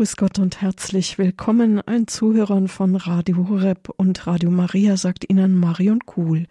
Grüß 0.00 0.16
Gott 0.16 0.38
und 0.38 0.62
herzlich 0.62 1.18
willkommen 1.18 1.78
allen 1.78 2.08
Zuhörern 2.08 2.68
von 2.68 2.96
Radio 2.96 3.50
Horeb 3.50 3.90
und 3.98 4.26
Radio 4.26 4.50
Maria, 4.50 4.96
sagt 4.96 5.28
Ihnen 5.28 5.54
Marion 5.54 5.98
Kuhl. 6.06 6.46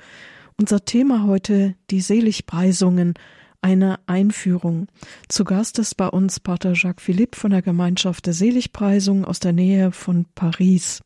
Unser 0.59 0.85
Thema 0.85 1.25
heute 1.25 1.73
die 1.89 2.01
Seligpreisungen, 2.01 3.15
eine 3.63 3.97
Einführung. 4.05 4.85
Zu 5.29 5.45
Gast 5.45 5.79
ist 5.79 5.97
bei 5.97 6.07
uns 6.07 6.39
Pater 6.39 6.73
Jacques 6.75 7.03
Philippe 7.03 7.39
von 7.39 7.49
der 7.49 7.63
Gemeinschaft 7.63 8.27
der 8.27 8.33
Seligpreisung 8.33 9.25
aus 9.25 9.39
der 9.39 9.53
Nähe 9.53 9.91
von 9.91 10.27
Paris. 10.35 11.01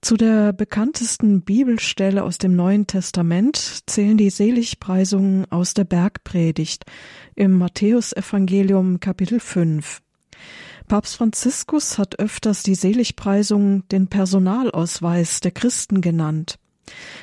Zu 0.00 0.16
der 0.16 0.52
bekanntesten 0.52 1.42
Bibelstelle 1.42 2.22
aus 2.22 2.38
dem 2.38 2.54
Neuen 2.54 2.86
Testament 2.86 3.82
zählen 3.86 4.16
die 4.16 4.30
Seligpreisungen 4.30 5.50
aus 5.50 5.74
der 5.74 5.82
Bergpredigt 5.82 6.84
im 7.34 7.58
Matthäusevangelium 7.58 9.00
Kapitel 9.00 9.40
5. 9.40 10.02
Papst 10.88 11.16
Franziskus 11.16 11.98
hat 11.98 12.18
öfters 12.18 12.62
die 12.62 12.74
Seligpreisung 12.74 13.86
den 13.88 14.08
Personalausweis 14.08 15.40
der 15.40 15.50
Christen 15.50 16.00
genannt. 16.00 16.58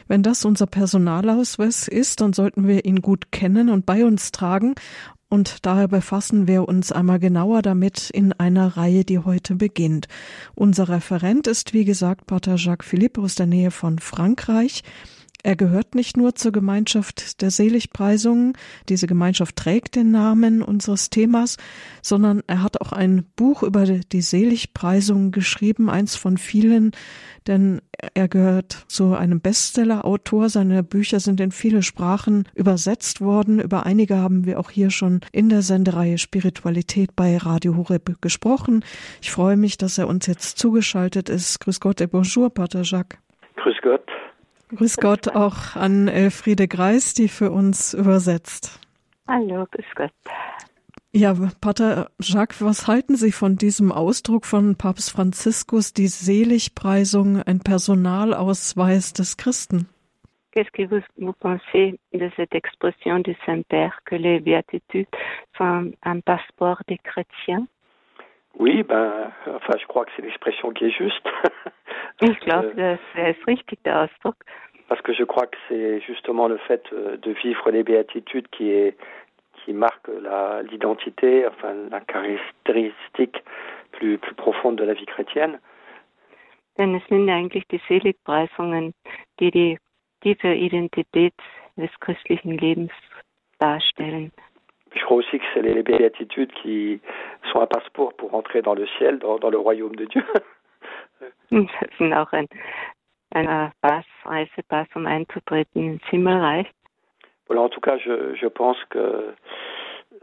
Wenn 0.08 0.22
das 0.22 0.46
unser 0.46 0.68
Personalausweis 0.68 1.88
ist, 1.88 2.22
dann 2.22 2.34
sollten 2.34 2.68
wir 2.68 2.86
ihn 2.86 3.02
gut 3.02 3.32
kennen 3.32 3.70
und 3.70 3.88
bei 3.88 4.06
uns 4.06 4.32
tragen, 4.32 4.76
und 5.28 5.66
daher 5.66 5.88
befassen 5.88 6.48
wir 6.48 6.68
uns 6.68 6.92
einmal 6.92 7.18
genauer 7.18 7.64
damit 7.64 8.12
in 8.12 8.32
einer 8.34 8.78
Reihe, 8.78 9.04
die 9.04 9.20
heute 9.20 9.56
beginnt. 9.56 10.08
Unser 10.54 10.88
Referent 10.88 11.48
ist, 11.48 11.74
wie 11.74 11.84
gesagt, 11.84 12.28
Pater 12.28 12.56
Jacques 12.58 12.88
Philippe 12.88 13.20
aus 13.22 13.34
der 13.34 13.48
Nähe 13.48 13.72
von 13.72 13.98
Frankreich. 13.98 14.84
Er 15.46 15.56
gehört 15.56 15.94
nicht 15.94 16.18
nur 16.18 16.34
zur 16.34 16.52
Gemeinschaft 16.52 17.44
der 17.44 17.52
Seligpreisungen, 17.52 18.54
diese 18.90 19.06
Gemeinschaft 19.06 19.56
trägt 19.56 19.96
den 19.96 20.10
Namen 20.10 20.64
unseres 20.64 21.12
Themas, 21.12 21.58
sondern 22.02 22.42
er 22.48 22.64
hat 22.64 22.82
auch 22.82 22.92
ein 22.92 23.28
Buch 23.36 23.62
über 23.62 23.86
die 23.86 24.22
Seligpreisungen 24.22 25.30
geschrieben, 25.30 25.88
eins 25.88 26.16
von 26.16 26.38
vielen, 26.38 26.94
denn 27.46 27.80
er 28.16 28.28
gehört 28.28 28.86
zu 28.88 29.14
einem 29.14 29.40
Bestseller-Autor. 29.40 30.50
Seine 30.50 30.82
Bücher 30.82 31.20
sind 31.20 31.40
in 31.40 31.52
viele 31.52 31.84
Sprachen 31.84 32.46
übersetzt 32.56 33.22
worden. 33.22 33.60
Über 33.60 33.86
einige 33.86 34.18
haben 34.18 34.48
wir 34.48 34.60
auch 34.60 34.72
hier 34.72 34.90
schon 34.90 35.22
in 35.32 35.50
der 35.50 35.62
Sendereihe 35.62 36.18
Spiritualität 36.18 37.16
bei 37.16 37.38
Radio 37.38 37.78
Horeb 37.78 38.20
gesprochen. 38.20 38.84
Ich 39.22 39.30
freue 39.30 39.58
mich, 39.58 39.78
dass 39.78 40.00
er 40.00 40.08
uns 40.08 40.26
jetzt 40.26 40.58
zugeschaltet 40.58 41.30
ist. 41.30 41.60
Grüß 41.60 41.80
Gott 41.80 42.02
et 42.02 42.10
bonjour, 42.10 42.52
Pater 42.52 42.82
Jacques. 42.82 43.20
Grüß 43.58 43.76
Gott. 43.84 44.15
Grüß 44.76 44.98
Gott 44.98 45.36
auch 45.36 45.76
an 45.76 46.08
Elfriede 46.08 46.68
Greis, 46.68 47.14
die 47.14 47.28
für 47.28 47.52
uns 47.52 47.94
übersetzt. 47.94 48.80
Hallo, 49.28 49.66
grüß 49.72 49.86
Gott. 49.96 50.12
Ja, 51.14 51.34
Pater 51.62 52.10
Jacques, 52.20 52.62
was 52.62 52.88
halten 52.88 53.16
Sie 53.16 53.32
von 53.32 53.56
diesem 53.56 53.94
Ausdruck 53.94 54.46
von 54.46 54.76
Papst 54.76 55.12
Franziskus, 55.12 55.94
die 55.94 56.08
Seligpreisung, 56.08 57.42
ein 57.42 57.60
Personalausweis 57.60 59.14
des 59.14 59.38
Christen? 59.38 59.88
Qu'est-ce 60.52 60.72
que 60.72 60.90
vous, 60.90 61.04
vous 61.18 61.34
pensez 61.34 61.98
de 62.14 62.30
cette 62.36 62.54
expression 62.54 63.20
du 63.20 63.36
Saint-Père 63.46 63.98
que 64.06 64.16
les 64.16 64.42
béatitudes 64.42 65.08
sont 65.58 65.94
un 66.02 66.20
passeport 66.20 66.82
des 66.88 66.98
chrétiens? 66.98 67.66
Oui, 68.58 68.84
ben, 68.84 69.32
enfin, 69.48 69.74
je 69.80 69.86
crois 69.86 70.06
que 70.06 70.12
c'est 70.16 70.22
l'expression 70.22 70.72
qui 70.72 70.86
est 70.86 70.98
juste. 70.98 71.28
Ich 72.22 72.40
glaube, 72.40 72.74
das 72.76 73.00
ist 73.16 73.46
richtig, 73.46 73.84
der 73.84 74.04
Ausdruck. 74.04 74.38
Parce 74.88 75.02
que 75.02 75.14
je 75.14 75.24
crois 75.24 75.48
que 75.48 75.58
c'est 75.68 76.00
justement 76.02 76.48
le 76.48 76.58
fait 76.58 76.82
euh, 76.94 77.18
de 77.18 77.32
vivre 77.32 77.72
les 77.72 77.84
béatitudes 77.84 78.48
qui 78.50 78.72
est 78.72 78.96
qui 79.64 79.74
marque 79.74 80.08
l'identité, 80.70 81.48
enfin 81.48 81.74
la 81.90 82.00
caractéristique 82.02 83.44
plus 83.92 84.18
plus 84.20 84.36
profonde 84.36 84.76
de 84.78 84.84
la 84.84 84.94
vie 84.94 85.06
chrétienne. 85.06 85.60
Denn 86.78 86.94
es 86.94 87.04
sind 87.08 87.30
eigentlich 87.30 87.68
die 87.68 87.82
Seligpreisungen, 87.88 88.94
die 89.40 89.50
die 89.50 89.80
tiefe 90.22 90.54
Identität 90.54 91.34
des 91.78 91.90
christlichen 92.00 92.58
Lebens 92.58 92.92
darstellen. 93.60 94.32
Je 94.96 95.04
crois 95.04 95.18
aussi 95.18 95.38
que 95.38 95.46
c'est 95.54 95.62
les 95.62 95.84
béatitudes 95.84 96.52
qui 96.54 97.00
sont 97.52 97.60
un 97.60 97.68
passeport 97.68 98.14
pour 98.14 98.34
entrer 98.34 98.62
dans 98.62 98.74
le 98.74 98.88
ciel, 98.98 99.20
dans, 99.20 99.38
dans 99.38 99.50
le 99.50 99.58
royaume 99.58 99.96
de 99.96 100.06
Dieu. 100.06 100.24
Das 101.52 101.98
sind 101.98 102.14
auch 102.14 102.32
ein, 102.34 102.48
ein 103.32 103.72
Pass, 103.82 104.06
Reisepass, 104.26 104.88
um 104.96 105.06
einzutreten 105.06 105.82
ins 105.82 106.02
Himmelreich. 106.12 106.68
Voilà, 107.48 107.62
en 107.62 107.70
tout 107.70 107.80
cas, 107.80 107.98
je, 107.98 108.36
je 108.36 108.48
pense 108.48 108.78
que 108.90 109.34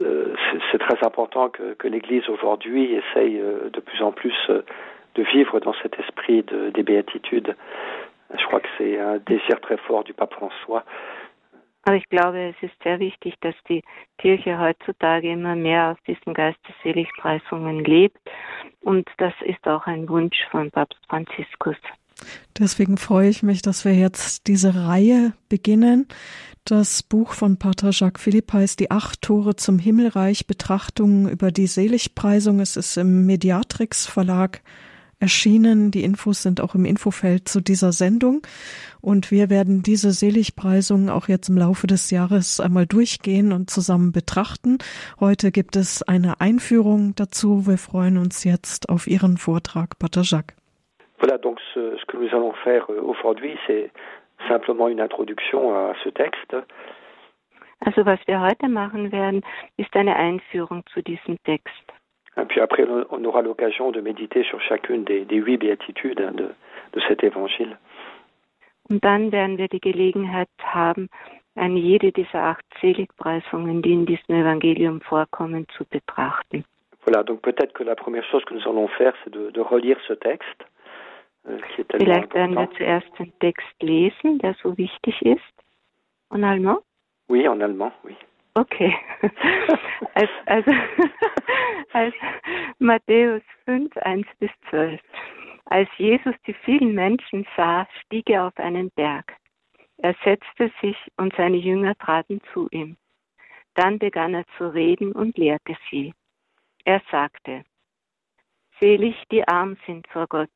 euh, 0.01 0.35
c'est 0.71 0.79
très 0.79 1.05
important 1.05 1.49
que, 1.49 1.73
que 1.73 1.87
l'Église 1.87 2.27
aujourd'hui 2.29 2.93
essaye 2.93 3.39
euh, 3.39 3.69
de 3.69 3.79
plus 3.79 4.01
en 4.01 4.11
plus 4.11 4.35
euh, 4.49 4.63
de 5.15 5.23
vivre 5.23 5.59
dans 5.59 5.73
cet 5.81 5.97
esprit 5.99 6.43
de, 6.43 6.69
des 6.71 6.83
béatitudes. 6.83 7.55
Je 8.35 8.45
crois 8.45 8.59
que 8.59 8.67
c'est 8.77 8.99
un 8.99 9.17
désir 9.17 9.59
très 9.61 9.77
fort 9.77 10.03
du 10.03 10.13
pape 10.13 10.33
François. 10.33 10.83
Aber 11.83 11.97
ich 11.97 12.07
glaube, 12.09 12.49
es 12.49 12.55
ist 12.61 12.75
sehr 12.81 12.99
wichtig, 12.99 13.35
dass 13.41 13.55
die 13.67 13.83
Kirche 14.17 14.57
heutzutage 14.57 15.31
immer 15.31 15.55
mehr 15.55 15.91
aus 15.91 15.97
diesen 16.07 16.33
Geistesseligpreisungen 16.33 17.83
lebt. 17.83 18.19
Und 18.81 19.07
das 19.17 19.33
ist 19.45 19.65
auch 19.67 19.85
ein 19.85 20.07
Wunsch 20.07 20.37
von 20.49 20.71
Papst 20.71 20.99
Franziskus. 21.09 21.75
Deswegen 22.57 22.97
freue 22.97 23.29
ich 23.29 23.43
mich, 23.43 23.61
dass 23.61 23.83
wir 23.83 23.93
jetzt 23.93 24.47
diese 24.47 24.87
Reihe 24.87 25.33
beginnen. 25.49 26.07
Das 26.63 27.03
Buch 27.03 27.33
von 27.33 27.57
Pater 27.57 27.89
Jacques 27.91 28.23
Philipp 28.23 28.53
heißt 28.53 28.79
Die 28.79 28.89
acht 28.89 29.21
Tore 29.21 29.57
zum 29.57 29.79
Himmelreich, 29.79 30.47
Betrachtungen 30.47 31.27
über 31.27 31.51
die 31.51 31.67
Seligpreisung. 31.67 32.61
Es 32.61 32.77
ist 32.77 32.95
im 32.95 33.25
Mediatrix 33.25 34.07
Verlag 34.07 34.61
erschienen. 35.23 35.89
Die 35.89 36.03
Infos 36.03 36.43
sind 36.43 36.61
auch 36.61 36.75
im 36.75 36.85
Infofeld 36.85 37.47
zu 37.47 37.61
dieser 37.61 37.93
Sendung. 37.93 38.41
Und 39.01 39.31
wir 39.31 39.49
werden 39.49 39.81
diese 39.81 40.11
Seligpreisungen 40.11 41.09
auch 41.09 41.27
jetzt 41.27 41.49
im 41.49 41.57
Laufe 41.57 41.87
des 41.87 42.11
Jahres 42.11 42.59
einmal 42.59 42.85
durchgehen 42.85 43.51
und 43.53 43.69
zusammen 43.69 44.11
betrachten. 44.11 44.77
Heute 45.19 45.51
gibt 45.51 45.75
es 45.75 46.03
eine 46.03 46.41
Einführung 46.41 47.13
dazu. 47.15 47.65
Wir 47.65 47.77
freuen 47.77 48.17
uns 48.17 48.43
jetzt 48.43 48.89
auf 48.89 49.07
Ihren 49.07 49.37
Vortrag, 49.37 49.97
Pater 49.97 50.23
Jacques. 50.23 50.55
Voilà, 51.19 51.37
donc 51.37 51.57
ce, 51.73 51.95
ce 51.97 52.05
que 52.05 52.17
nous 52.17 52.29
allons 52.33 52.53
faire 52.65 52.85
euh, 52.89 53.01
aujourd'hui, 53.01 53.57
c'est 53.65 53.91
simplement 54.49 54.89
une 54.89 54.99
introduction 54.99 55.73
à 55.73 55.93
ce 56.03 56.09
texte. 56.09 56.53
Also 57.85 58.05
was 58.05 58.19
wir 58.27 58.41
heute 58.41 58.67
machen 58.67 59.11
werden, 59.11 59.41
ist 59.77 59.95
eine 59.95 60.15
Einführung 60.15 60.83
zu 60.93 61.01
diesem 61.01 61.37
Text. 61.43 61.83
Puis 62.47 62.59
après, 62.61 62.85
on 63.11 63.23
aura 63.25 63.41
l'occasion 63.41 63.91
de 63.91 64.01
méditer 64.01 64.43
sur 64.43 64.59
chacune 64.61 65.03
des, 65.03 65.25
des 65.25 65.37
huit 65.37 65.57
béatitudes 65.57 66.19
hein, 66.21 66.31
de, 66.33 66.49
de 66.93 67.01
cet 67.07 67.23
évangile. 67.23 67.77
Und 68.89 69.03
dann 69.03 69.31
werden 69.31 69.57
wir 69.57 69.67
die 69.69 69.79
Gelegenheit 69.79 70.49
haben, 70.61 71.09
an 71.55 71.77
jede 71.77 72.11
dieser 72.11 72.43
acht 72.43 72.65
Seligpreisungen, 72.81 73.81
die 73.81 73.93
in 73.93 74.05
diesem 74.05 74.35
Evangelium 74.35 74.99
vorkommen, 75.01 75.67
zu 75.77 75.85
betrachten. 75.85 76.65
Voilà, 77.05 77.23
donc 77.23 77.41
peut-être 77.41 77.73
que 77.73 77.83
la 77.83 77.95
première 77.95 78.23
chose 78.25 78.43
que 78.45 78.53
nous 78.55 78.67
allons 78.67 78.87
faire, 78.87 79.13
c'est 79.23 79.31
de, 79.33 79.51
de 79.51 79.61
relire 79.61 79.97
ce 80.07 80.13
texte. 80.13 80.65
euh, 81.47 81.57
qui 81.75 81.81
est 81.81 81.83
tellement 81.85 82.05
Vielleicht 82.05 82.33
werden 82.33 82.53
wir 82.55 82.61
important. 82.61 82.77
zuerst 82.77 83.19
den 83.19 83.31
Text 83.39 83.81
lesen, 83.81 84.39
der 84.39 84.55
so 84.61 84.77
wichtig 84.77 85.21
ist. 85.21 85.41
En 86.29 86.43
allemand? 86.43 86.79
Oui, 87.29 87.47
en 87.47 87.61
allemand, 87.61 87.91
oui. 88.03 88.15
Okay. 88.55 88.95
als, 90.13 90.29
also, 90.45 90.71
als 91.93 92.13
Matthäus 92.79 93.41
5, 93.65 93.95
1 93.97 94.27
bis 94.39 94.51
12. 94.69 95.01
Als 95.65 95.89
Jesus 95.97 96.35
die 96.45 96.53
vielen 96.53 96.93
Menschen 96.93 97.47
sah, 97.55 97.87
stieg 98.01 98.29
er 98.29 98.47
auf 98.47 98.57
einen 98.57 98.91
Berg. 98.91 99.33
Er 99.97 100.15
setzte 100.23 100.71
sich 100.81 100.97
und 101.17 101.33
seine 101.35 101.57
Jünger 101.57 101.95
traten 101.95 102.41
zu 102.53 102.67
ihm. 102.71 102.97
Dann 103.75 103.97
begann 103.97 104.35
er 104.35 104.45
zu 104.57 104.71
reden 104.71 105.13
und 105.13 105.37
lehrte 105.37 105.75
sie. 105.89 106.13
Er 106.85 107.01
sagte, 107.09 107.63
Selig 108.79 109.15
die 109.31 109.47
arm 109.47 109.77
sind 109.85 110.07
vor 110.09 110.27
Gott, 110.27 110.51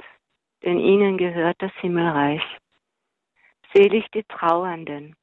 denn 0.64 0.80
ihnen 0.80 1.18
gehört 1.18 1.62
das 1.62 1.72
Himmelreich. 1.80 2.44
Selig 3.74 4.06
die 4.12 4.24
Trauernden, 4.24 5.16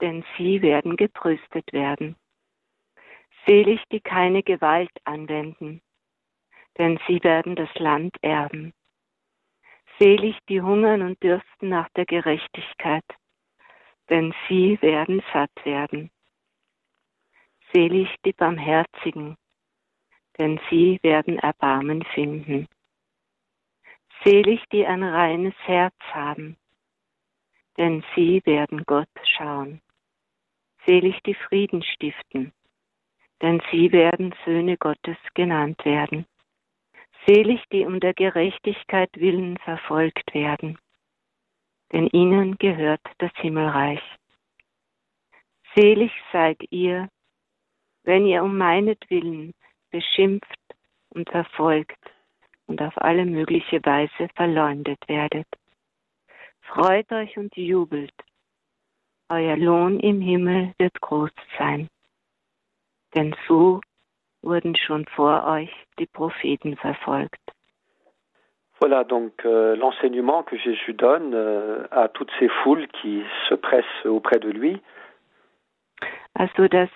denn 0.00 0.24
sie 0.36 0.62
werden 0.62 0.96
getröstet 0.96 1.72
werden. 1.72 2.16
Selig 3.46 3.82
die 3.92 4.00
keine 4.00 4.42
Gewalt 4.42 4.90
anwenden, 5.04 5.80
denn 6.78 6.98
sie 7.06 7.22
werden 7.22 7.54
das 7.54 7.72
Land 7.76 8.16
erben. 8.22 8.72
Selig 9.98 10.36
die 10.48 10.60
hungern 10.60 11.02
und 11.02 11.22
dürsten 11.22 11.68
nach 11.68 11.88
der 11.90 12.06
Gerechtigkeit, 12.06 13.04
denn 14.10 14.34
sie 14.48 14.80
werden 14.82 15.22
satt 15.32 15.64
werden. 15.64 16.10
Selig 17.72 18.14
die 18.24 18.32
Barmherzigen, 18.32 19.36
denn 20.38 20.60
sie 20.70 20.98
werden 21.02 21.38
Erbarmen 21.38 22.04
finden. 22.14 22.68
Selig 24.24 24.62
die 24.72 24.86
ein 24.86 25.02
reines 25.02 25.54
Herz 25.64 25.94
haben, 26.12 26.56
denn 27.76 28.04
sie 28.14 28.42
werden 28.44 28.84
Gott 28.84 29.08
schauen. 29.24 29.80
Selig 30.86 31.20
die 31.24 31.34
Frieden 31.34 31.82
stiften, 31.82 32.52
denn 33.42 33.60
sie 33.72 33.90
werden 33.90 34.32
Söhne 34.44 34.76
Gottes 34.76 35.16
genannt 35.34 35.84
werden. 35.84 36.26
Selig, 37.26 37.60
die 37.72 37.84
um 37.84 37.98
der 37.98 38.14
Gerechtigkeit 38.14 39.10
willen 39.14 39.58
verfolgt 39.58 40.32
werden, 40.32 40.78
denn 41.92 42.06
ihnen 42.06 42.56
gehört 42.58 43.00
das 43.18 43.32
Himmelreich. 43.36 44.02
Selig 45.74 46.12
seid 46.32 46.62
ihr, 46.70 47.08
wenn 48.04 48.24
ihr 48.24 48.44
um 48.44 48.56
meinetwillen 48.56 49.54
beschimpft 49.90 50.60
und 51.10 51.28
verfolgt 51.28 51.98
und 52.66 52.80
auf 52.80 52.96
alle 52.96 53.26
mögliche 53.26 53.84
Weise 53.84 54.28
verleumdet 54.36 55.00
werdet. 55.08 55.48
Freut 56.60 57.10
euch 57.10 57.36
und 57.36 57.56
jubelt, 57.56 58.14
euer 59.28 59.56
Lohn 59.56 60.00
im 60.00 60.20
Himmel 60.20 60.72
wird 60.78 61.00
groß 61.00 61.30
sein. 61.58 61.88
Denn 63.14 63.34
so 63.46 63.80
wurden 64.42 64.76
schon 64.76 65.06
vor 65.06 65.44
euch 65.46 65.70
die 65.98 66.06
Propheten 66.06 66.76
verfolgt. 66.76 67.40
Voilà 68.78 69.04
donc 69.04 69.32
euh, 69.46 69.74
l'enseignement 69.74 70.42
que 70.42 70.58
Jésus 70.58 70.92
donne 70.92 71.32
euh, 71.34 71.86
à 71.90 72.08
toutes 72.08 72.30
ces 72.38 72.48
foules 72.62 72.86
qui 72.88 73.24
se 73.48 73.54
pressent 73.54 74.04
auprès 74.04 74.38
de 74.38 74.50
lui. 74.50 74.80
Also 76.34 76.68
dass 76.68 76.90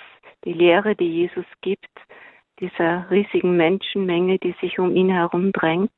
die 0.45 0.53
Lehre, 0.53 0.95
die 0.95 1.23
Jesus 1.23 1.47
gibt, 1.63 1.89
dieser 2.61 3.11
riesigen 3.11 3.57
Menschenmenge, 3.57 4.39
die 4.39 4.55
sich 4.61 4.79
um 4.79 4.95
ihn 4.95 5.09
herum 5.09 5.53
drängt. 5.53 5.91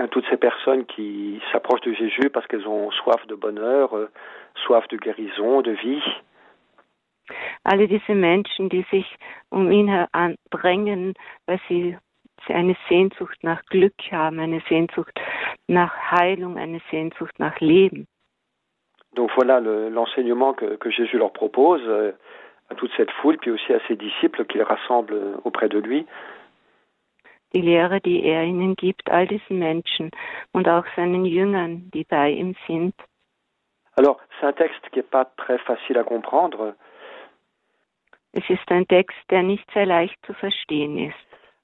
À 0.00 0.08
toutes 0.08 0.24
ces 0.30 0.38
personnes 0.38 0.86
qui 0.86 1.40
s'approchent 1.52 1.82
de 1.82 1.92
Jésus 1.92 2.30
parce 2.30 2.46
qu'elles 2.46 2.66
ont 2.66 2.90
soif 2.90 3.26
de 3.26 3.34
bonheur, 3.34 3.94
euh, 3.94 4.08
soif 4.64 4.88
de 4.88 4.96
guérison, 4.96 5.60
de 5.60 5.72
vie. 5.72 6.02
Alle 7.64 7.86
diese 7.86 8.14
Menschen, 8.14 8.68
die 8.70 8.84
sich 8.90 9.06
um 9.50 9.70
ihn 9.70 9.88
heran 9.88 10.36
drängen, 10.50 11.12
weil 11.46 11.60
sie 11.68 11.96
eine 12.48 12.74
Sehnsucht 12.88 13.38
nach 13.44 13.62
Glück 13.66 13.92
haben, 14.10 14.40
eine 14.40 14.60
Sehnsucht 14.68 15.20
nach 15.68 15.92
Heilung, 16.10 16.56
eine 16.56 16.80
Sehnsucht 16.90 17.38
nach 17.38 17.60
Leben. 17.60 18.06
Donc 19.14 19.30
voilà 19.32 19.60
le- 19.60 19.90
l'enseignement 19.90 20.54
que, 20.54 20.76
que 20.76 20.90
Jésus 20.90 21.18
leur 21.18 21.32
propose 21.32 21.82
euh, 21.86 22.12
à 22.70 22.74
toute 22.74 22.90
cette 22.96 23.10
foule, 23.20 23.36
puis 23.38 23.50
aussi 23.50 23.72
à 23.74 23.80
ses 23.86 23.96
disciples 23.96 24.46
qu'il 24.46 24.62
rassemble 24.62 25.12
euh, 25.12 25.36
auprès 25.44 25.68
de 25.68 25.78
lui. 25.78 26.06
Die 27.52 27.60
Lehre, 27.60 28.00
die 28.00 28.22
er 28.22 28.44
ihnen 28.44 28.76
gibt, 28.76 29.10
all 29.10 29.26
diesen 29.26 29.58
Menschen 29.58 30.10
und 30.52 30.68
auch 30.68 30.84
seinen 30.96 31.24
Jüngern, 31.24 31.90
die 31.92 32.04
bei 32.04 32.30
ihm 32.30 32.54
sind. 32.66 32.94
Alors, 33.96 34.20
c'est 34.38 34.46
un 34.46 34.54
texte 34.54 34.88
qui 34.90 35.00
n'est 35.00 35.10
pas 35.10 35.24
très 35.36 35.58
facile 35.58 35.98
à 35.98 36.04
comprendre. 36.04 36.74
Es 38.32 38.48
ist 38.48 38.70
ein 38.70 38.86
Text, 38.86 39.18
der 39.30 39.42
nicht 39.42 39.68
sehr 39.72 39.86
leicht 39.86 40.16
zu 40.24 40.32
verstehen 40.34 40.96
ist. 40.96 41.16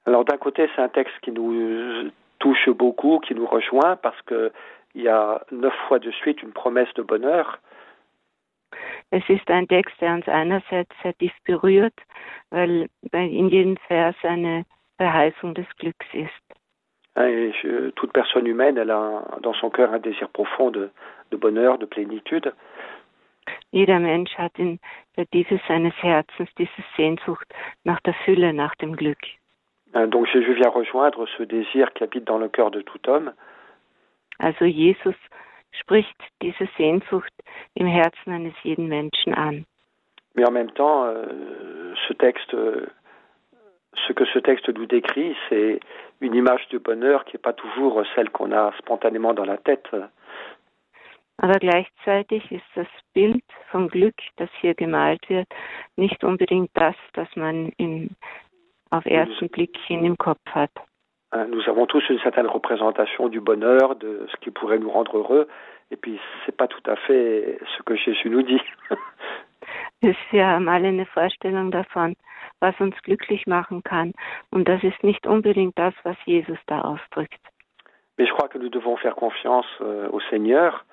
Alors, 0.04 0.24
d'un 0.24 0.36
côté, 0.36 0.68
c'est 0.74 0.82
un 0.82 0.88
texte 0.88 1.18
qui 1.22 1.30
nous 1.30 2.10
touche 2.40 2.68
beaucoup, 2.70 3.20
qui 3.20 3.34
nous 3.34 3.46
rejoint, 3.46 3.96
parce 3.96 4.20
que 4.22 4.52
il 4.94 5.02
y 5.02 5.08
a 5.08 5.40
neuf 5.50 5.74
fois 5.86 5.98
de 5.98 6.10
suite 6.10 6.42
une 6.42 6.52
promesse 6.52 6.92
de 6.94 7.02
bonheur. 7.02 7.58
Es 9.10 9.22
ist 9.28 9.48
ein 9.50 9.68
Text, 9.68 9.94
der 10.00 10.14
uns 10.14 10.26
einerseits 10.26 10.90
sehr 11.02 11.16
tief 11.18 11.32
berührt, 11.44 11.94
weil 12.50 12.88
weil 13.12 13.30
in 13.32 13.48
jedem 13.48 13.76
Vers 13.88 14.16
eine 14.22 14.64
Verheißung 14.98 15.54
des 15.54 15.66
Glücks 15.78 16.06
ist. 16.14 16.42
Et 17.18 17.52
je- 17.62 17.90
toute 17.92 18.12
personne 18.12 18.46
humaine, 18.46 18.76
elle 18.76 18.90
a 18.90 19.22
dans 19.40 19.54
son 19.54 19.70
cœur 19.70 19.92
un 19.92 19.98
désir 19.98 20.28
profond 20.28 20.70
de, 20.70 20.90
de 21.30 21.36
bonheur, 21.36 21.78
de 21.78 21.86
plénitude. 21.86 22.52
Jeder 23.72 24.00
Mensch 24.00 24.34
hat 24.36 24.58
in 24.58 24.78
der 25.16 25.26
Tiefe 25.30 25.58
seines 25.68 25.94
Herzens 26.02 26.48
diese 26.58 26.82
Sehnsucht 26.96 27.46
nach 27.84 28.00
der 28.00 28.14
Fülle, 28.24 28.52
nach 28.52 28.74
dem 28.76 28.94
Glück. 28.96 29.18
Hein, 29.94 30.08
Donc 30.08 30.26
Jésus 30.26 30.54
vient 30.54 30.70
rejoindre 30.70 31.26
ce 31.38 31.44
désir 31.44 31.92
qui 31.94 32.02
habite 32.04 32.24
dans 32.24 32.38
le 32.38 32.48
cœur 32.48 32.70
de 32.70 32.82
tout 32.82 33.00
homme. 33.08 33.32
Also 34.38 34.64
Jesus 34.66 35.16
spricht 35.72 36.16
diese 36.42 36.68
Sehnsucht 36.76 37.32
im 37.74 37.86
Herzen 37.86 38.32
eines 38.32 38.54
jeden 38.62 38.88
Menschen 38.88 39.32
an. 39.34 39.64
Mais 40.34 40.44
en 40.46 40.50
même 40.52 40.70
temps, 40.72 41.04
euh, 41.06 41.94
ce 42.08 42.12
texte, 42.14 42.52
euh, 42.52 42.86
ce 44.06 44.12
que 44.12 44.24
ce 44.26 44.38
texte 44.38 44.68
nous 44.68 44.86
décrit, 44.86 45.36
c'est 45.48 45.80
une 46.20 46.34
image 46.34 46.66
du 46.68 46.78
bonheur 46.78 47.24
qui 47.24 47.36
n'est 47.36 47.42
pas 47.42 47.52
toujours 47.52 48.02
celle 48.14 48.30
qu'on 48.30 48.52
a 48.52 48.72
spontanément 48.78 49.34
dans 49.34 49.44
la 49.44 49.56
tête. 49.56 49.88
Aber 51.38 51.58
gleichzeitig 51.58 52.50
ist 52.50 52.64
das 52.74 52.86
Bild 53.12 53.44
vom 53.70 53.88
Glück, 53.88 54.14
das 54.36 54.48
hier 54.60 54.74
gemalt 54.74 55.28
wird, 55.28 55.48
nicht 55.96 56.24
unbedingt 56.24 56.70
das, 56.74 56.96
das 57.12 57.28
man 57.36 57.72
in, 57.76 58.10
auf 58.90 59.04
ersten 59.04 59.48
Blick 59.48 59.76
hin 59.86 60.04
im 60.04 60.16
Kopf 60.16 60.40
hat. 60.46 60.70
Hein, 61.32 61.48
Nous 61.50 61.68
avons 61.68 61.86
tous 61.86 62.08
une 62.08 62.20
certaine 62.20 62.46
représentation 62.46 63.28
du 63.28 63.40
bonheur, 63.40 63.96
de 63.96 64.26
ce 64.30 64.36
qui 64.38 64.50
pourrait 64.50 64.78
nous 64.78 64.90
rendre 64.90 65.18
heureux, 65.18 65.46
et 65.90 65.96
puis 65.96 66.18
c'est 66.44 66.56
pas 66.56 66.68
tout 66.68 66.82
à 66.86 66.96
fait 66.96 67.58
ce 67.76 67.82
que 67.82 67.96
Jésus 67.96 68.30
nous 68.30 68.42
dit. 68.42 68.62
Wir 70.00 70.46
haben 70.46 70.68
alle 70.68 70.88
eine 70.88 71.06
Vorstellung 71.06 71.70
davon, 71.70 72.16
was 72.60 72.78
uns 72.80 72.96
glücklich 73.02 73.46
machen 73.46 73.82
kann. 73.82 74.12
Und 74.50 74.68
das 74.68 74.82
ist 74.82 75.02
nicht 75.02 75.26
unbedingt 75.26 75.78
das, 75.78 75.94
was 76.04 76.16
Jesus 76.24 76.58
da 76.66 76.82
ausdrückt. 76.82 77.40
Mais 78.18 78.28
je 78.28 78.32
crois 78.32 78.48
que 78.48 78.58
nous 78.58 78.70
devons 78.70 78.96
faire 78.96 79.14
confiance 79.14 79.66
euh, 79.80 80.08
au 80.10 80.20
Seigneur. 80.30 80.84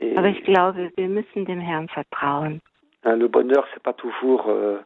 Et 0.00 0.16
Aber 0.16 0.28
ich 0.28 0.44
glaube, 0.44 0.92
wir 0.96 1.08
müssen 1.08 1.44
dem 1.44 1.60
Herrn 1.60 1.88
vertrauen. 1.88 2.60
le 3.04 3.28
bonheur, 3.28 3.66
c'est 3.72 3.82
pas 3.82 3.94
toujours, 3.94 4.48
euh, 4.48 4.80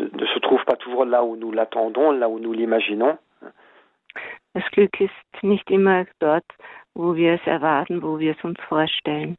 ne 0.00 0.26
se 0.26 0.38
trouve 0.40 0.64
pas 0.64 0.76
toujours 0.76 1.04
là 1.04 1.22
où 1.22 1.36
nous 1.36 1.52
l'attendons, 1.52 2.10
là 2.10 2.28
où 2.28 2.38
nous 2.38 2.52
l'imaginons. 2.52 3.18
Das 4.54 4.64
Glück 4.70 5.00
ist 5.00 5.42
nicht 5.42 5.70
immer 5.70 6.06
dort, 6.20 6.44
wo 6.94 7.16
wir 7.16 7.34
es 7.34 7.46
erwarten, 7.46 8.02
wo 8.02 8.18
wir 8.18 8.36
es 8.36 8.44
uns 8.44 8.60
vorstellen. 8.68 9.36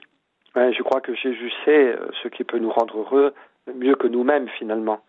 Ouais, 0.55 0.73
je 0.73 0.83
crois 0.83 1.01
que 1.01 1.13
Jésus 1.13 1.51
sait 1.65 1.95
euh, 1.95 2.09
ce 2.23 2.27
qui 2.29 2.43
peut 2.43 2.59
nous 2.59 2.71
rendre 2.71 2.97
heureux 2.97 3.33
mieux 3.73 3.95
que 3.95 4.07
nous-mêmes 4.07 4.47
finalement. 4.49 4.99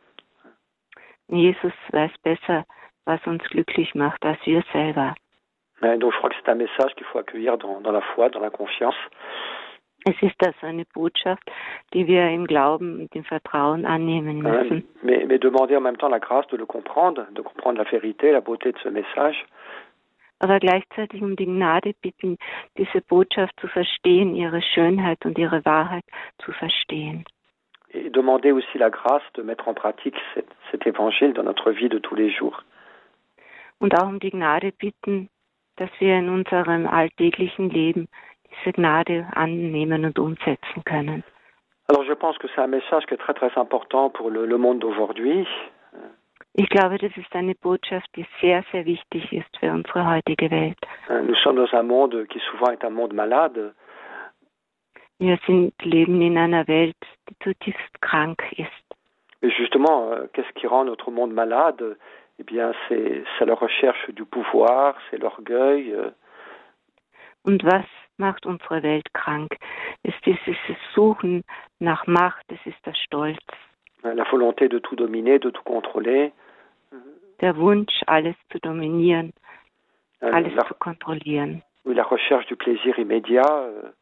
Jesus 1.28 1.74
weiß 1.92 2.12
besser, 2.24 2.62
was 3.06 3.20
uns 3.26 3.42
glücklich 3.50 3.94
macht, 3.94 4.24
als 4.24 4.38
wir 4.46 4.62
selber. 4.72 5.14
Ouais, 5.82 5.98
donc 5.98 6.12
je 6.12 6.18
crois 6.18 6.30
que 6.30 6.36
c'est 6.36 6.50
un 6.50 6.54
message 6.54 6.94
qu'il 6.94 7.06
faut 7.06 7.18
accueillir 7.18 7.58
dans, 7.58 7.80
dans 7.80 7.92
la 7.92 8.00
foi, 8.00 8.28
dans 8.30 8.40
la 8.40 8.50
confiance. 8.50 8.96
Es 10.08 10.14
ist 10.22 10.40
also 10.46 10.66
eine 10.66 10.84
Botschaft, 10.94 11.50
die 11.92 12.06
wir 12.06 12.28
im 12.30 12.46
Glauben 12.46 13.00
und 13.00 13.16
im 13.16 13.24
Vertrauen 13.24 13.84
annehmen 13.84 14.40
müssen. 14.40 14.86
mais, 15.02 15.26
mais 15.26 15.40
demander 15.40 15.76
en 15.76 15.80
même 15.80 15.96
temps 15.96 16.08
la 16.08 16.20
grâce 16.20 16.46
de 16.46 16.56
le 16.56 16.64
comprendre, 16.64 17.26
de 17.32 17.42
comprendre 17.42 17.78
la 17.78 17.90
vérité, 17.90 18.30
la 18.30 18.40
beauté 18.40 18.70
de 18.70 18.78
ce 18.78 18.88
message. 18.88 19.44
Aber 20.38 20.58
gleichzeitig 20.60 21.22
um 21.22 21.36
die 21.36 21.46
Gnade 21.46 21.94
bitten, 22.00 22.36
diese 22.76 23.00
Botschaft 23.00 23.58
zu 23.60 23.68
verstehen, 23.68 24.34
ihre 24.34 24.62
Schönheit 24.62 25.24
und 25.24 25.38
ihre 25.38 25.64
Wahrheit 25.64 26.04
zu 26.44 26.52
verstehen. 26.52 27.24
Et 27.90 28.14
demander 28.14 28.52
aussi 28.54 28.78
la 28.78 28.90
grâce 28.90 29.22
de 29.34 29.42
mettre 29.42 29.68
en 29.68 29.74
pratique 29.74 30.16
cet, 30.34 30.46
cet 30.70 30.86
évangile 30.86 31.32
dans 31.32 31.44
notre 31.44 31.70
vie 31.70 31.88
de 31.88 31.98
tous 31.98 32.16
les 32.16 32.30
jours. 32.30 32.62
Und 33.78 33.94
auch 33.94 34.08
um 34.08 34.18
die 34.18 34.30
Gnade 34.30 34.72
bitten, 34.72 35.28
dass 35.76 35.90
wir 35.98 36.18
in 36.18 36.28
unserem 36.28 36.86
alltäglichen 36.86 37.70
Leben 37.70 38.08
diese 38.50 38.72
Gnade 38.72 39.26
annehmen 39.34 40.04
und 40.04 40.18
umsetzen 40.18 40.84
können. 40.84 41.22
Alors 41.88 42.04
je 42.04 42.14
pense 42.14 42.36
que 42.38 42.48
c'est 42.48 42.60
un 42.60 42.66
message 42.66 43.06
qui 43.06 43.14
est 43.14 43.18
très 43.18 43.34
très 43.34 43.56
important 43.56 44.10
pour 44.10 44.30
le, 44.30 44.44
le 44.44 44.58
monde 44.58 44.80
d'aujourd'hui. 44.80 45.46
Ich 46.58 46.68
glaube, 46.70 46.96
das 46.98 47.14
ist 47.16 47.34
eine 47.34 47.54
Botschaft, 47.54 48.08
die 48.16 48.26
sehr, 48.40 48.64
sehr 48.72 48.86
wichtig 48.86 49.30
ist 49.32 49.54
für 49.60 49.70
unsere 49.70 50.08
heutige 50.08 50.50
Welt. 50.50 50.78
Hein, 51.08 51.26
Nous 51.26 51.36
sommes 51.42 51.56
dans 51.56 51.72
un 51.74 51.82
monde 51.82 52.26
qui 52.28 52.40
souvent 52.50 52.70
est 52.72 52.82
un 52.84 52.90
monde 52.90 53.12
malade, 53.14 53.74
Wir 55.18 55.38
sind, 55.46 55.72
leben 55.82 56.20
in 56.20 56.36
einer 56.36 56.66
Welt, 56.68 56.96
die 57.28 57.36
zutiefst 57.42 58.00
krank 58.02 58.42
ist. 58.58 58.68
mais 59.42 59.50
justement, 59.50 60.10
euh, 60.12 60.26
qu'est-ce 60.32 60.52
qui 60.54 60.66
rend 60.66 60.84
notre 60.84 61.10
monde 61.10 61.32
malade 61.32 61.96
Eh 62.38 62.42
bien, 62.44 62.72
c'est 62.88 63.24
c'est 63.38 63.46
la 63.46 63.54
recherche 63.54 64.10
du 64.10 64.24
pouvoir, 64.26 64.94
c'est 65.10 65.18
l'orgueil, 65.18 65.92
euh, 65.94 66.10
Und 67.44 67.64
was 67.64 67.84
macht 68.18 68.44
unsere 68.46 68.82
Welt 68.82 69.08
krank? 69.14 69.56
Es 70.02 70.14
ist 70.14 70.26
dieses 70.26 70.56
Suchen 70.94 71.42
nach 71.80 72.06
Macht, 72.06 72.44
es 72.50 72.60
ist 72.66 72.84
der 72.84 72.94
Stolz, 72.94 73.38
la 74.02 74.24
volonté 74.30 74.68
de 74.68 74.78
tout 74.80 74.96
dominer, 74.96 75.38
de 75.38 75.50
tout 75.50 75.64
contrôler, 75.64 76.32
der 77.40 77.56
Wunsch, 77.56 77.92
alles 78.06 78.36
zu 78.50 78.58
dominieren, 78.60 79.32
euh, 80.22 80.30
alles 80.32 80.54
la, 80.54 80.66
zu 80.66 80.74
kontrollieren. 80.74 81.62
la 81.84 82.02
recherche 82.04 82.46
du 82.48 82.56
plaisir 82.56 82.96
immédiat. 82.98 83.46
euh, 83.46 83.92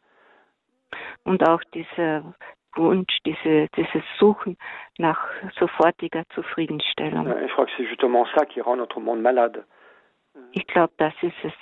Und 1.25 1.43
auch 1.49 1.63
dieser 1.75 2.35
Wunsch, 2.77 3.19
diese, 3.25 3.69
dieses 3.77 4.03
Suchen 4.19 4.57
nach 4.99 5.19
sofortiger 5.59 6.25
Zufriedenstellung. 6.35 7.27
euh, 7.27 7.47
je 7.49 7.53
crois 7.55 7.67
que 7.67 7.73
c'est 7.77 7.87
justement 7.87 8.27
ça 8.37 8.45
qui 8.47 8.61
rend 8.61 8.77
notre 8.77 9.01
monde 9.01 9.21
malade. 9.23 9.65
Ich 10.53 10.67
glaube, 10.67 10.93
das 10.99 11.15
ist 11.23 11.35
es, 11.45 11.53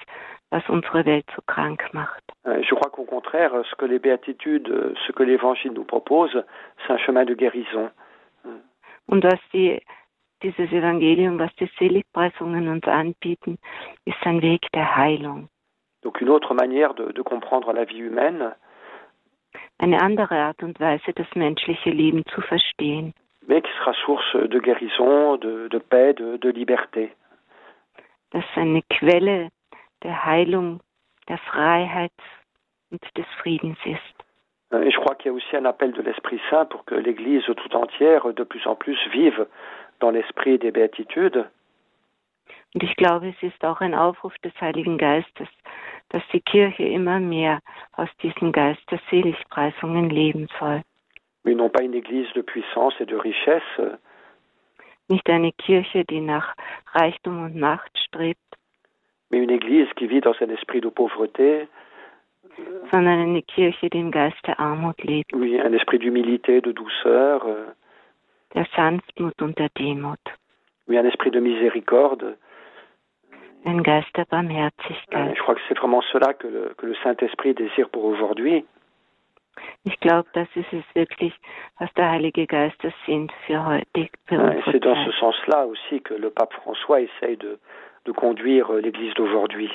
was 0.51 0.67
unsere 0.69 1.05
Welt 1.05 1.27
so 1.37 1.43
krank 1.47 1.83
macht. 1.93 2.23
Je 2.45 2.75
crois 2.75 2.91
qu'au 2.91 3.05
contraire, 3.05 3.53
ce 3.71 3.75
que 3.77 3.85
les 3.87 3.99
béatitudes, 3.99 4.69
ce 5.07 5.13
que 5.13 5.23
l'Évangile 5.23 5.73
nous 5.73 5.85
propose, 5.85 6.43
c'est 6.87 6.93
un 6.93 6.99
chemin 6.99 7.25
de 7.25 7.35
guérison. 7.35 7.91
Und 9.07 9.25
was 9.25 9.39
die, 9.53 9.81
dieses 10.43 10.71
Evangelium, 10.73 11.39
was 11.39 11.55
die 11.57 11.71
Seligpreisungen 11.79 12.69
uns 12.69 12.85
anbieten, 12.87 13.59
ist 14.05 14.23
ein 14.25 14.43
Weg 14.43 14.67
der 14.73 14.97
Heilung. 14.97 15.49
Donc 16.03 16.21
une 16.21 16.31
autre 16.31 16.55
manière 16.55 16.95
de, 16.95 17.13
de 17.13 17.23
comprendre 17.23 17.73
la 17.73 17.85
vie 17.85 18.03
humaine, 18.03 18.55
Eine 19.79 20.01
andere 20.01 20.37
Art 20.37 20.63
und 20.63 20.79
Weise, 20.81 21.13
das 21.15 21.27
menschliche 21.35 21.91
Leben 21.91 22.25
zu 22.27 22.41
verstehen, 22.41 23.13
mais 23.47 23.63
qui 23.63 23.73
sera 23.79 23.93
source 24.05 24.37
de 24.49 24.59
guérison, 24.61 25.37
de, 25.39 25.69
de 25.69 25.79
paix, 25.79 26.15
de, 26.15 26.37
de 26.37 26.51
liberté. 26.51 27.11
das 28.31 28.45
eine 28.55 28.83
Quelle 28.89 29.49
der 30.03 30.25
Heilung, 30.25 30.81
der 31.29 31.39
Freiheit 31.39 32.13
und 32.91 33.03
des 33.17 33.27
Friedens 33.41 33.79
ist. 33.85 34.17
Et 34.73 34.91
je 34.91 34.99
crois 34.99 35.15
qu'il 35.17 35.27
y 35.27 35.35
a 35.35 35.37
aussi 35.37 35.55
un 35.55 35.67
appel 35.67 35.93
de 35.93 36.01
l'Esprit 36.01 36.41
Saint 36.49 36.65
pour 36.65 36.85
que 36.87 36.95
l'Église 36.95 37.45
tout 37.45 37.77
entière, 37.77 38.33
de 38.33 38.45
plus 38.45 38.67
en 38.67 38.75
plus, 38.75 38.99
vive 39.13 39.47
dans 40.01 40.11
l'esprit 40.11 40.59
des 40.59 40.71
béatitudes, 40.73 41.45
Und 42.75 42.83
ich 42.83 42.97
glaube, 42.97 43.29
es 43.29 43.43
ist 43.43 43.63
auch 43.67 43.81
ein 43.83 43.95
Aufruf 43.95 44.33
des 44.39 44.53
Heiligen 44.59 44.97
Geistes, 44.97 45.49
dass 46.09 46.23
die 46.33 46.41
Kirche 46.41 46.85
immer 46.85 47.21
mehr 47.21 47.59
aus 47.97 48.09
diesem 48.23 48.51
Geist 48.51 48.81
der 48.91 48.99
Seligpreisungen 49.11 50.09
leben 50.09 50.49
soll. 50.59 50.83
mais 51.45 51.55
non 51.57 51.69
pas 51.71 51.83
une 51.83 51.95
Église 51.95 52.33
de 52.35 52.43
puissance 52.43 52.95
et 53.01 53.07
de 53.09 53.17
richesse, 53.17 53.99
Nicht 55.09 55.29
eine 55.29 55.53
Kirche, 55.53 56.05
die 56.05 56.21
nach 56.21 56.55
Reichtum 56.95 57.45
und 57.45 57.57
Macht 57.57 57.91
strebt, 57.99 58.39
mais 59.31 59.43
une 59.43 59.51
Église 59.51 59.89
qui 59.97 60.07
vit 60.07 60.21
dans 60.23 60.41
un 60.41 60.49
esprit 60.51 60.81
de 60.81 60.89
pauvreté, 60.89 61.67
sondern 62.91 63.19
eine 63.21 63.43
Kirche, 63.43 63.91
die 63.91 63.99
im 63.99 64.11
Geist 64.13 64.39
der 64.47 64.59
Armut 64.61 65.03
lebt, 65.03 65.33
oui, 65.35 65.61
un 65.61 65.73
esprit 65.75 65.99
d'humilité, 65.99 66.61
de 66.63 66.73
douceur, 66.73 67.45
der 68.55 68.67
Sanftmut 68.77 69.41
und 69.43 69.59
der 69.59 69.69
Demut, 69.79 70.21
oui, 70.87 70.99
un 70.99 71.07
esprit 71.07 71.31
de 71.31 71.41
miséricorde. 71.41 72.37
ein 73.65 73.83
Geist 73.83 74.09
der 74.17 74.25
Euh, 74.25 74.31
Barmherzigkeit. 74.31 75.37
Je 75.37 75.43
crois 75.43 75.55
que 75.55 75.61
c'est 75.69 75.79
vraiment 75.79 76.03
cela 76.13 76.35
que 76.35 76.49
le, 76.49 76.75
que 76.77 76.87
le 76.87 76.95
Saint-Esprit 77.03 77.55
désire 77.55 77.89
pour 77.91 78.05
aujourd'hui. 78.05 78.65
Ich 79.85 79.99
glaube, 80.01 80.29
das 80.33 80.49
ist 80.57 80.73
es 80.73 80.85
wirklich, 80.95 81.33
was 81.79 81.93
der 81.95 82.11
Heilige 82.11 82.47
Geist 82.47 82.77
das 82.83 82.95
sind 83.07 83.31
für 83.47 83.65
heute, 83.65 84.09
Euh, 84.33 84.61
c'est 84.71 84.81
dans 84.81 84.97
ce 85.05 85.13
sens-là 85.13 85.67
aussi 85.67 86.01
que 86.01 86.15
le 86.15 86.31
pape 86.31 86.53
François 86.55 87.01
essaye 87.03 87.37
de, 87.37 87.59
de 88.07 88.13
conduire 88.13 88.71
euh, 88.73 88.81
l'Église 88.81 89.15
d'aujourd'hui. 89.15 89.71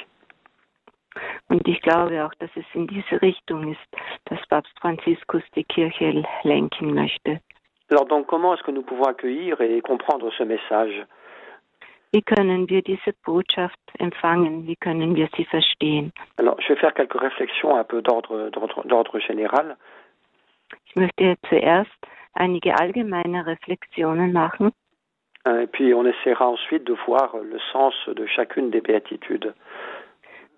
Und 1.50 1.68
ich 1.68 1.82
glaube 1.82 2.24
auch, 2.26 2.34
dass 2.40 2.50
es 2.56 2.66
in 2.74 2.88
diese 2.88 3.22
Richtung 3.22 3.72
ist, 3.72 3.88
dass 4.26 4.46
Papst 4.48 4.78
Franziskus 4.80 5.44
die 5.56 5.64
Kirche 5.64 6.24
lenken 6.44 6.94
möchte. 6.94 7.40
Alors 7.90 8.06
donc 8.06 8.28
comment 8.28 8.54
est-ce 8.54 8.64
que 8.64 8.72
nous 8.72 8.82
pouvons 8.82 9.06
accueillir 9.06 9.62
et 9.62 9.82
comprendre 9.82 10.30
ce 10.38 10.44
message? 10.44 11.06
Wie 12.14 12.22
können 12.22 12.70
wir 12.70 12.82
diese 12.82 13.14
Botschaft 13.26 13.80
empfangen? 14.00 14.66
Wie 14.66 14.76
können 14.76 15.16
wir 15.16 15.28
sie 15.36 15.46
verstehen? 15.46 16.12
Alors 16.38 16.60
je 16.62 16.70
vais 16.70 16.80
faire 16.80 16.94
quelques 16.94 17.20
réflexions 17.20 17.76
un 17.76 17.84
peu 17.84 18.02
d'ordre 18.02 19.20
général. 19.20 19.78
Ich 20.88 20.96
möchte 20.96 21.36
zuerst 21.48 21.98
einige 22.34 22.74
allgemeine 22.76 23.46
Reflexionen 23.46 24.32
machen 24.32 24.72
hein, 25.46 25.60
Et 25.60 25.68
puis 25.68 25.94
on 25.94 26.06
essaiera 26.06 26.48
ensuite 26.48 26.84
de 26.84 26.96
voir 27.06 27.38
le 27.38 27.60
sens 27.72 27.94
de 28.08 28.26
chacune 28.26 28.70
des 28.70 28.82
béatitudes. 28.82 29.54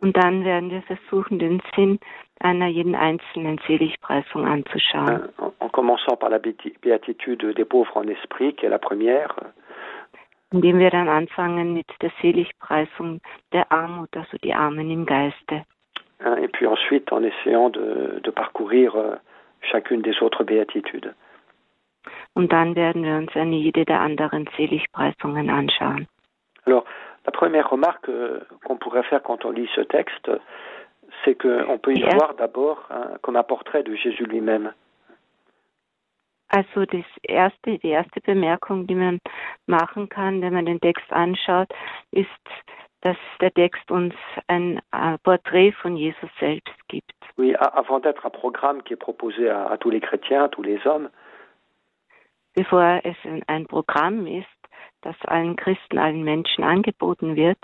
Und 0.02 0.16
dann 0.18 0.44
werden 0.46 0.70
wir 0.72 0.82
versuchen, 0.84 1.40
den 1.40 1.62
Sinn 1.76 2.00
einer 2.40 2.68
jeden 2.68 2.96
einzelnen 2.96 3.60
Seligpreisung 3.68 4.46
anzuschauen. 4.46 5.30
en, 5.38 5.52
en 5.60 5.70
commençant 5.70 6.16
par 6.18 6.30
la 6.30 6.40
béatitude 6.40 7.54
des 7.54 7.66
pauvres 7.66 7.98
en 7.98 8.08
esprit, 8.08 8.54
qui 8.54 8.66
est 8.66 8.70
la 8.70 8.80
première, 8.80 9.36
Indem 10.52 10.80
wir 10.80 10.90
dann 10.90 11.08
anfangen 11.10 11.74
mit 11.74 11.86
der 12.02 12.12
Seligpreisung 12.22 13.22
der 13.54 13.72
Armut, 13.72 14.10
also 14.18 14.36
die 14.38 14.54
Armen 14.54 14.90
im 14.90 15.06
Geiste. 15.06 15.64
et 16.42 16.52
puis 16.52 16.66
ensuite 16.66 17.12
en 17.14 17.24
essayant 17.24 17.70
de, 17.70 18.20
de 18.24 18.32
parcourir 18.32 18.96
euh, 18.96 19.16
chacune 19.62 20.02
des 20.02 20.20
autres 20.22 20.44
béatitudes. 20.44 21.14
Und 22.34 22.52
dann 22.52 22.76
werden 22.76 23.04
wir 23.04 23.16
uns 23.16 23.36
eine 23.36 23.56
jede 23.56 23.86
der 23.86 24.02
anderen 24.02 24.50
Seligpreisungen 24.58 25.50
anschauen. 25.50 26.08
Alors, 26.66 26.86
la 27.30 27.32
première 27.32 27.70
remarque 27.70 28.10
euh, 28.10 28.40
qu'on 28.66 28.78
pourrait 28.78 29.04
faire 29.04 29.22
quand 29.22 29.46
on 29.46 29.52
lit 29.52 29.70
ce 29.76 29.82
texte, 29.82 30.32
c'est 31.24 31.36
qu'on 31.36 31.78
peut 31.78 31.94
y 31.94 32.02
voir 32.02 32.34
d'abord 32.34 32.88
hein, 32.90 33.20
comme 33.22 33.36
un 33.36 33.44
portrait 33.44 33.84
de 33.84 33.94
Jésus 33.94 34.26
lui-même. 34.26 34.74
Also 36.52 36.86
das 36.86 37.06
erste, 37.28 37.78
die 37.84 37.90
erste 37.90 38.20
Bemerkung, 38.22 38.88
die 38.88 38.96
man 38.96 39.20
machen 39.68 40.10
kann, 40.10 40.42
wenn 40.42 40.54
man 40.54 40.66
den 40.66 40.80
Text 40.80 41.06
anschaut, 41.12 41.68
ist, 42.12 42.46
dass 43.02 43.18
der 43.42 43.54
Text 43.54 43.92
uns 43.92 44.16
ein 44.48 44.82
äh, 44.92 45.20
Porträt 45.22 45.74
von 45.74 45.96
Jesus 45.96 46.32
selbst 46.40 46.74
gibt. 46.88 47.14
Oui, 47.38 47.56
avant 47.56 48.00
d'être 48.00 48.26
un 48.26 48.32
programme 48.32 48.82
qui 48.82 48.94
est 48.94 49.04
proposé 49.08 49.48
à, 49.48 49.68
à 49.68 49.78
tous 49.78 49.92
les 49.92 50.02
chrétiens, 50.02 50.46
à 50.46 50.50
tous 50.50 50.64
les 50.64 50.80
hommes, 50.88 51.10
Bevor 52.56 53.00
es 53.04 53.16
ein 53.48 53.68
Programm 53.68 54.26
ist, 54.28 54.59
das 55.02 55.16
allen 55.26 55.56
Christen, 55.56 55.98
allen 55.98 56.24
Menschen 56.24 56.64
angeboten 56.64 57.36
wird, 57.36 57.58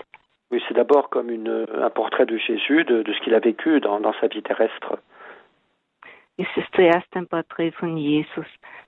oui, 0.50 0.62
c'est 0.68 0.74
d'abord 0.74 1.10
comme 1.10 1.28
une, 1.28 1.66
un 1.74 1.90
portrait 1.90 2.24
de 2.24 2.36
Jésus, 2.38 2.84
de, 2.84 3.02
de 3.02 3.12
ce 3.12 3.20
qu'il 3.20 3.34
a 3.34 3.40
vécu 3.40 3.80
dans, 3.80 3.98
dans 3.98 4.14
sa 4.20 4.28
vie 4.28 4.42
terrestre. 4.42 4.98
ist 6.38 6.54
es 6.56 6.64
zuerst 6.72 7.08
ein 7.16 7.26
Porträt 7.26 7.72
von 7.80 7.96
Jesus, 7.96 8.46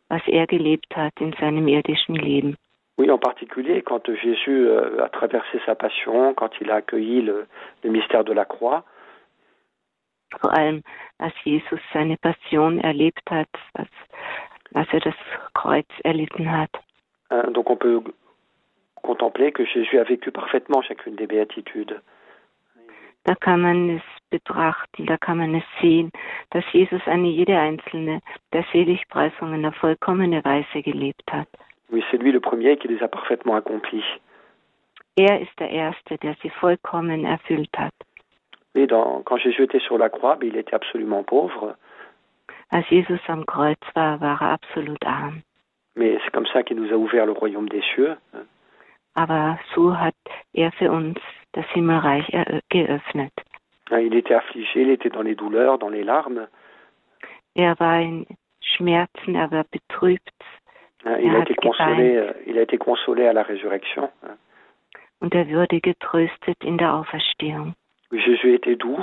was 0.09 0.23
er 0.29 0.47
gelebt 0.47 0.95
hat 0.95 1.15
in 1.21 1.33
seinem 1.41 1.67
irdischen 1.67 2.15
Leben. 2.15 2.57
Oui, 2.99 3.11
en 3.11 3.19
particulier 3.19 3.83
quand 3.83 4.07
Jésus 4.07 4.67
euh, 4.69 5.03
a 5.03 5.09
traversé 5.09 5.61
sa 5.67 5.75
passion, 5.75 6.35
quand 6.35 6.51
il 6.61 6.71
a 6.71 6.77
accueilli 6.77 7.23
le, 7.23 7.47
le 7.83 7.91
mystère 7.91 8.25
de 8.25 8.33
la 8.33 8.45
croix, 8.45 8.85
Vor 10.43 10.53
allem, 10.53 10.83
als 11.19 11.33
Jesus 11.43 11.81
seine 11.95 12.19
Passion 12.19 12.79
erlebt 12.81 13.23
hat, 13.31 13.49
als, 13.73 13.89
als 14.75 14.89
er 14.93 15.01
das 15.01 15.15
Kreuz 15.55 15.87
erlitten 16.05 16.51
hat. 16.53 16.71
donc 17.55 17.69
on 17.71 17.77
peut 17.79 18.03
contempler 19.03 19.53
que 19.53 19.65
Jésus 19.65 19.99
a 19.99 20.05
vécu 20.05 20.31
parfaitement 20.31 20.83
chacune 20.83 21.17
des 21.17 21.27
béatitudes. 21.27 22.01
Da 23.25 23.35
kann 23.35 23.61
man 23.61 23.91
es 23.91 24.03
betrachten, 24.31 25.05
da 25.07 25.17
kann 25.19 25.39
man 25.39 25.55
es 25.55 25.65
sehen, 25.81 26.11
dass 26.51 26.65
Jesus 26.73 27.03
eine 27.07 27.29
jede 27.29 27.59
einzelne 27.59 28.21
der 28.53 28.65
Seligpreisungen 28.73 29.67
auf 29.67 29.75
vollkommene 29.77 30.43
Weise 30.45 30.83
gelebt 30.83 31.31
hat. 31.31 31.49
Oui, 31.91 32.03
c'est 32.11 32.19
lui 32.23 32.33
le 32.33 32.41
premier 32.41 32.77
qui 32.77 32.89
les 32.89 33.03
a 33.03 33.09
parfaitement 33.09 33.57
accomplis. 33.57 34.05
Er 35.17 35.41
ist 35.41 35.59
der 35.59 35.71
Erste, 35.71 36.17
der 36.19 36.37
sie 36.43 36.51
vollkommen 36.51 37.25
erfüllt 37.25 37.77
hat. 37.77 37.93
Et 38.75 38.87
dans, 38.87 39.23
quand 39.25 39.39
Jésus 39.39 39.65
était 39.65 39.81
sur 39.81 39.99
la 39.99 40.09
croix, 40.09 40.39
il 40.43 40.57
était 40.57 40.75
absolument 40.75 41.25
pauvre, 41.25 41.75
Als 42.71 42.87
Jesus 42.91 43.21
am 43.29 43.47
Kreuz 43.47 43.79
war, 43.95 44.21
war 44.21 44.41
er 44.43 44.53
absolut 44.53 45.03
arm. 45.05 45.43
mais 45.97 46.19
c'est 46.23 46.31
comme 46.31 46.47
ça 46.47 46.63
qu'il 46.63 46.77
nous 46.77 46.93
a 46.93 46.97
ouvert 46.97 47.27
le 47.27 47.33
royaume 47.33 47.69
des 47.69 47.83
cieux. 47.83 48.15
Aber 49.15 49.59
so 49.75 49.97
hat 49.99 50.15
er 50.53 50.71
für 50.73 50.91
uns 50.91 51.19
das 51.53 51.67
Himmelreich 51.73 52.27
erö- 52.35 52.61
geöffnet. 52.71 53.33
Il 53.91 54.15
était 54.15 54.35
affligé, 54.35 54.83
il 54.83 54.91
était 54.91 55.09
dans 55.11 55.23
les 55.23 55.35
douleurs, 55.35 55.79
dans 55.79 55.89
les 55.91 56.03
larmes. 56.05 56.47
Er 57.55 57.75
war 57.81 58.01
in 58.01 58.27
Schmerzen, 58.61 59.35
er 59.35 59.51
war 59.51 59.65
betrübt 59.71 60.31
Il, 61.05 61.31
Er 61.33 61.37
a 61.37 61.39
été 61.43 61.55
consolé, 61.55 62.17
euh, 62.17 62.33
il 62.47 62.59
a 62.59 62.63
été 62.63 62.77
consolé 62.77 63.27
à 63.29 63.33
la 63.33 63.43
résurrection. 63.43 64.09
und 65.21 65.35
er 65.35 65.47
wurde 65.49 65.81
getröstet 65.81 66.63
in 66.63 66.77
der 66.77 66.93
Auferstehung. 66.95 67.75
Jésus 68.13 68.55
était 68.55 68.77
doux. 68.77 68.99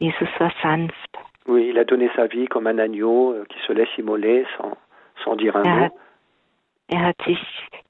Jesus 0.00 0.28
war 0.38 0.52
sanft. 0.60 1.16
Oui, 1.46 1.68
il 1.70 1.78
a 1.78 1.84
donné 1.84 2.10
sa 2.14 2.26
vie 2.26 2.46
comme 2.46 2.66
un 2.66 2.78
agneau 2.78 3.32
euh, 3.32 3.44
qui 3.48 3.58
se 3.66 3.72
laisse 3.72 3.88
immoler 3.96 4.44
sans, 4.58 4.76
sans 5.24 5.36
dire 5.36 5.56
un 5.56 5.64
Er 5.64 5.74
mot. 5.74 5.84
hat, 5.86 5.92
er 6.88 7.00
hat 7.06 7.16
sich 7.26 7.38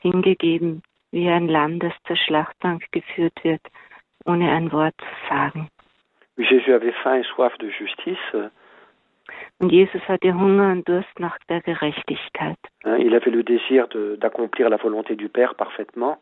hingegeben 0.00 0.83
wie 1.11 1.29
ein 1.29 1.49
Lamm, 1.49 1.79
das 1.79 1.93
zur 2.07 2.17
Schlachtbank 2.17 2.85
geführt 2.93 3.38
wird, 3.43 3.62
ohne 4.25 4.50
ein 4.50 4.73
Wort 4.73 4.95
zu 4.99 5.29
sagen. 5.29 5.69
Jésus 6.37 6.69
avait 6.69 6.93
faim 7.03 7.21
et 7.21 7.26
soif 7.26 7.57
de 7.59 7.71
justice. 7.71 8.50
Und 9.59 9.73
Jesus 9.73 10.03
hatte 10.07 10.35
Hunger 10.35 10.71
und 10.71 10.87
Durst 10.87 11.19
nach 11.19 11.38
der 11.49 11.62
Gerechtigkeit. 11.62 12.59
Il 12.85 13.15
avait 13.15 13.31
le 13.31 13.43
désir 13.43 13.88
d'accomplir 14.19 14.69
la 14.69 14.76
volonté 14.76 15.17
du 15.17 15.29
Père 15.29 15.55
parfaitement. 15.55 16.19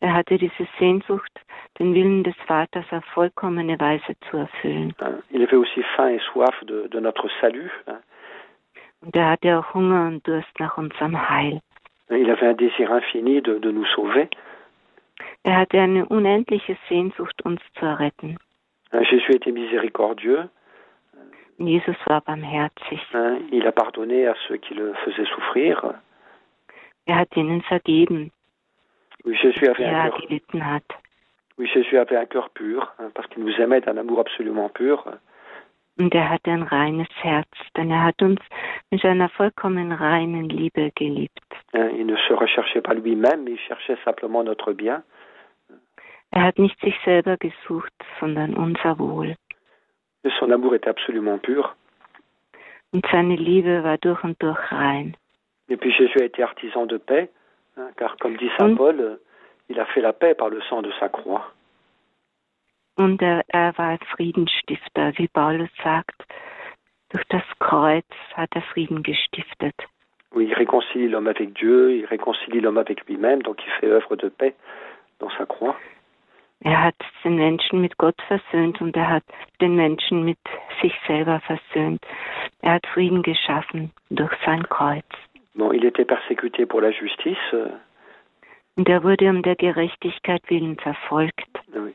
Er 0.00 0.12
hatte 0.12 0.36
diese 0.38 0.68
Sehnsucht, 0.78 1.32
den 1.78 1.94
Willen 1.94 2.22
des 2.22 2.36
Vaters 2.46 2.84
auf 2.92 3.04
vollkommene 3.06 3.80
Weise 3.80 4.14
zu 4.30 4.36
erfüllen. 4.36 4.94
Il 5.30 5.42
avait 5.42 5.56
aussi 5.56 5.82
faim 5.96 6.10
et 6.10 6.20
soif 6.32 6.54
de, 6.66 6.86
de 6.88 7.00
notre 7.00 7.28
salut. 7.40 7.72
Und 9.00 9.16
er 9.16 9.30
hatte 9.30 9.58
auch 9.58 9.74
Hunger 9.74 10.08
und 10.08 10.26
Durst 10.26 10.48
nach 10.58 10.76
unserem 10.78 11.28
Heil. 11.28 11.60
Il 12.10 12.30
avait 12.30 12.48
un 12.48 12.54
désir 12.56 12.90
infini 12.90 13.42
de, 13.42 13.58
de 13.58 13.70
nous 13.70 13.86
sauver. 13.94 14.28
Er 15.44 15.56
hatte 15.58 15.78
eine 15.80 16.06
unendliche 16.06 16.76
Sehnsucht, 16.88 17.42
uns 17.44 17.60
zu 17.78 17.84
erretten. 17.84 18.38
Hein, 18.92 19.04
Jésus 19.04 19.34
était 19.34 19.52
miséricordieux. 19.52 20.48
Jesus 21.58 21.96
war 22.06 22.20
barmherzig. 22.22 23.00
Il 23.50 23.66
a 23.66 23.72
pardonné 23.72 24.26
à 24.26 24.34
ceux 24.46 24.56
qui 24.56 24.74
le 24.74 24.94
faisaient 25.04 25.26
souffrir. 25.34 25.94
Er 27.06 27.16
hat 27.18 27.36
ihnen 27.36 27.62
vergeben, 27.62 28.30
Oui, 29.24 29.36
Jésus 29.36 29.66
avait 29.68 29.84
un 29.86 30.10
cœur, 30.10 30.62
hat. 30.62 30.82
oui, 31.58 31.66
Jésus 31.66 31.98
avait 31.98 32.16
un 32.16 32.26
cœur 32.26 32.48
pur, 32.50 32.92
hein, 32.98 33.10
parce 33.14 33.26
qu'il 33.28 33.42
nous 33.44 33.54
aimait 33.60 33.80
d'un 33.80 33.96
amour 33.96 34.20
absolument 34.20 34.68
pur. 34.68 35.04
Und 35.98 36.14
er 36.14 36.30
hatte 36.30 36.50
ein 36.52 36.62
reines 36.62 37.08
Herz, 37.22 37.48
denn 37.76 37.90
er 37.90 38.04
hat 38.04 38.22
uns 38.22 38.40
mit 38.90 39.04
einer 39.04 39.28
vollkommen 39.30 39.90
reinen 39.92 40.48
Liebe 40.48 40.92
geliebt. 40.94 41.42
hein. 41.72 41.90
Il 41.98 42.06
ne 42.06 42.16
se 42.28 42.34
recherchait 42.34 42.80
pas 42.80 42.94
lui-même, 42.94 43.48
il 43.48 43.58
cherchait 43.58 43.98
simplement 44.04 44.44
notre 44.44 44.72
bien. 44.72 45.02
Er 46.30 46.44
hat 46.44 46.58
nicht 46.58 46.78
sich 46.80 46.94
selber 47.04 47.36
gesucht, 47.36 47.92
sondern 48.20 48.54
unser 48.54 48.98
Wohl. 48.98 49.34
Et 50.24 50.32
son 50.38 50.50
amour 50.52 50.74
était 50.74 50.90
absolument 50.90 51.38
pur. 51.42 51.74
Und 52.92 53.04
seine 53.10 53.36
Liebe 53.36 53.82
war 53.82 53.98
durch 53.98 54.22
und 54.24 54.40
durch 54.42 54.58
rein. 54.70 55.16
Et 55.68 55.76
puis 55.76 55.92
Jésus 55.92 56.20
a 56.20 56.24
été 56.24 56.42
artisan 56.42 56.86
de 56.86 56.98
paix, 56.98 57.28
hein, 57.76 57.90
car 57.96 58.16
comme 58.18 58.36
dit 58.36 58.50
Saint. 58.58 58.76
Paul, 58.76 59.00
euh, 59.00 59.16
il 59.68 59.78
a 59.80 59.84
fait 59.86 60.00
la 60.00 60.12
paix 60.12 60.34
par 60.34 60.48
le 60.48 60.60
sang 60.62 60.80
de 60.82 60.90
sa 60.98 61.08
croix. 61.08 61.52
Und 62.98 63.22
er, 63.22 63.44
er 63.46 63.78
war 63.78 63.90
ein 63.90 64.06
Friedensstifter, 64.10 65.12
wie 65.16 65.28
Paulus 65.28 65.70
sagt. 65.84 66.20
Durch 67.10 67.24
das 67.28 67.44
Kreuz 67.60 68.04
hat 68.34 68.50
er 68.54 68.62
Frieden 68.62 69.04
gestiftet. 69.04 69.74
Oui, 70.34 70.46
il 70.46 70.54
réconcilie 70.54 71.08
l'homme 71.08 71.28
avec 71.28 71.54
Dieu, 71.54 71.92
il 71.92 72.04
réconcilie 72.06 72.60
l'homme 72.60 72.76
avec 72.76 73.06
lui-même, 73.06 73.42
donc 73.42 73.62
il 73.64 73.70
fait 73.80 73.86
œuvre 73.86 74.16
de 74.16 74.28
paix 74.28 74.54
dans 75.20 75.30
sa 75.38 75.46
croix. 75.46 75.76
Er 76.64 76.82
hat 76.82 76.96
den 77.22 77.36
Menschen 77.36 77.80
mit 77.80 77.96
Gott 77.98 78.20
versöhnt 78.26 78.80
und 78.80 78.96
er 78.96 79.08
hat 79.08 79.24
den 79.60 79.76
Menschen 79.76 80.24
mit 80.24 80.38
sich 80.82 80.92
selber 81.06 81.40
versöhnt. 81.46 82.04
Er 82.62 82.72
hat 82.74 82.86
Frieden 82.88 83.22
geschaffen 83.22 83.92
durch 84.10 84.32
sein 84.44 84.68
Kreuz. 84.68 85.06
Bon, 85.54 85.72
il 85.72 85.84
était 85.84 86.04
persécuté 86.04 86.66
pour 86.66 86.80
la 86.80 86.90
justice, 86.90 87.38
euh, 87.52 87.68
Und 88.78 88.88
er 88.88 89.02
wurde 89.02 89.28
um 89.28 89.42
der 89.42 89.56
Gerechtigkeit 89.56 90.42
willen 90.48 90.76
verfolgt. 90.76 91.48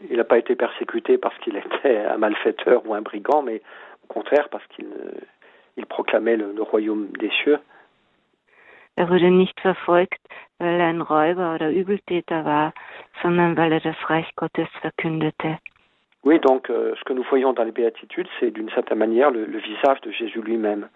il 0.10 0.18
n'a 0.18 0.26
pas 0.26 0.38
été 0.38 0.54
persécuté 0.54 1.18
parce 1.18 1.38
qu'il 1.40 1.56
était 1.56 2.06
un 2.06 2.18
malfaiteur 2.18 2.86
ou 2.86 2.94
un 2.94 3.02
brigand, 3.02 3.42
mais 3.42 3.62
au 4.04 4.08
contraire 4.14 4.50
parce 4.50 4.66
qu'il 4.68 4.86
euh, 4.86 5.22
il 5.78 5.86
proclamait 5.86 6.36
le, 6.36 6.52
le 6.52 6.62
royaume 6.62 7.08
des 7.20 7.32
cieux. 7.42 7.58
Er 8.98 9.10
wurde 9.10 9.32
nicht 9.32 9.60
verfolgt, 9.62 10.20
weil 10.60 10.80
er 10.82 10.88
ein 10.88 11.02
Räuber 11.02 11.56
oder 11.56 11.72
Übeltäter 11.72 12.44
war, 12.44 12.74
sondern 13.22 13.56
weil 13.56 13.72
er 13.72 13.80
das 13.80 13.96
Reich 14.10 14.30
Gottes 14.36 14.68
verkündete. 14.82 15.58
Oui, 16.26 16.38
donc 16.40 16.70
euh, 16.70 16.94
ce 16.96 17.04
que 17.06 17.14
nous 17.14 17.24
voyons 17.30 17.54
dans 17.54 17.64
les 17.64 17.72
béatitudes, 17.72 18.28
c'est 18.40 18.52
d'une 18.52 18.70
certaine 18.72 19.00
manière 19.00 19.32
le, 19.32 19.46
le 19.46 19.60
visage 19.60 20.02
de 20.02 20.12
Jésus 20.12 20.42
lui-même. 20.42 20.90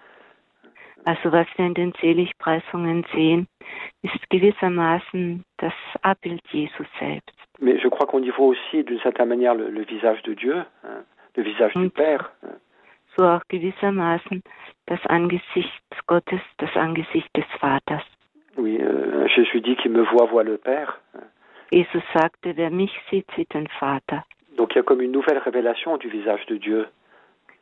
Also 1.06 1.32
was 1.32 1.48
wir 1.56 1.66
in 1.66 1.74
den 1.74 1.94
Seligpreisungen 2.02 3.06
sehen, 3.14 3.48
ist 4.04 4.30
gewissermaßen 4.30 5.44
das 5.58 5.74
Abbild 6.02 6.42
Jesus 6.52 6.88
selbst. 7.00 7.32
Mais 7.60 7.80
je 7.82 7.90
crois 7.90 8.06
qu'on 8.08 8.24
y 8.24 8.30
voit 8.30 8.48
aussi 8.48 8.84
d'une 8.84 9.00
certaine 9.00 9.30
manière 9.30 9.56
le, 9.56 9.70
le 9.70 9.84
visage 9.84 10.22
de 10.24 10.34
Dieu, 10.34 10.56
hein, 10.84 11.04
le 11.36 11.44
visage 11.44 11.74
du 11.74 11.80
Mm. 11.86 11.92
Père. 11.92 12.32
hein. 12.44 12.58
So 13.18 13.24
auch 13.26 13.42
gewissermaßen 13.50 14.44
das 14.86 15.00
Angesicht 15.08 15.82
Gottes, 16.06 16.42
das 16.60 16.70
Angesicht 16.76 17.30
des 17.36 17.46
Vaters. 17.60 18.04
Oui, 18.58 18.78
euh, 18.80 19.28
Jésus 19.28 19.62
dit 19.62 19.76
qu'il 19.76 19.92
me 19.92 20.04
voit, 20.04 20.26
voit 20.28 20.44
le 20.44 20.58
Père. 20.58 21.00
hein. 21.16 21.24
Jesus 21.72 22.04
sagte, 22.14 22.56
wer 22.56 22.70
mich 22.70 22.92
sieht, 23.10 23.26
sieht 23.36 23.54
den 23.54 23.68
Vater. 23.80 24.24
Donc 24.56 24.74
il 24.74 24.78
y 24.78 24.80
a 24.80 24.84
comme 24.84 25.02
une 25.02 25.12
nouvelle 25.12 25.40
révélation 25.40 25.98
du 25.98 26.08
visage 26.10 26.46
de 26.46 26.58
Dieu. 26.58 26.88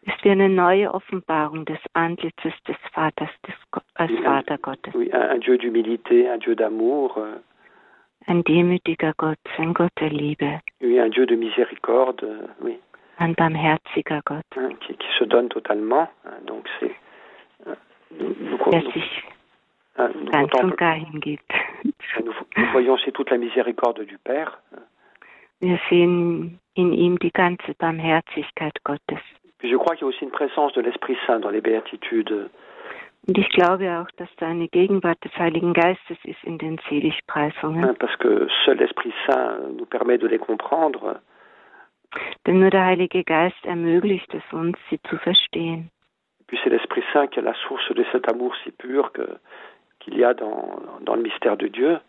Ist 0.05 0.24
wie 0.24 0.29
eine 0.29 0.50
neue 0.50 0.93
Offenbarung 0.93 1.65
des 1.65 1.79
Antlitzes 1.93 2.53
des 2.67 2.75
Vaters, 2.93 3.29
des, 3.47 3.55
Go- 3.71 3.81
als 3.95 4.12
Vater 4.24 4.57
Gottes. 4.59 4.93
Oui, 4.93 5.12
un, 5.13 5.39
Dieu 5.39 5.57
d'humilité, 5.57 6.29
un 6.29 6.38
Dieu 6.38 6.55
d'amour, 6.55 7.17
euh, 7.17 7.39
Ein 8.27 8.43
demütiger 8.43 9.13
Gott, 9.17 9.38
ein 9.57 9.74
Gott 9.74 9.91
der 10.00 10.09
Liebe, 10.09 10.59
oui, 10.81 11.00
un 11.00 11.09
Dieu 11.09 11.25
de 11.27 11.35
miséricorde, 11.35 12.50
oui, 12.59 12.79
ein 13.19 13.33
barmherziger 13.35 14.21
Gott, 14.25 14.45
qui, 14.81 14.93
qui 14.95 15.07
se 15.20 15.25
donne 15.25 15.48
totalement. 15.50 16.07
donc 16.48 16.65
c'est 16.79 16.96
euh, 17.68 17.75
der 18.72 18.81
sich 18.94 19.24
ganz 20.31 20.51
und 20.61 20.75
gar 20.77 20.96
hingibt. 20.96 21.51
nous- 22.24 22.33
nous 22.57 22.72
voyons 22.72 22.94
aussi 22.94 23.11
toute 23.11 23.29
la 23.31 23.37
miséricorde 23.37 24.01
du 24.05 24.18
Père. 24.20 24.57
Wir 25.61 25.79
sehen 25.89 26.59
in 26.75 26.94
ihm 26.94 27.18
die 27.20 27.31
ganze 27.31 27.74
Barmherzigkeit 27.77 28.74
Gottes. 28.83 29.22
Je 29.67 29.75
crois 29.77 29.95
qu'il 29.95 30.03
y 30.03 30.05
a 30.05 30.09
aussi 30.09 30.23
une 30.23 30.31
présence 30.31 30.73
de 30.73 30.81
l'Esprit 30.81 31.17
Saint 31.25 31.39
dans 31.39 31.49
les 31.49 31.61
béatitudes. 31.61 32.49
Und 33.27 33.37
ich 33.39 33.49
glaube 33.49 33.89
auch, 33.89 34.11
dass 34.17 34.29
da 34.37 34.47
eine 34.47 34.67
Gegenwart 34.67 35.17
des 35.23 35.35
Heiligen 35.35 35.73
Geistes 35.73 36.17
ist 36.25 36.43
in 36.43 36.59
den 36.59 36.77
Seligpreisungen. 36.87 37.95
parce 37.95 38.15
que 38.17 38.47
seul 38.65 38.77
l'Esprit 38.77 39.13
Saint 39.27 39.75
nous 39.77 39.87
permet 39.87 40.19
de 40.19 40.27
les 40.27 40.37
comprendre. 40.37 41.19
Denn 42.45 42.59
nur 42.59 42.69
der 42.69 42.85
Heilige 42.85 43.23
Geist 43.23 43.65
ermöglicht 43.65 44.31
es 44.33 44.43
uns, 44.53 44.77
sie 44.89 44.99
zu 45.09 45.17
verstehen. 45.17 45.89
Puis 46.47 46.59
c'est 46.63 46.69
l'Esprit 46.69 47.03
Saint 47.13 47.27
qui 47.27 47.39
est 47.39 47.43
la 47.43 47.55
source 47.67 47.91
de 47.95 48.05
cet 48.11 48.31
amour 48.31 48.55
si 48.63 48.71
pur 48.71 49.11
qu'il 49.99 50.17
y 50.17 50.23
a 50.23 50.35
dans, 50.35 50.79
dans 51.01 51.15
le 51.15 51.23
mystère 51.23 51.57
de 51.57 51.67
Dieu. 51.67 51.99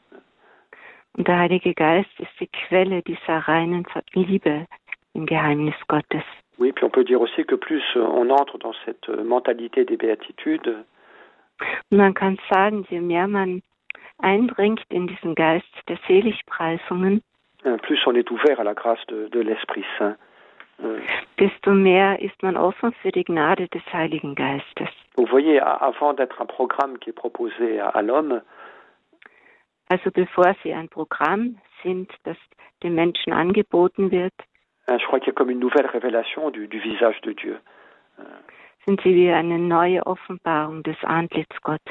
Und 1.16 1.26
der 1.28 1.38
Heilige 1.38 1.72
Geist 1.72 2.10
ist 2.18 2.38
die 2.40 2.48
Quelle 2.48 3.00
dieser 3.02 3.38
reinen 3.38 3.86
Liebe 4.12 4.66
im 5.14 5.24
Geheimnis 5.24 5.74
Gottes. 5.88 6.24
Oui, 6.58 6.72
puis 6.72 6.84
on 6.84 6.90
peut 6.90 7.04
dire 7.04 7.20
aussi 7.20 7.44
que 7.44 7.54
plus 7.54 7.82
on 7.96 8.30
entre 8.30 8.58
dans 8.58 8.72
cette 8.84 9.08
mentalité 9.08 9.84
des 9.84 9.96
béatitudes, 9.96 10.84
man 11.90 12.14
kann 12.14 12.38
sagen, 12.50 12.84
je 12.90 13.00
mehr 13.00 13.28
man 13.28 13.62
eindringt 14.18 14.82
in 14.90 15.06
diesen 15.06 15.34
Geist 15.34 15.66
der 15.88 15.98
Seligpreisungen, 16.06 17.22
hein, 17.64 17.78
plus 17.78 18.06
on 18.06 18.14
est 18.14 18.30
ouvert 18.30 18.60
à 18.60 18.64
la 18.64 18.74
grâce 18.74 19.04
de, 19.08 19.28
de 19.28 19.40
l'Esprit 19.40 19.84
Saint. 19.98 20.16
Euh, 20.82 21.00
desto 21.38 21.72
mehr 21.72 22.20
ist 22.20 22.42
man 22.42 22.56
offen 22.56 22.92
für 23.00 23.10
die 23.10 23.24
Gnade 23.24 23.68
des 23.68 23.82
Heiligen 23.92 24.34
Geistes. 24.34 24.82
Vous 25.16 25.26
voyez, 25.26 25.58
avant 25.60 26.12
d'être 26.12 26.42
un 26.42 26.46
programme 26.46 26.98
qui 26.98 27.10
est 27.10 27.14
proposé 27.14 27.80
à, 27.80 27.88
à 27.88 28.02
l'homme, 28.02 28.42
Also 29.88 30.10
bevor 30.10 30.54
sie 30.62 30.74
ein 30.74 30.88
Programm 30.88 31.58
sind, 31.82 32.10
das 32.24 32.36
den 32.82 32.94
Menschen 32.94 33.32
angeboten 33.32 34.10
wird, 34.10 34.34
je 34.88 35.04
crois 35.06 35.18
qu'il 35.20 35.28
y 35.28 35.30
a 35.30 35.34
comme 35.34 35.50
une 35.50 35.60
nouvelle 35.60 35.86
révélation 35.86 36.50
du, 36.50 36.68
du 36.68 36.78
visage 36.78 37.20
de 37.22 37.32
Dieu, 37.32 37.56
sind 38.86 39.00
sie 39.02 39.14
wie 39.14 39.30
eine 39.32 39.58
neue 39.58 40.00
Offenbarung 40.06 40.82
des 40.84 40.96
Antlitz 41.04 41.50
Gottes, 41.64 41.90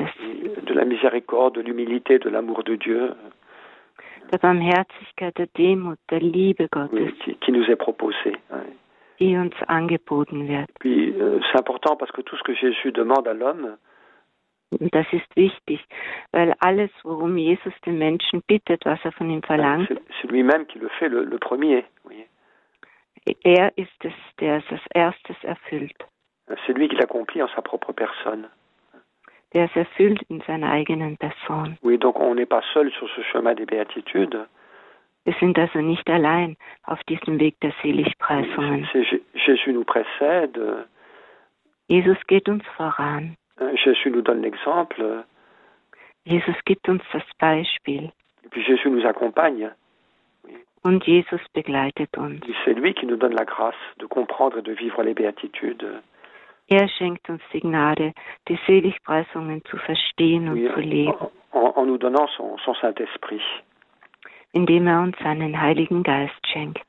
de 0.64 0.74
la 0.74 0.86
miséricorde, 0.86 1.56
de 1.56 1.62
l'humilité, 1.62 2.20
de 2.20 2.30
l'amour 2.30 2.64
de 2.64 2.76
Dieu, 2.76 3.12
der 4.32 4.40
Barmherzigkeit, 4.40 5.38
der 5.38 5.48
Demut, 5.58 6.00
der 6.10 6.22
Liebe 6.22 6.68
Gottes, 6.72 7.14
qui, 7.20 7.36
qui 7.36 7.52
nous 7.52 7.66
est 7.70 7.76
proposé. 7.76 8.38
hein. 8.50 8.64
die 9.20 9.36
uns 9.38 9.54
angeboten 9.68 10.48
wird. 10.48 10.68
Puis 10.80 11.14
euh, 11.20 11.40
c'est 11.52 11.58
important 11.58 11.96
parce 11.96 12.12
que 12.12 12.22
tout 12.22 12.36
ce 12.36 12.44
que 12.44 12.54
Jésus 12.54 12.92
demande 12.92 13.28
à 13.28 13.34
l'homme, 13.34 13.78
das 14.92 15.06
ist 15.14 15.36
wichtig, 15.36 15.80
weil 16.34 16.54
alles, 16.60 16.92
worum 17.04 17.38
Jesus 17.38 17.74
den 17.86 17.98
Menschen 17.98 18.42
bittet, 18.48 18.84
was 18.86 19.00
er 19.06 19.12
von 19.14 19.30
ihm 19.30 19.38
hein, 19.38 19.48
verlangt, 19.48 19.88
c'est 20.22 20.30
lui-même 20.30 20.66
qui 20.66 20.80
le 20.80 20.90
fait 21.00 21.08
le, 21.08 21.24
le 21.24 21.38
premier. 21.38 21.86
Er 23.44 23.72
ist 23.78 24.04
es, 24.04 24.14
der 24.40 24.58
es 24.58 24.64
als 24.70 24.82
erstes 24.94 25.44
erfüllt. 25.44 26.06
C'est 26.66 26.74
lui 26.74 26.88
qui 26.88 26.96
l'accomplit 26.96 27.42
en 27.42 27.48
sa 27.56 27.62
propre 27.62 27.92
personne. 27.94 28.48
Der 29.54 29.66
es 29.66 29.76
erfüllt 29.76 30.22
in 30.30 30.42
seiner 30.42 30.72
eigenen 30.72 31.18
Person. 31.18 31.78
Oui, 31.82 31.98
donc 31.98 32.20
on 32.20 32.36
n'est 32.36 32.46
pas 32.46 32.64
seul 32.74 32.92
sur 32.92 33.10
ce 33.10 33.22
chemin 33.24 33.56
des 33.56 33.66
béatitudes. 33.66 34.46
Wir 35.26 35.34
sind 35.40 35.58
also 35.58 35.82
nicht 35.82 36.08
allein 36.08 36.56
auf 36.84 37.04
diesem 37.06 37.40
Weg 37.40 37.60
der 37.62 37.72
Seligpreisungen. 37.82 38.88
Jésus 39.34 39.74
nous 39.74 39.84
précède, 39.84 40.58
euh, 40.58 40.84
Jesus 41.88 42.18
geht 42.28 42.48
uns 42.48 42.64
voran. 42.78 43.36
Jésus 43.74 44.12
nous 44.12 44.22
donne 44.22 44.42
l'exemple, 44.42 45.24
Jesus 46.26 46.56
gibt 46.66 46.88
uns 46.90 47.02
das 47.12 47.24
Beispiel. 47.40 48.12
et 48.44 48.50
puis 48.50 48.64
Jésus 48.64 48.90
nous 48.90 49.06
accompagne. 49.06 49.72
Und 50.86 51.04
Jesus 51.08 51.42
begleitet 51.54 52.16
uns. 52.18 52.40
Et 52.48 52.54
C'est 52.64 52.74
lui 52.76 52.94
qui 52.94 53.08
nous 53.08 53.16
donne 53.18 53.34
la 53.34 53.44
grâce 53.46 53.74
de 53.98 54.06
comprendre 54.06 54.60
et 54.60 54.62
de 54.62 54.72
vivre 54.74 55.02
les 55.04 55.16
béatitudes. 55.16 55.84
Er 56.68 56.88
schenkt 56.90 57.28
uns 57.30 57.42
die 57.54 57.60
Gnade, 57.62 58.14
die 58.48 58.60
Seligpreisungen 58.68 59.64
zu 59.66 59.78
verstehen 59.78 60.48
und 60.48 60.56
Oui, 60.60 60.70
zu 60.74 60.80
leben, 60.80 61.16
en, 61.54 61.86
nous 61.88 61.98
donnant 61.98 62.28
son, 62.38 62.58
son 62.64 62.76
Saint-Esprit. 62.76 63.42
indem 64.54 64.88
er 64.88 65.02
uns 65.02 65.18
seinen 65.24 65.60
Heiligen 65.60 66.04
Geist 66.04 66.40
schenkt. 66.48 66.82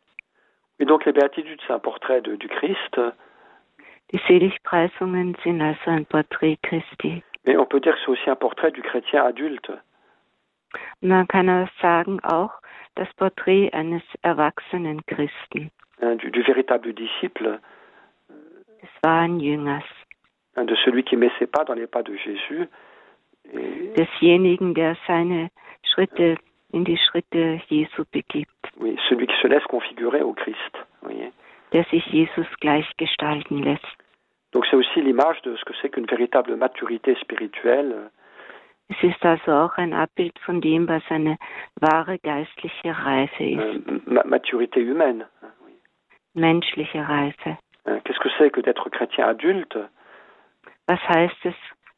Et 0.78 0.85
donc 0.87 1.04
les 1.06 1.12
béatitudes, 1.12 1.61
c'est 1.66 1.72
un 1.72 1.78
portrait 1.80 2.20
de- 2.20 2.37
du 2.37 2.48
Christ, 2.48 3.00
Die 4.12 4.20
Seligpreisungen 4.28 5.35
sind 5.42 5.61
also 5.62 5.90
ein 5.90 6.04
Porträt 6.06 6.59
Christi. 6.62 7.22
mais 7.46 7.56
on 7.56 7.64
peut 7.66 7.80
dire 7.80 7.94
que 7.94 8.00
c'est 8.04 8.11
aussi 8.12 8.28
un 8.30 8.37
portrait 8.37 8.70
du 8.72 8.82
chrétien 8.82 9.24
adulte. 9.24 9.80
Man 11.00 11.26
kann 11.28 11.48
auch 11.48 11.68
sagen, 11.80 12.20
auch 12.22 12.52
das 12.96 13.09
Porträt 13.14 13.72
eines 13.72 14.02
erwachsenen 14.22 15.00
Christen, 15.06 15.70
du, 16.00 16.30
du 16.30 16.42
véritable 16.42 16.92
disciple, 16.92 17.61
des 18.82 18.88
wahren 19.02 19.40
Jüngers, 19.40 19.85
hein, 20.56 20.64
de 20.64 20.74
celui 20.85 21.04
qui 21.04 21.16
met 21.16 21.30
ses 21.38 21.46
pas 21.46 21.64
dans 21.64 21.74
les 21.74 21.87
pas 21.87 22.02
de 22.02 22.16
Jésus 22.16 22.68
desjenigen, 23.96 24.74
der 24.74 24.96
seine 25.06 25.50
Schritte 25.82 26.37
in 26.72 26.85
die 26.85 26.98
Schritte 26.98 27.61
Jesu 27.68 28.04
begibt. 28.11 28.50
Oui, 28.78 28.96
celui 29.09 29.26
qui 29.26 29.37
se 29.40 29.48
laisse 29.48 29.64
configurer 29.64 30.22
au 30.22 30.32
Christ. 30.32 30.74
Voyez. 31.02 31.32
Der 31.72 31.85
sich 31.85 32.04
Jesus 32.06 32.46
gleichgestalten 32.61 33.62
lässt. 33.62 33.85
Donc 34.52 34.66
c'est 34.66 34.76
aussi 34.76 35.00
l'image 35.00 35.40
de 35.42 35.56
ce 35.56 35.64
que 35.64 35.74
c'est 35.80 35.90
qu'une 35.90 36.06
véritable 36.06 36.56
maturité 36.56 37.14
spirituelle. 37.16 38.11
Es 38.88 39.03
ist 39.03 39.25
also 39.25 39.51
auch 39.53 39.77
ein 39.79 39.92
Abbild 39.92 40.38
von 40.44 40.61
dem, 40.61 40.88
was 40.88 41.03
eine 41.11 41.37
wahre 41.81 42.18
geistliche 42.18 42.96
Reife 42.96 43.44
ist. 43.44 43.59
Euh, 43.59 44.01
ma 44.07 44.22
maturité 44.25 44.81
humaine. 44.81 45.27
Menschliche 46.35 47.07
Reife. 47.09 47.57
Qu'est-ce 48.05 48.18
que 48.20 48.29
c'est 48.38 48.51
que 48.51 48.61
d'être 48.61 48.88
chrétien 48.90 49.27
adulte 49.27 49.88
Was 50.88 51.01
heißt 51.09 51.44
es, 51.44 51.55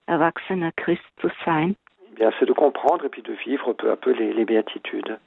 erwachsener 0.06 0.70
Christ 0.76 1.04
zu 1.20 1.28
sein? 1.44 1.74
Eh 2.12 2.14
bien, 2.16 2.32
c'est 2.38 2.46
de 2.46 2.52
comprendre 2.54 3.04
et 3.04 3.08
puis 3.10 3.22
de 3.22 3.32
vivre 3.44 3.72
peu 3.74 3.90
à 3.90 3.96
peu 3.96 4.12
les, 4.12 4.32
les 4.32 4.44
béatitudes. 4.44 5.18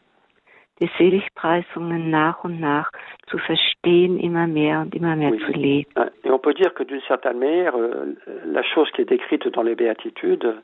Die 0.79 0.89
Seligpreisungen 0.97 2.09
nach 2.09 2.43
und 2.43 2.59
nach 2.59 2.89
zu 3.27 3.37
verstehen, 3.37 4.17
immer 4.19 4.47
mehr 4.47 4.79
und 4.81 4.95
immer 4.95 5.15
mehr 5.15 5.31
Oui. 5.31 5.39
zu 5.45 5.51
leben. 5.51 5.91
Et 6.23 6.31
on 6.31 6.39
peut 6.39 6.55
dire 6.55 6.73
que 6.73 6.83
d'une 6.83 7.01
certaine 7.01 7.37
manière, 7.37 7.75
euh, 7.75 8.15
la 8.45 8.63
chose 8.63 8.89
qui 8.91 9.01
est 9.03 9.09
décrite 9.09 9.47
dans 9.49 9.61
les 9.61 9.75
béatitudes, 9.75 10.59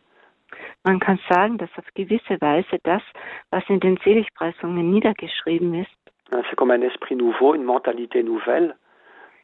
Man 0.83 0.99
kann 0.99 1.19
sagen, 1.29 1.57
dass 1.57 1.69
auf 1.77 1.85
gewisse 1.95 2.39
Weise 2.41 2.77
das, 2.83 3.01
was 3.51 3.63
in 3.69 3.79
den 3.79 3.97
Seligpreisungen 4.03 4.89
niedergeschrieben 4.91 5.73
ist, 5.73 5.91
c'est 6.31 6.55
comme 6.55 6.71
un 6.71 6.81
esprit 6.83 7.15
nouveau, 7.15 7.53
une 7.53 7.63
mentalité 7.65 8.23
nouvelle. 8.23 8.75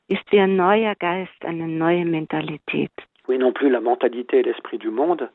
ist 0.09 0.29
wie 0.31 0.39
ein 0.39 0.55
neuer 0.57 0.95
Geist, 0.95 1.45
eine 1.45 1.67
neue 1.67 2.05
Mentalität. 2.05 2.91
Oui, 3.27 3.37
non 3.37 3.53
plus 3.53 3.69
la 3.69 3.79
mentalité 3.79 4.39
et 4.39 4.43
l'esprit 4.43 4.77
du 4.77 4.91
monde, 4.91 5.29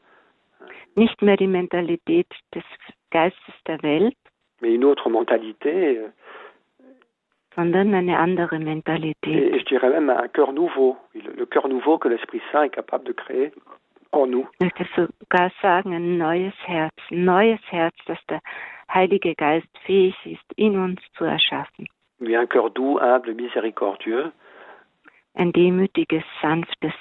Nicht 0.94 1.22
mehr 1.22 1.36
die 1.36 1.46
Mentalität 1.46 2.26
des 2.54 2.64
Geistes 3.10 3.54
der 3.66 3.82
Welt, 3.82 4.16
mais 4.60 4.74
une 4.74 4.84
autre 4.84 5.08
mentalité, 5.08 5.98
euh, 5.98 6.08
sondern 7.54 7.94
eine 7.94 8.18
andere 8.18 8.56
et, 8.56 8.58
Mentalität. 8.64 9.54
et 9.54 9.58
je 9.60 9.64
dirais 9.64 9.90
même 9.90 10.10
un 10.10 10.28
cœur 10.28 10.52
nouveau. 10.52 10.96
Oui, 11.14 11.22
Le, 11.22 11.32
le 11.32 11.46
cœur 11.46 11.68
nouveau 11.68 11.98
que 11.98 12.08
l'Esprit 12.08 12.42
Saint 12.52 12.64
est 12.64 12.70
capable 12.74 13.04
de 13.04 13.12
créer 13.12 13.52
en 14.12 14.26
nous. 14.26 14.46
Ich 14.54 14.60
möchte 14.60 14.86
sogar 14.96 15.50
sagen, 15.62 15.94
ein 15.94 16.18
neues 16.18 16.54
Herz, 16.64 16.94
ein 17.10 17.24
neues 17.24 17.60
Herz, 17.70 17.94
das 18.06 18.18
der 18.28 18.40
Heilige 18.92 19.34
Geist 19.34 19.68
fähig 19.84 20.16
ist, 20.24 20.52
in 20.56 20.78
uns 20.78 21.00
zu 21.16 21.24
erschaffen. 21.24 21.86
Oui, 22.20 22.36
un 22.36 22.46
cœur 22.46 22.70
doux, 22.70 22.98
humble, 23.00 23.34
miséricordieux, 23.34 24.32
Ein 25.34 25.52
demütiges, 25.52 26.24
sanftes, 26.42 26.94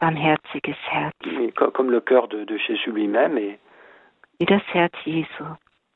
barmherziges 0.00 0.76
Herz, 0.90 1.14
comme 1.54 1.90
le 1.90 2.00
cœur 2.00 2.26
de, 2.28 2.44
de 2.44 2.58
Jésus 2.58 2.90
lui-même. 2.90 3.38
Et, 3.38 3.58
wie 4.40 4.46
das 4.46 4.62
Herz 4.72 4.92
Jesu. 5.04 5.44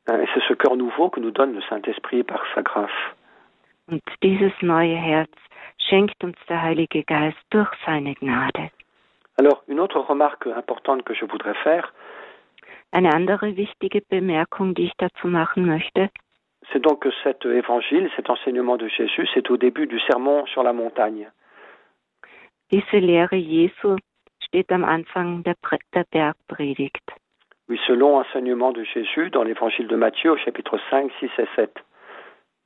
et 0.09 0.27
c'est 0.33 0.45
ce 0.47 0.55
cœur 0.55 0.77
nouveau 0.77 1.11
que 1.11 1.19
nous 1.19 1.33
donne 1.33 1.55
le 1.55 1.63
Saint-Esprit 1.63 2.23
par 2.23 2.41
sa 2.55 2.63
grâce. 2.63 2.91
Und 3.89 4.01
dieses 4.23 4.53
neue 4.63 4.97
Herz 4.97 5.31
schenkt 5.89 6.23
uns 6.23 6.37
der 6.49 6.63
Heilige 6.63 7.03
Geist 7.05 7.39
durch 7.51 7.71
seine 7.85 8.15
Gnade. 8.15 8.71
Alors, 9.39 9.63
une 9.69 9.81
autre 9.81 10.01
remarque 10.01 10.47
importante 10.49 11.05
que 11.05 11.15
je 11.15 11.25
voudrais 11.25 11.55
faire, 11.55 11.93
Eine 12.91 13.13
andere 13.13 13.55
wichtige 13.57 14.01
Bemerkung, 14.09 14.75
die 14.75 14.85
ich 14.85 14.97
dazu 14.97 15.29
machen 15.29 15.67
möchte, 15.67 16.09
c'est 16.73 16.81
donc 16.83 17.03
que 17.03 17.11
cet 17.23 17.45
évangile, 17.45 18.11
cet 18.17 18.31
enseignement 18.31 18.77
de 18.79 18.89
Jésus, 18.89 19.29
c'est 19.35 19.51
au 19.51 19.57
début 19.57 19.87
du 19.87 20.01
sermon 20.01 20.47
sur 20.47 20.63
la 20.63 20.73
montagne. 20.73 21.31
diese 22.71 22.99
Lehre 22.99 23.37
Jesu 23.37 23.97
steht 24.41 24.71
am 24.73 24.85
Anfang 24.85 25.43
der, 25.43 25.55
der 25.95 26.05
Bergpredigt. 26.11 27.05
Oui, 27.69 27.79
ce 27.87 27.93
long 27.93 28.17
enseignement 28.17 28.73
de 28.73 28.85
Jésus 28.85 29.31
dans 29.31 29.43
l'évangile 29.43 29.89
de 29.89 29.97
Matthieu 29.97 30.33
au 30.33 30.37
chapitre 30.39 30.79
5, 30.91 31.11
6 31.21 31.31
et 31.39 31.49
7. 31.57 31.71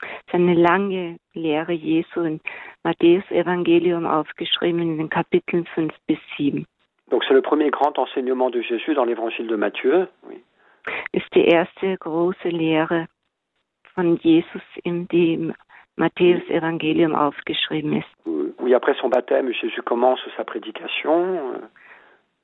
Es 0.02 0.28
ist 0.28 0.34
eine 0.34 0.54
lange 0.54 1.16
Lehre 1.34 1.72
Jesu 1.72 2.20
in 2.22 2.40
Matthäus 2.84 3.24
Evangelium 3.30 4.06
aufgeschrieben 4.06 4.80
in 4.82 4.98
den 4.98 5.08
Kapiteln 5.10 5.66
5 5.74 5.92
bis 6.06 6.18
7. 6.36 6.66
Donc 7.10 7.22
c'est 7.24 7.34
le 7.34 7.42
premier 7.42 7.70
grand 7.70 7.98
enseignement 7.98 8.50
de 8.50 8.62
Jésus 8.62 8.94
dans 8.94 9.04
l'évangile 9.04 9.46
de 9.46 9.56
Matthieu. 9.56 10.08
Oui. 10.28 10.42
Ist 11.12 11.32
die 11.34 11.44
erste 11.44 11.96
große 11.98 12.48
Lehre 12.48 13.06
von 13.94 14.16
Jesus, 14.22 14.62
in 14.84 15.06
die 15.08 15.34
im 15.34 15.54
Matthäus 15.96 16.42
Evangelium 16.48 17.14
aufgeschrieben 17.14 17.92
ist, 17.98 18.08
Oui, 18.58 18.74
après 18.74 18.94
son 19.00 19.10
baptême, 19.10 19.52
Jésus 19.52 19.82
commence 19.82 20.20
sa 20.36 20.44
prédication. 20.44 21.60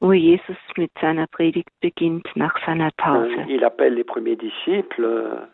wo 0.00 0.12
Jesus 0.12 0.56
mit 0.76 0.92
seiner 1.00 1.26
Predigt 1.26 1.70
beginnt 1.80 2.28
nach 2.36 2.54
seiner 2.64 2.90
Euh, 2.98 3.02
Taufe. 3.02 3.46
Il 3.48 3.64
appelle 3.64 3.94
les 3.94 4.04
premiers 4.04 4.36
disciples. 4.36 5.48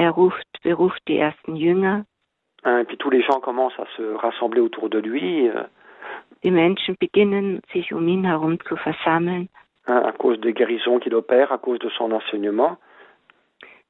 Er 0.00 0.12
ruft, 0.12 0.48
beruft 0.62 1.02
die 1.08 1.18
ersten 1.18 1.56
Jünger. 1.56 2.04
et 2.64 2.84
puis 2.86 2.96
tous 2.96 3.10
les 3.10 3.22
gens 3.22 3.40
commencent 3.40 3.78
à 3.78 3.86
se 3.96 4.02
rassembler 4.14 4.60
autour 4.62 4.88
de 4.88 4.98
lui 4.98 5.48
euh, 5.48 5.64
Die 6.42 6.50
Menschen 6.50 6.96
beginnen, 6.98 7.60
sich 7.70 7.92
um 7.92 8.08
ihn 8.08 8.24
herum 8.24 8.58
zu 8.60 8.76
versammeln, 8.76 9.48
à 9.86 10.12
cause 10.12 10.40
des 10.40 10.54
guérisons 10.54 10.98
qu'il 11.00 11.14
opère, 11.14 11.52
à 11.52 11.58
cause 11.58 11.78
de 11.80 11.90
son 11.90 12.12
enseignement. 12.12 12.78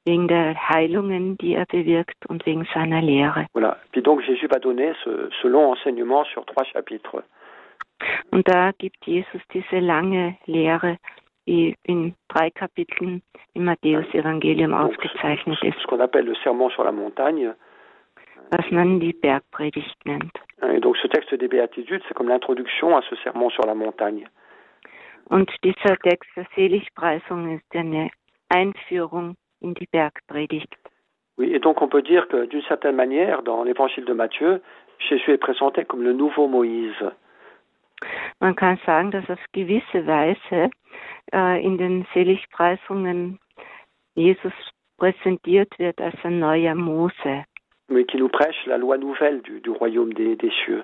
wegen 0.05 0.27
der 0.27 0.55
Heilungen, 0.69 1.37
die 1.37 1.53
er 1.55 1.65
bewirkt 1.65 2.25
und 2.27 2.45
wegen 2.45 2.65
seiner 2.73 3.01
Lehre. 3.01 3.45
Voilà. 3.53 3.77
Puis 3.91 4.01
donc 4.01 4.21
Jésus 4.21 4.47
va 4.47 4.59
donner 4.59 4.93
ce, 5.03 5.29
ce 5.41 5.47
long 5.47 5.71
enseignement 5.71 6.25
sur 6.25 6.45
trois 6.45 6.65
chapitres. 6.65 7.23
Und 8.31 8.47
da 8.47 8.71
gibt 8.79 9.05
Jesus 9.05 9.41
diese 9.53 9.79
lange 9.79 10.35
Lehre, 10.47 10.97
die 11.47 11.75
in 11.83 12.15
drei 12.27 12.49
Kapiteln 12.51 13.21
im 13.53 13.65
Matthäus-Evangelium 13.65 14.73
aufgezeichnet 14.73 15.61
ist, 15.63 15.77
was 18.51 18.71
man 18.71 18.99
die 18.99 19.13
Bergpredigt 19.13 20.05
nennt. 20.05 20.39
Und 25.25 25.49
dieser 25.63 25.97
Text 25.97 26.29
der 26.35 26.45
Seligpreisung 26.55 27.55
ist 27.55 27.75
eine 27.75 28.09
Einführung 28.49 29.35
in 29.61 29.73
die 29.73 29.87
Bergpredigt. 29.87 30.75
Oui, 31.37 31.53
et 31.53 31.59
donc 31.59 31.81
on 31.81 31.87
peut 31.87 32.03
dire 32.03 32.27
que 32.27 32.45
d'une 32.45 32.61
certaine 32.63 32.95
manière, 32.95 33.41
dans 33.41 33.63
l'évangile 33.63 34.05
de 34.05 34.13
Matthieu, 34.13 34.61
Jésus 34.99 35.31
est 35.31 35.37
présenté 35.37 35.85
comme 35.85 36.03
le 36.03 36.13
nouveau 36.13 36.47
Moïse. 36.47 37.11
Man 38.39 38.55
kann 38.55 38.79
sagen, 38.85 39.11
dass 39.11 39.29
auf 39.29 39.39
gewisse 39.53 40.05
Weise 40.07 40.69
äh, 41.33 41.63
in 41.63 41.77
den 41.77 42.05
Seligpreisungen 42.13 43.39
Jesus 44.15 44.53
präsentiert 44.97 45.77
wird 45.79 45.99
als 46.01 46.15
ein 46.23 46.39
neuer 46.39 46.75
Mose, 46.75 47.45
mais 47.87 48.05
qui 48.07 48.17
nous 48.17 48.29
prêche 48.29 48.65
la 48.67 48.77
loi 48.77 48.97
nouvelle 48.97 49.41
du, 49.41 49.59
du 49.59 49.71
royaume 49.71 50.13
des, 50.13 50.35
des 50.37 50.51
cieux. 50.63 50.83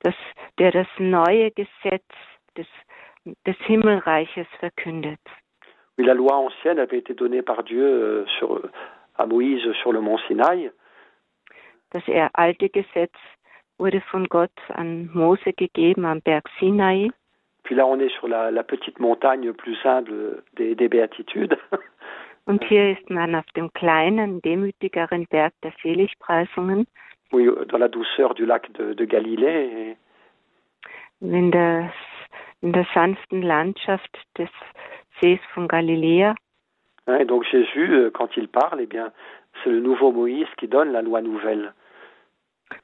das, 0.00 0.14
der 0.58 0.70
das 0.72 0.86
neue 0.98 1.50
Gesetz 1.52 2.04
des, 2.56 2.66
des 3.46 3.56
Himmelreiches 3.66 4.46
verkündet. 4.60 5.20
Oui, 5.96 6.04
la 6.04 6.14
loi 6.14 6.34
ancienne 6.36 6.78
avait 6.78 6.98
été 6.98 7.14
donnée 7.14 7.42
par 7.42 7.62
Dieu 7.64 7.82
euh, 7.84 8.26
sur, 8.38 8.60
à 9.16 9.26
Moïse 9.26 9.72
sur 9.80 9.92
le 9.92 10.00
mont 10.00 10.18
Sinaï, 10.26 10.70
Das 11.92 12.06
er- 12.08 12.30
alte 12.34 12.68
Gesetz 12.74 13.14
wurde 13.78 14.00
von 14.10 14.26
Gott 14.28 14.52
an 14.74 15.10
Mose 15.12 15.52
gegeben 15.52 16.04
am 16.04 16.20
Berg 16.20 16.48
Sinai. 16.58 17.10
puis 17.64 17.74
là 17.74 17.86
on 17.86 17.98
est 17.98 18.10
sur 18.18 18.28
la, 18.28 18.50
la 18.50 18.62
petite 18.62 19.00
montagne 19.00 19.52
plus 19.52 19.76
humble 19.84 20.42
des, 20.56 20.74
des 20.74 20.88
béatitudes. 20.88 21.56
Und 22.46 22.62
hier 22.64 22.90
ist 22.92 23.08
man 23.08 23.34
auf 23.34 23.46
dem 23.56 23.72
kleinen, 23.72 24.42
demütigeren 24.42 25.26
Berg 25.30 25.54
der 25.62 25.72
Seligpreisungen, 25.82 26.86
oui, 27.32 27.50
dans 27.68 27.78
la 27.78 27.88
douceur 27.88 28.34
du 28.34 28.44
lac 28.44 28.70
de, 28.74 28.92
de 28.94 29.06
Galilée. 29.06 29.96
In 31.20 31.50
der, 31.50 31.90
in 32.60 32.72
der 32.74 32.86
sanften 32.92 33.40
Landschaft 33.42 34.14
des 34.36 34.50
Sees 35.20 35.40
von 35.54 35.66
Galiläa. 35.68 36.34
et 37.08 37.24
donc 37.24 37.44
Jésus, 37.44 37.90
euh, 37.92 38.10
quand 38.10 38.36
il 38.36 38.48
parle, 38.48 38.80
eh 38.82 38.86
bien, 38.86 39.10
c'est 39.62 39.70
le 39.70 39.80
nouveau 39.80 40.12
Moïse 40.12 40.48
qui 40.58 40.68
donne 40.68 40.92
la 40.92 41.00
loi 41.00 41.22
nouvelle. 41.22 41.72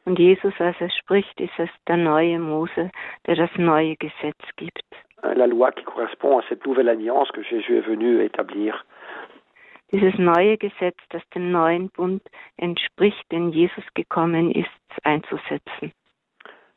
Und 0.05 0.19
Jesus, 0.19 0.53
als 0.59 0.77
er 0.81 0.91
spricht, 0.91 1.41
ist 1.41 1.59
es 1.59 1.71
der 1.89 1.97
neue 1.97 2.39
Mose, 2.39 2.91
der 3.27 3.37
das 3.37 3.51
neue 3.57 3.97
Gesetz 3.97 4.41
gibt. 4.57 4.85
La 5.23 5.47
loi 5.47 5.71
qui 5.73 5.85
correspond 5.85 6.39
à 6.39 6.43
cette 6.49 6.65
nouvelle 6.67 6.89
alliance 6.89 7.31
que 7.33 7.43
Jésus 7.43 7.77
est 7.77 7.87
venu 7.87 8.23
établir. 8.23 8.75
Dieses 9.93 10.17
neue 10.19 10.57
Gesetz, 10.57 10.97
das 11.11 11.23
dem 11.35 11.51
neuen 11.51 11.91
Bund 11.91 12.23
entspricht, 12.57 13.31
den 13.31 13.51
Jesus 13.51 13.85
gekommen 13.95 14.51
ist, 14.53 14.71
einzusetzen. 15.03 15.93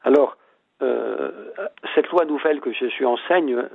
Alors, 0.01 0.35
euh, 0.81 1.31
cette 1.93 2.09
loi 2.11 2.25
nouvelle 2.25 2.59
que 2.59 2.73
Jésus 2.73 3.05
enseigne, 3.05 3.69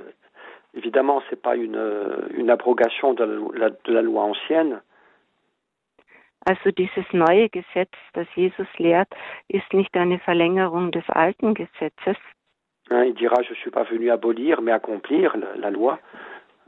évidemment, 0.73 1.23
c'est 1.29 1.41
pas 1.41 1.55
une, 1.55 1.77
euh, 1.77 2.27
une 2.35 2.49
abrogation 2.49 3.13
de 3.13 3.23
la, 3.55 3.69
de 3.69 3.93
la 3.93 4.01
loi 4.01 4.23
ancienne, 4.23 4.81
Also 6.45 6.71
dieses 6.71 7.05
neue 7.11 7.49
Gesetz, 7.49 7.91
das 8.13 8.27
Jesus 8.35 8.67
lehrt, 8.77 9.09
ist 9.47 9.71
nicht 9.73 9.95
eine 9.95 10.19
Verlängerung 10.19 10.91
des 10.91 11.07
alten 11.09 11.53
Gesetzes. 11.53 12.17
Il 12.89 13.13
dira, 13.13 13.41
je 13.41 13.53
suis 13.55 13.71
pas 13.71 13.87
venu 13.89 14.11
abolir, 14.11 14.61
mais 14.61 14.73
accomplir 14.73 15.31
la, 15.35 15.69
loi. 15.69 15.97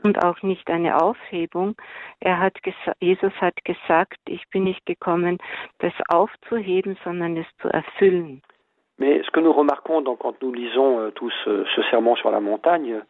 und 0.04 0.22
auch 0.24 0.42
nicht 0.42 0.68
eine 0.70 1.00
Aufhebung. 1.00 1.74
Er 2.20 2.38
hat 2.38 2.58
Jesus 3.00 3.32
hat 3.40 3.64
gesagt, 3.64 4.18
ich 4.28 4.48
bin 4.50 4.64
nicht 4.64 4.84
gekommen, 4.86 5.38
das 5.78 5.92
aufzuheben, 6.08 6.96
sondern 7.04 7.36
es 7.36 7.46
zu 7.60 7.68
erfüllen. 7.68 8.42
Mais 8.98 9.24
ce 9.24 9.30
que 9.32 9.40
nous 9.40 9.52
remarquons 9.52 10.02
donc, 10.02 10.20
quand 10.20 10.40
nous 10.42 10.52
lisons 10.52 11.00
euh, 11.00 11.10
tous 11.10 11.32
ce, 11.44 11.64
ce 11.74 11.82
sermon 11.90 12.14
sur 12.16 12.30
la 12.30 12.40
montagne, 12.40 13.02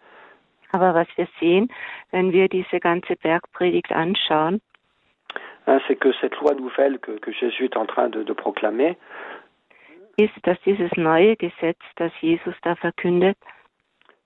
Aber 0.74 0.94
was 0.94 1.08
wir 1.16 1.28
sehen, 1.38 1.70
wenn 2.12 2.32
wir 2.32 2.48
diese 2.48 2.80
ganze 2.80 3.16
Bergpredigt 3.16 3.92
anschauen, 3.92 4.62
hein, 5.66 5.80
c'est 5.86 5.96
que 5.96 6.12
cette 6.20 6.36
loi 6.40 6.54
nouvelle 6.54 6.98
que, 6.98 7.12
que 7.12 7.32
Jésus 7.32 7.64
est 7.64 7.76
en 7.76 7.86
train 7.86 8.08
de, 8.08 8.22
de 8.22 8.32
proclamer, 8.32 8.96
ist, 10.18 10.34
dass 10.44 10.58
dieses 10.66 10.90
neue 10.96 11.36
Gesetz, 11.36 11.80
das 11.96 12.12
Jesus 12.20 12.54
da 12.62 12.74
verkündet, 12.76 13.36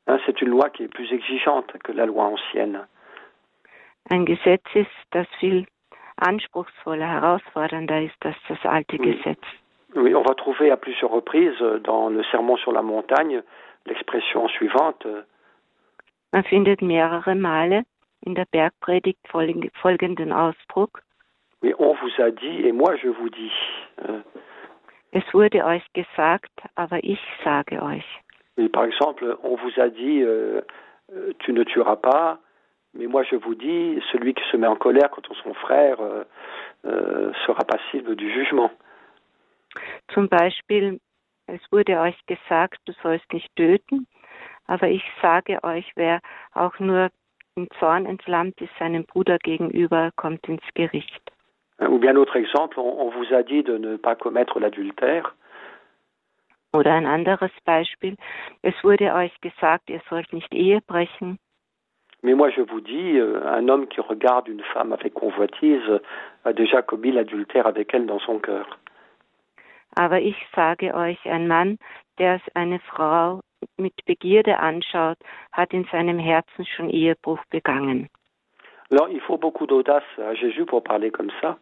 hein, 0.07 0.19
c'est 0.27 0.41
une 0.43 0.49
loi 0.51 0.69
qui 0.71 0.85
est 0.85 0.89
plus 0.89 1.13
exigeante 1.13 1.73
que 1.85 1.93
la 1.93 2.07
loi 2.07 2.25
ancienne. 2.25 2.87
ein 4.11 4.25
Gesetz 4.25 4.65
ist, 4.75 4.91
das 5.11 5.27
viel 5.41 5.67
anspruchsvoller, 6.17 7.07
herausfordernder 7.09 8.03
ist 8.03 8.25
als 8.25 8.37
das 8.49 8.65
alte 8.65 8.97
Oui. 8.99 9.13
Gesetz. 9.17 9.43
Oui, 9.95 10.15
on 10.15 10.23
va 10.23 10.35
trouver 10.35 10.71
à 10.71 10.77
plusieurs 10.77 11.11
reprises 11.11 11.61
euh, 11.63 11.79
dans 11.81 12.09
le 12.11 12.23
sermon 12.25 12.57
sur 12.57 12.73
la 12.73 12.83
montagne 12.83 13.43
l'expression 13.87 14.47
suivante 14.49 15.07
euh, 15.07 15.23
Man 16.33 16.43
findet 16.45 16.83
mehrere 16.83 17.35
Male 17.35 17.85
in 18.27 18.35
der 18.35 18.45
Bergpredigt 18.51 19.21
folg- 19.29 19.71
folgenden 19.81 20.33
Ausdruck. 20.33 21.01
Oui, 21.63 21.73
on 21.79 21.95
vous 21.95 22.23
a 22.23 22.31
dit 22.31 22.67
et 22.67 22.73
moi 22.73 22.97
je 22.97 23.09
vous 23.09 23.31
dis. 23.31 23.53
Es 25.13 25.25
wurde 25.33 25.65
euch 25.65 25.85
gesagt, 25.95 26.53
aber 26.75 27.03
ich 27.03 27.21
sage 27.43 27.73
euch. 27.73 28.05
oui, 28.59 28.69
par 28.69 28.85
exemple, 28.85 29.37
on 29.43 29.57
vous 29.57 29.81
a 29.81 29.89
dit 29.89 30.23
euh, 30.23 30.61
euh, 31.13 31.33
tu 31.41 31.53
ne 31.53 31.63
tueras 31.65 31.97
pas, 31.97 32.39
mais 32.95 33.07
moi 33.07 33.23
je 33.23 33.37
vous 33.37 33.55
dis 33.55 34.01
celui 34.13 34.35
qui 34.35 34.45
se 34.51 34.57
met 34.57 34.67
en 34.67 34.77
colère 34.77 35.11
contre 35.11 35.35
son 35.37 35.55
frère 35.55 36.01
euh, 36.01 36.25
euh, 36.87 37.33
sera 37.47 37.65
passible 37.65 38.17
du 38.17 38.31
jugement. 38.33 38.71
Zum 40.13 40.29
Beispiel, 40.29 40.99
es 41.49 41.61
wurde 41.71 41.99
euch 42.01 42.19
gesagt, 42.27 42.81
du 42.87 42.93
sollst 43.03 43.31
nicht 43.33 43.55
töten, 43.57 44.07
aber 44.67 44.89
ich 44.89 45.05
sage 45.21 45.63
euch, 45.63 45.91
wer 45.97 46.21
auch 46.55 46.79
nur 46.79 47.11
im 47.57 47.69
Zorn 47.79 48.07
entflammt 48.07 48.61
ist 48.61 48.73
seinem 48.79 49.05
Bruder 49.05 49.39
gegenüber, 49.39 50.11
kommt 50.17 50.49
ins 50.49 50.65
Gericht. 50.75 51.33
Ou 51.81 51.99
bien 51.99 52.17
autre 52.17 52.37
exemple, 52.37 52.81
on, 52.81 53.07
on 53.07 53.11
vous 53.11 53.35
a 53.35 53.43
dit 53.43 53.63
de 53.63 53.77
ne 53.77 53.97
pas 53.97 54.15
commettre 54.15 54.61
l'adultère, 54.61 55.35
Oder 56.73 56.93
ein 56.93 57.07
anderes 57.07 57.53
Beispiel, 57.65 58.17
es 58.61 58.75
wurde 58.83 59.15
euch 59.15 59.33
gesagt, 59.41 59.89
ihr 59.89 60.01
sollt 60.11 60.33
nicht 60.35 60.53
Ehe 60.53 60.81
brechen, 60.87 61.39
mais 62.23 62.35
moi 62.35 62.51
je 62.51 62.61
vous 62.61 62.83
dis 62.83 63.19
euh, 63.19 63.41
un 63.47 63.69
homme 63.69 63.87
qui 63.87 64.01
regarde 64.01 64.49
une 64.49 64.63
femme 64.75 64.93
avec 64.93 65.15
convoitise 65.15 66.01
a 66.45 66.53
déjà 66.53 66.83
commis 66.83 67.13
l'adultère 67.13 67.67
avec 67.67 67.95
elle 67.95 68.05
dans 68.05 68.19
son 68.19 68.41
cœur. 68.41 68.79
aber 69.97 70.21
ich 70.21 70.37
sage 70.55 70.93
euch, 70.95 71.19
ein 71.25 71.49
Mann, 71.49 71.79
der 72.19 72.41
eine 72.55 72.79
Frau 72.81 73.41
mit 73.79 73.95
Begierde 74.05 74.59
anschaut, 74.59 75.17
hat 75.53 75.73
in 75.73 75.87
seinem 75.91 76.19
Herzen 76.19 76.67
schon 76.67 76.91
Ehebruch 76.91 77.43
begangen. 77.51 78.09
Alors 78.91 79.09
il 79.11 79.21
faut 79.21 79.39
beaucoup 79.39 79.67
d'audace 79.67 80.05
à 80.19 80.35
Jésus 80.35 80.65
pour 80.65 80.83
parler 80.83 81.11
comme 81.11 81.31
ça. 81.41 81.59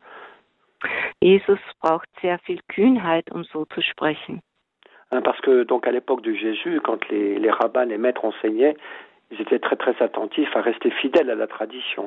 Jesus 1.22 1.60
braucht 1.80 2.08
sehr 2.20 2.38
viel 2.46 2.60
Kühnheit, 2.68 3.30
um 3.32 3.44
so 3.44 3.64
zu 3.66 3.80
sprechen. 3.80 4.40
Hein, 5.10 5.22
parce 5.22 5.40
que 5.40 5.64
donc 5.64 5.86
à 5.86 5.92
l'époque 5.92 6.22
de 6.22 6.34
Jésus, 6.34 6.80
quand 6.82 7.08
les, 7.08 7.38
les 7.38 7.50
rabbins, 7.50 7.86
les 7.86 7.98
maîtres 7.98 8.24
enseignaient, 8.24 8.76
ils 9.30 9.40
étaient 9.40 9.58
très 9.58 9.76
très 9.76 9.94
attentifs 10.02 10.54
à 10.54 10.60
rester 10.60 10.90
fidèles 10.90 11.30
à 11.30 11.34
la 11.34 11.46
tradition. 11.46 12.06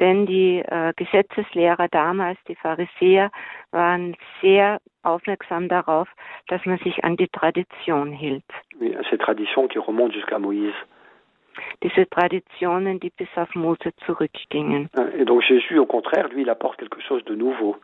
Denn 0.00 0.24
die 0.24 0.62
äh, 0.66 0.94
Gesetzeslehrer 0.96 1.88
damals, 1.88 2.38
die 2.48 2.54
Pharisäer, 2.54 3.30
waren 3.70 4.16
sehr 4.40 4.80
aufmerksam 5.02 5.68
darauf, 5.68 6.08
dass 6.48 6.64
man 6.64 6.78
sich 6.78 7.04
an 7.04 7.16
die 7.16 7.28
Tradition 7.28 8.10
hielt. 8.10 8.44
Oui, 8.80 8.96
ces 9.10 9.18
traditions 9.18 9.68
qui 9.68 9.78
remontent 9.78 10.14
jusqu'à 10.14 10.38
Moïse. 10.38 10.74
Diese 11.82 12.08
Traditionen, 12.08 13.00
die 13.00 13.10
bis 13.10 13.28
auf 13.36 13.54
Mose 13.54 13.92
zurückgingen. 14.06 14.88
Et 15.18 15.24
donc 15.24 15.42
Jésus, 15.42 15.78
au 15.78 15.86
contraire, 15.86 16.28
lui, 16.28 16.42
il 16.42 16.50
apporte 16.50 16.78
quelque 16.78 17.00
chose 17.00 17.24
de 17.24 17.34
nouveau, 17.34 17.76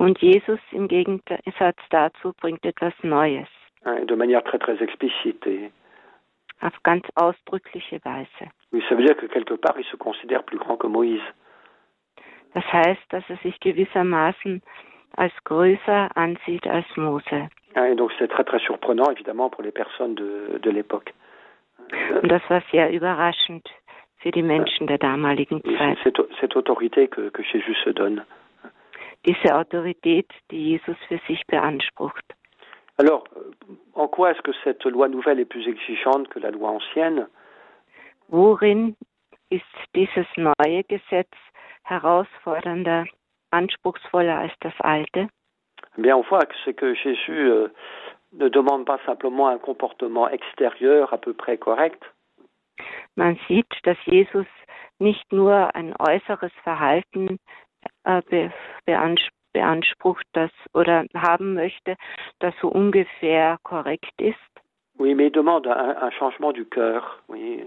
Und 0.00 0.18
Jesus 0.18 0.60
im 0.72 0.88
Gegensatz 0.88 1.76
dazu 1.90 2.32
bringt 2.40 2.64
etwas 2.64 2.94
Neues, 3.02 3.48
de 3.84 4.14
manière 4.14 4.42
très 4.42 4.58
très 4.58 4.80
explicite. 4.80 5.46
Et, 5.46 5.70
auf 6.62 6.72
ganz 6.82 7.04
ausdrückliche 7.16 8.00
Weise. 8.04 8.50
oui, 8.72 8.82
ça 8.88 8.94
veut 8.94 9.04
dire 9.04 9.16
que 9.16 9.26
quelque 9.26 9.54
part, 9.54 9.78
il 9.78 9.84
se 9.84 9.96
considère 9.96 10.42
plus 10.42 10.58
grand 10.58 10.78
que 10.78 10.86
Moïse. 10.86 11.22
Das 12.54 12.64
heißt, 12.72 13.02
dass 13.10 13.24
er 13.28 13.36
sich 13.42 13.60
gewissermaßen 13.60 14.62
als 15.16 15.32
größer 15.44 16.08
ansieht 16.16 16.66
als 16.66 16.86
Mose. 16.96 17.48
Et 17.76 17.94
donc 17.94 18.10
c'est 18.18 18.28
très 18.28 18.44
très 18.44 18.58
surprenant, 18.60 19.10
évidemment, 19.10 19.50
pour 19.50 19.62
les 19.62 19.70
personnes 19.70 20.14
de, 20.14 20.58
de 20.62 20.70
l'époque. 20.70 21.12
Und 22.22 22.30
das 22.30 22.42
war 22.48 22.62
sehr 22.70 22.90
überraschend 22.90 23.68
für 24.18 24.30
die 24.30 24.42
Menschen 24.42 24.86
der 24.86 24.98
damaligen 24.98 25.62
Zeit. 25.62 25.98
Diese 29.26 29.54
Autorität, 29.54 30.30
die 30.50 30.70
Jesus 30.70 30.96
für 31.08 31.20
sich 31.26 31.42
beansprucht. 31.46 32.24
Alors, 32.98 33.24
en 33.94 34.08
quoi 34.08 34.30
est-ce 34.30 34.42
que 34.42 34.52
cette 34.62 34.84
loi 34.84 35.08
nouvelle 35.08 35.40
est 35.40 35.46
plus 35.46 35.66
exigeante 35.66 36.28
que 36.28 36.38
la 36.38 36.50
loi 36.50 36.68
ancienne 36.68 37.28
Worin 38.28 38.94
ist 39.48 39.64
dieses 39.94 40.26
neue 40.36 40.84
Gesetz 40.84 41.32
herausfordernder, 41.84 43.06
anspruchsvoller 43.50 44.38
als 44.38 44.52
das 44.60 44.74
alte? 44.80 45.28
Bien, 45.96 46.14
on 46.14 46.22
voit 46.22 46.44
que 46.46 46.54
c'est 46.64 46.74
que 46.74 46.94
Jésus 46.94 47.50
euh, 47.50 47.68
ne 48.32 48.48
demande 48.48 48.84
pas 48.84 48.98
simplement 49.06 49.48
un 49.48 49.58
comportement 49.58 50.28
extérieur 50.28 51.12
à 51.12 51.18
peu 51.18 51.32
près 51.32 51.58
correct, 51.58 52.02
Man 53.16 53.38
sieht, 53.48 53.68
dass 53.82 53.98
Jesus 54.06 54.46
nicht 54.98 55.32
nur 55.32 55.74
ein 55.74 55.94
äußeres 55.98 56.52
Verhalten 56.62 57.38
äh, 58.04 58.22
be, 58.30 58.52
beans, 58.86 59.20
beansprucht, 59.52 60.24
das 60.32 60.50
oder 60.74 61.04
haben 61.14 61.54
möchte, 61.54 61.96
das 62.38 62.54
so 62.60 62.68
ungefähr 62.68 63.58
korrekt 63.62 64.20
ist, 64.20 64.38
oui, 64.98 65.14
mais 65.14 65.28
il 65.28 65.32
demande 65.32 65.66
un, 65.68 65.96
un 65.96 66.10
changement 66.12 66.52
du 66.52 66.64
cœur, 66.64 67.02
oui, 67.28 67.66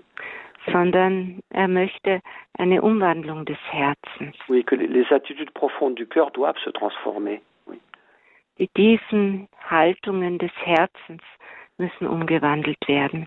sondern 0.71 1.39
er 1.49 1.67
möchte 1.67 2.21
eine 2.58 2.82
Umwandlung 2.82 3.43
des 3.45 3.58
Herzens. 3.71 4.36
oui, 4.47 4.63
que 4.63 4.76
les 4.76 5.12
attitudes 5.12 5.52
profondes 5.52 5.95
du 5.95 6.06
cœur 6.08 6.32
doivent 6.32 6.60
se 6.63 6.69
transformer. 6.69 7.41
Die 8.60 8.68
tiefen 8.68 9.48
Haltungen 9.70 10.38
des 10.38 10.52
Herzens 10.63 11.24
müssen 11.78 12.08
umgewandelt 12.08 12.88
werden. 12.88 13.26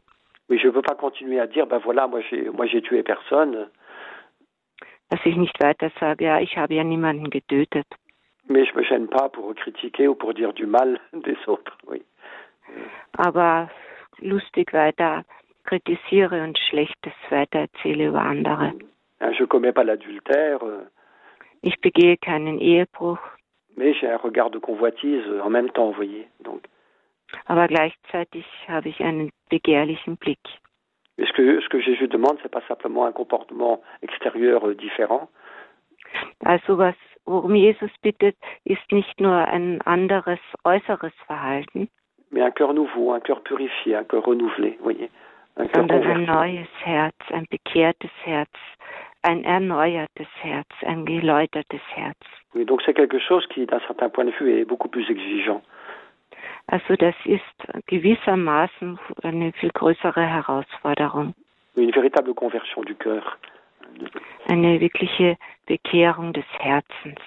Oui, 0.48 0.58
je 0.58 0.68
ne 0.68 0.74
veux 0.74 0.82
pas 0.82 0.94
continuer 0.94 1.40
à 1.40 1.46
dire, 1.48 1.66
ben 1.66 1.78
voilà, 1.78 2.06
moi 2.06 2.20
j'ai, 2.20 2.48
moi 2.50 2.66
j'ai 2.66 2.82
tué 2.82 3.02
personne, 3.02 3.68
Dass 5.08 5.20
ich 5.24 5.36
nicht 5.36 5.60
weiter 5.62 5.90
sage, 6.00 6.24
ja, 6.24 6.40
ich 6.40 6.56
habe 6.56 6.74
ja 6.74 6.82
niemanden 6.82 7.30
getötet, 7.30 7.86
mais 8.48 8.64
je 8.68 8.74
me 8.74 8.82
gêne 8.82 9.08
pas 9.08 9.28
pour 9.28 9.54
critiquer 9.54 10.08
ou 10.08 10.14
pour 10.16 10.34
dire 10.34 10.52
du 10.52 10.66
mal 10.66 10.98
des 11.12 11.36
autres. 11.46 11.76
Oui. 11.86 12.02
aber 13.16 13.70
lustig 14.18 14.72
weiter 14.72 15.24
kritisiere 15.64 16.42
und 16.42 16.58
Schlechtes 16.58 17.14
weiter 17.30 17.60
erzähle 17.60 18.06
über 18.08 18.20
andere. 18.20 18.72
Je 19.32 19.46
commets 19.46 19.72
pas 19.74 19.84
l'adultère, 19.84 20.86
Ich 21.62 21.80
begehe 21.80 22.16
keinen 22.16 22.60
Ehebruch, 22.60 23.18
mais 23.76 23.92
j'ai 23.94 24.08
un 24.08 24.16
regard 24.16 24.50
de 24.50 24.58
convoitise 24.58 25.24
en 25.42 25.50
même 25.50 25.70
temps, 25.70 25.86
vous 25.86 25.92
voyez. 25.92 26.28
Donc, 26.44 26.62
aber 27.46 27.66
gleichzeitig 27.68 28.44
habe 28.68 28.88
ich 28.88 29.00
einen 29.02 29.30
begehrlichen 29.50 30.16
Blick. 30.16 30.40
et 31.18 31.24
ce 31.26 31.32
que, 31.32 31.60
ce 31.60 31.68
que 31.68 31.80
Jésus 31.80 32.08
demande, 32.08 32.38
c'est 32.42 32.50
pas 32.52 32.62
simplement 32.68 33.06
un 33.06 33.12
comportement 33.12 33.80
extérieur 34.02 34.66
euh, 34.68 34.74
différent, 34.74 35.28
Also 36.44 36.78
was, 36.78 36.94
worum 37.26 37.54
Jesus 37.54 37.90
bittet, 38.02 38.36
ist 38.64 38.92
nicht 38.92 39.20
nur 39.20 39.32
ein 39.34 39.80
anderes 39.82 40.40
äußeres 40.64 41.12
Verhalten, 41.26 41.88
mais 42.30 42.42
un 42.42 42.50
cœur 42.50 42.74
nouveau, 42.74 43.12
un 43.12 43.20
cœur 43.20 43.42
purifié, 43.42 43.96
un 43.96 44.04
cœur 44.04 44.24
renouvelé, 44.24 44.76
vous 44.78 44.84
voyez. 44.84 45.10
Un 45.56 45.66
cœur 45.66 45.86
sondern 45.88 46.02
ein 46.04 46.24
neues 46.26 46.68
Herz, 46.84 47.14
ein 47.32 47.46
bekehrtes 47.50 48.10
Herz, 48.24 48.50
ein 49.26 49.44
erneuertes 49.44 50.28
Herz, 50.42 50.68
ein 50.84 51.04
geläutertes 51.04 51.80
Herz. 51.94 52.18
Oui, 52.54 52.64
donc 52.64 52.80
c'est 52.82 52.94
quelque 52.94 53.18
chose 53.18 53.44
qui, 53.48 53.66
d'un 53.66 53.80
certain 53.86 54.08
point 54.08 54.24
de 54.24 54.32
vue, 54.38 54.60
est 54.60 54.64
beaucoup 54.64 54.88
plus 54.88 55.08
exigeant. 55.10 55.62
Also 56.68 56.96
das 56.96 57.14
ist 57.24 57.58
gewissermaßen 57.86 58.98
eine 59.22 59.52
viel 59.52 59.70
größere 59.70 60.22
Herausforderung, 60.22 61.34
Une 61.76 61.92
véritable 61.92 62.34
conversion 62.34 62.82
du 62.84 62.94
cœur. 62.94 63.22
eine 64.48 64.80
wirkliche 64.80 65.36
Bekehrung 65.66 66.32
des 66.32 66.44
Herzens. 66.60 67.20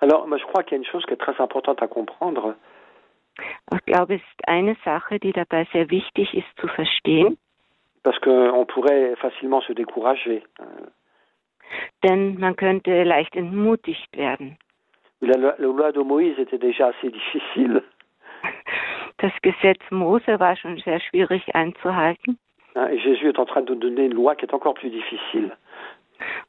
Alors, 0.00 0.26
moi, 0.28 0.38
je 0.38 0.44
crois 0.44 0.62
qu'il 0.62 0.72
y 0.72 0.76
a 0.76 0.78
une 0.78 0.84
chose 0.90 1.04
qui 1.06 1.12
est 1.14 1.16
très 1.16 1.38
importante 1.40 1.82
à 1.82 1.88
comprendre, 1.88 2.54
Ich 3.72 3.84
glaube, 3.84 4.14
es 4.14 4.20
ist 4.22 4.48
eine 4.48 4.76
Sache, 4.84 5.18
die 5.20 5.32
dabei 5.32 5.64
sehr 5.72 5.90
wichtig 5.90 6.34
ist 6.34 6.48
zu 6.60 6.66
verstehen, 6.68 7.36
Parce 8.04 8.18
qu'on 8.20 8.64
pourrait 8.66 9.16
facilement 9.16 9.60
se 9.62 9.72
décourager. 9.74 10.42
Denn 12.02 12.38
man 12.38 12.56
könnte 12.56 13.02
leicht 13.04 13.34
entmutigt 13.36 14.16
werden. 14.16 14.56
Das 19.18 19.32
Gesetz 19.42 19.80
Mose 19.90 20.38
war 20.38 20.56
schon 20.56 20.78
sehr 20.78 21.00
schwierig 21.00 21.54
einzuhalten. 21.54 22.38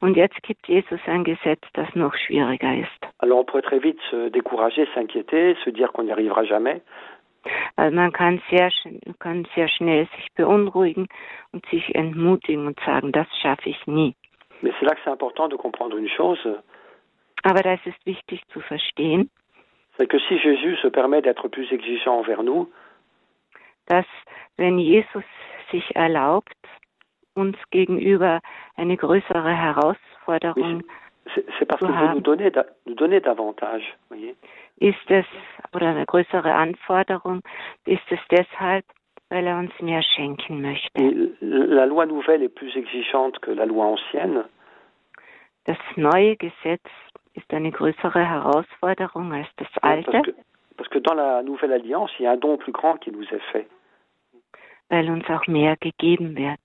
Und 0.01 0.15
jetzt 0.15 0.41
gibt 0.43 0.67
Jesus 0.67 0.99
ein 1.05 1.23
Gesetz, 1.23 1.61
das 1.73 1.93
noch 1.95 2.13
schwieriger 2.15 2.77
ist. 2.77 3.07
Alors 3.19 3.39
on 3.39 3.45
pourrait 3.45 3.63
très 3.63 3.79
vite 3.79 3.99
se 4.09 4.29
décourager, 4.29 4.87
s'inquiéter, 4.93 5.55
se 5.63 5.71
dire 5.71 5.91
qu'on 5.91 6.05
n'y 6.05 6.11
arrivera 6.11 6.43
jamais. 6.45 6.81
Also 7.75 7.95
man 7.95 8.11
kann 8.11 8.41
sehr, 8.49 8.69
kann 9.19 9.45
sehr 9.55 9.67
schnell 9.67 10.07
sich 10.15 10.27
beunruhigen 10.35 11.07
und 11.51 11.65
sich 11.67 11.95
entmutigen 11.95 12.67
und 12.67 12.79
sagen, 12.85 13.11
das 13.11 13.27
schaffe 13.41 13.69
ich 13.69 13.87
nie. 13.87 14.15
Mais 14.61 14.71
c'est 14.79 14.85
là 14.85 14.95
que 14.95 15.01
c'est 15.03 15.09
important 15.09 15.47
de 15.47 15.55
comprendre 15.55 15.97
une 15.97 16.09
chose, 16.09 16.39
Aber 17.43 17.63
das 17.63 17.79
ist 17.85 18.05
wichtig 18.05 18.41
zu 18.49 18.59
verstehen, 18.59 19.29
c'est 19.97 20.07
que 20.07 20.19
si 20.27 20.37
Jésus 20.39 20.75
se 20.77 20.89
permet 20.89 21.21
d'être 21.21 21.47
plus 21.47 21.71
exigeant 21.71 22.19
envers 22.19 22.43
nous, 22.43 22.69
dass 23.87 24.05
wenn 24.57 24.77
Jesus 24.77 25.23
sich 25.71 25.95
erlaubt, 25.95 26.57
uns 27.35 27.55
gegenüber 27.71 28.41
eine 28.75 28.97
größere 28.97 29.55
Herausforderung 29.55 30.83
c'est 31.59 31.65
parce 31.65 31.79
qu'il 31.79 31.91
veut 31.91 32.13
nous 32.15 32.21
donner, 32.21 32.51
nous 32.87 32.95
donner 32.95 33.19
davantage. 33.21 33.83
Voyez 34.09 34.35
ist 34.79 35.11
es, 35.11 35.25
oder 35.73 35.89
eine 35.89 36.05
größere 36.05 36.53
Anforderung, 36.53 37.41
ist 37.85 38.01
es 38.09 38.19
deshalb, 38.31 38.85
weil 39.29 39.45
er 39.47 39.57
uns 39.57 39.71
mehr 39.81 40.01
schenken 40.01 40.61
möchte. 40.61 40.89
Et 41.01 41.15
la 41.41 41.85
loi 41.85 42.05
nouvelle 42.05 42.43
est 42.43 42.55
plus 42.55 42.75
exigeante 42.75 43.39
que 43.41 43.51
la 43.51 43.65
loi 43.65 43.85
ancienne, 43.85 44.45
Das 45.65 45.77
neue 45.97 46.35
Gesetz 46.37 46.81
ist 47.35 47.53
eine 47.53 47.71
größere 47.71 48.25
Herausforderung 48.27 49.31
als 49.33 49.47
das 49.57 49.67
parce 49.81 50.07
alte, 50.07 50.21
que, 50.23 50.35
parce 50.77 50.89
que 50.89 50.99
dans 50.99 51.13
la 51.15 51.43
nouvelle 51.43 51.73
alliance, 51.73 52.11
il 52.17 52.23
y 52.23 52.27
a 52.27 52.31
un 52.31 52.37
don 52.37 52.57
plus 52.57 52.71
grand 52.71 52.97
qui 52.99 53.11
nous 53.11 53.27
est 53.31 53.43
fait. 53.51 53.67
weil 54.89 55.07
uns 55.11 55.29
auch 55.29 55.45
mehr 55.47 55.75
gegeben 55.77 56.35
wird 56.35 56.59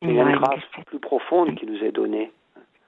im 0.00 0.10
une 0.10 0.16
neuen 0.16 0.40
Gesetz, 0.40 0.84
plus 0.86 1.00
profonde 1.00 1.56
qui 1.56 1.66
nous 1.66 1.82
est 1.82 1.92
donnée. 1.92 2.30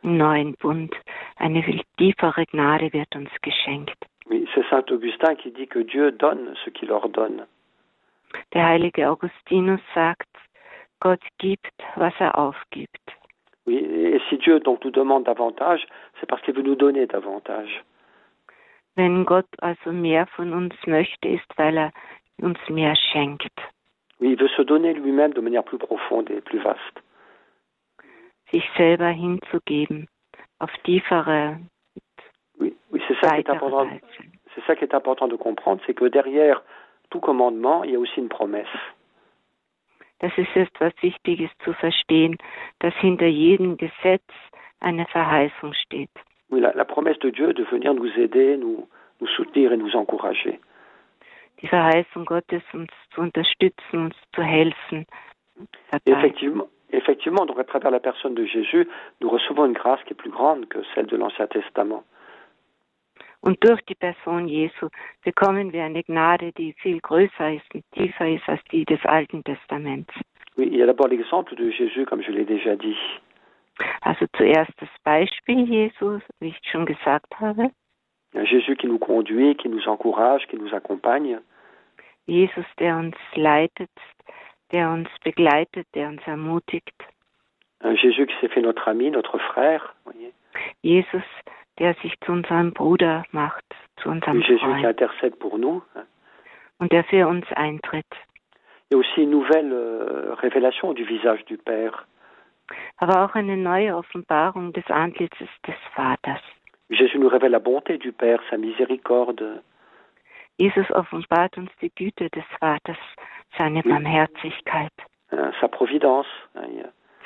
im 0.02 0.16
neuen 0.16 0.54
Bund. 0.54 0.94
Eine 1.36 1.62
viel 1.62 1.82
tiefere 1.98 2.46
Gnade 2.46 2.90
wird 2.94 3.14
uns 3.14 3.30
geschenkt. 3.42 3.98
Oui, 4.30 4.48
c'est 4.54 4.64
Saint 4.70 4.90
Augustin 4.90 5.34
qui 5.34 5.50
dit 5.50 5.66
que 5.66 5.80
Dieu 5.80 6.12
donne 6.12 6.54
ce 6.64 6.70
qu'il 6.70 6.90
ordonne. 6.90 7.44
Der 8.54 8.66
heilige 8.66 9.08
Augustinus 9.08 9.80
sagt, 9.94 10.28
Gott 11.00 11.22
gibt, 11.38 11.72
was 11.96 12.14
er 12.18 12.36
aufgibt. 12.38 13.00
Oui, 13.66 13.76
et 13.76 14.22
si 14.28 14.38
Dieu 14.38 14.60
donc 14.60 14.84
nous 14.84 14.90
demande 14.90 15.24
davantage, 15.24 15.86
c'est 16.18 16.26
parce 16.26 16.42
qu'il 16.42 16.54
veut 16.54 16.62
nous 16.62 16.76
donner 16.76 17.06
davantage. 17.06 17.82
Wenn 18.96 19.24
Gott 19.24 19.46
also 19.60 19.92
mehr 19.92 20.26
von 20.36 20.52
uns 20.52 20.74
möchte, 20.86 21.28
ist, 21.28 21.46
weil 21.56 21.76
er 21.76 21.92
uns 22.42 22.58
mehr 22.68 22.96
schenkt. 22.96 23.56
Oui, 24.18 24.32
il 24.32 24.40
veut 24.40 24.50
se 24.56 24.62
donner 24.62 24.92
lui-même 24.94 25.32
de 25.32 25.40
manière 25.40 25.64
plus 25.64 25.78
profonde 25.78 26.30
et 26.30 26.40
plus 26.40 26.58
vaste. 26.58 27.00
sich 28.50 28.64
selber 28.76 29.08
hinzugeben 29.08 30.08
auf 30.58 30.70
tiefere, 30.84 31.58
Oui, 32.58 32.76
oui 32.90 33.00
c'est 33.08 33.16
ça 33.20 33.30
qui 33.34 33.40
est 33.40 33.50
important. 33.50 33.88
C'est 34.54 34.64
ça 34.66 34.76
qui 34.76 34.84
est 34.84 34.94
important 34.94 35.28
de 35.28 35.36
comprendre, 35.36 35.80
c'est 35.86 35.94
que 35.94 36.06
derrière 36.06 36.62
tout 37.10 37.20
commandement, 37.20 37.84
il 37.84 37.92
y 37.92 37.96
a 37.96 37.98
aussi 37.98 38.18
une 38.20 38.28
promesse. 38.28 38.66
Das 40.20 40.36
ist 40.36 40.54
etwas 40.54 40.92
Wichtiges 41.00 41.50
zu 41.64 41.72
verstehen, 41.72 42.36
dass 42.80 42.94
hinter 42.96 43.26
jedem 43.26 43.76
Gesetz 43.76 44.28
eine 44.80 45.06
Verheißung 45.06 45.72
steht. 45.72 46.10
Oui, 46.50 46.60
la, 46.60 46.72
la 46.74 46.84
promesse 46.84 47.18
de 47.20 47.30
Dieu 47.30 47.54
de 47.54 47.64
venir 47.64 47.94
nous 47.94 48.12
aider, 48.18 48.56
nous, 48.56 48.86
nous 49.20 49.28
soutenir 49.28 49.72
et 49.72 49.76
nous 49.78 49.94
encourager. 49.96 50.58
Die 51.62 51.68
Verheißung 51.68 52.24
Gottes, 52.24 52.62
uns 52.72 52.90
zu 53.14 53.20
unterstützen, 53.20 54.06
uns 54.06 54.16
zu 54.34 54.42
helfen. 54.42 55.06
Effectivement, 56.06 56.68
effectivement, 56.90 57.46
donc 57.46 57.58
à 57.58 57.64
travers 57.64 57.90
la 57.90 58.00
personne 58.00 58.34
de 58.34 58.44
Jésus, 58.44 58.88
nous 59.20 59.28
recevons 59.28 59.66
une 59.66 59.74
grâce 59.74 60.02
qui 60.04 60.12
est 60.12 60.16
plus 60.16 60.30
grande 60.30 60.66
que 60.68 60.78
celle 60.94 61.06
de 61.06 61.16
l'Ancien 61.16 61.46
Testament. 61.46 62.04
Und 63.42 63.56
durch 63.64 63.80
die 63.82 63.94
Person 63.94 64.48
Jesu 64.48 64.88
bekommen 65.24 65.72
wir 65.72 65.84
eine 65.84 66.02
Gnade, 66.02 66.52
die 66.52 66.74
viel 66.74 67.00
größer 67.00 67.54
ist 67.54 67.74
und 67.74 67.84
tiefer 67.92 68.28
ist 68.28 68.46
als 68.48 68.62
die 68.70 68.84
des 68.84 69.04
Alten 69.06 69.42
Testaments. 69.44 70.12
Oui, 70.56 70.66
il 70.66 70.76
y 70.76 70.82
a 70.82 70.86
d'abord 70.86 71.08
l'exemple 71.08 71.54
de 71.56 71.70
Jésus, 71.70 72.04
comme 72.04 72.22
je 72.22 72.32
l'ai 72.32 72.44
déjà 72.44 72.76
dit. 72.76 72.98
Also 74.02 74.26
zuerst 74.36 74.72
das 74.78 74.90
Beispiel 75.04 75.64
Jesu, 75.64 76.20
wie 76.40 76.48
ich 76.48 76.60
schon 76.70 76.84
gesagt 76.84 77.40
habe. 77.40 77.70
Jésus 78.34 78.76
qui 78.76 78.86
nous 78.86 78.98
conduit, 78.98 79.56
qui 79.56 79.68
nous 79.68 79.86
encourage, 79.88 80.46
qui 80.48 80.56
nous 80.56 80.72
accompagne. 80.74 81.40
Jesus, 82.26 82.66
der 82.78 82.96
uns 82.96 83.16
leitet, 83.34 83.90
der 84.70 84.90
uns 84.90 85.08
begleitet, 85.24 85.86
der 85.94 86.08
uns 86.08 86.22
ermutigt. 86.26 86.94
Un 87.82 87.96
Jésus 87.96 88.26
qui 88.26 88.34
s'est 88.40 88.52
fait 88.52 88.60
notre 88.60 88.86
ami, 88.88 89.10
notre 89.10 89.38
frère. 89.38 89.94
voyez. 90.04 90.32
Jesus, 90.84 91.24
der 91.80 91.94
sich 91.94 92.14
zu 92.20 92.30
unserem 92.32 92.72
Bruder 92.72 93.24
macht, 93.32 93.64
zu 93.96 94.10
unserem 94.10 94.40
Jésus 94.40 94.58
qui 94.58 94.64
Freund 94.64 94.84
intercède 94.84 95.36
pour 95.36 95.58
nous. 95.58 95.82
und 96.78 96.92
der 96.92 97.04
für 97.04 97.26
uns 97.26 97.46
eintritt. 97.52 98.06
Il 98.90 98.94
y 98.94 98.96
a 98.96 98.98
aussi 98.98 99.22
une 99.22 99.30
nouvelle 99.30 99.72
euh, 99.72 100.34
révélation 100.34 100.92
du 100.94 101.04
visage 101.04 101.44
du 101.46 101.56
Père. 101.58 102.06
Aber 102.98 103.24
auch 103.24 103.34
eine 103.34 103.56
neue 103.56 103.96
Offenbarung 103.96 104.72
des 104.72 104.84
Antlitzes 104.90 105.48
des 105.66 105.74
Vaters. 105.96 106.42
Jésus 106.90 107.18
nous 107.18 107.28
révèle 107.28 107.52
la 107.52 107.60
bonté 107.60 107.98
du 107.98 108.12
Père, 108.12 108.40
sa 108.50 108.56
miséricorde. 108.56 109.62
Jesus 110.58 110.90
offenbart 110.90 111.56
uns 111.56 111.70
die 111.80 111.90
Güte 111.96 112.28
des 112.32 112.44
Vaters, 112.60 112.98
seine 113.56 113.82
Barmherzigkeit, 113.82 114.92
hein, 115.32 115.52
sa 115.60 115.68
providence. 115.68 116.26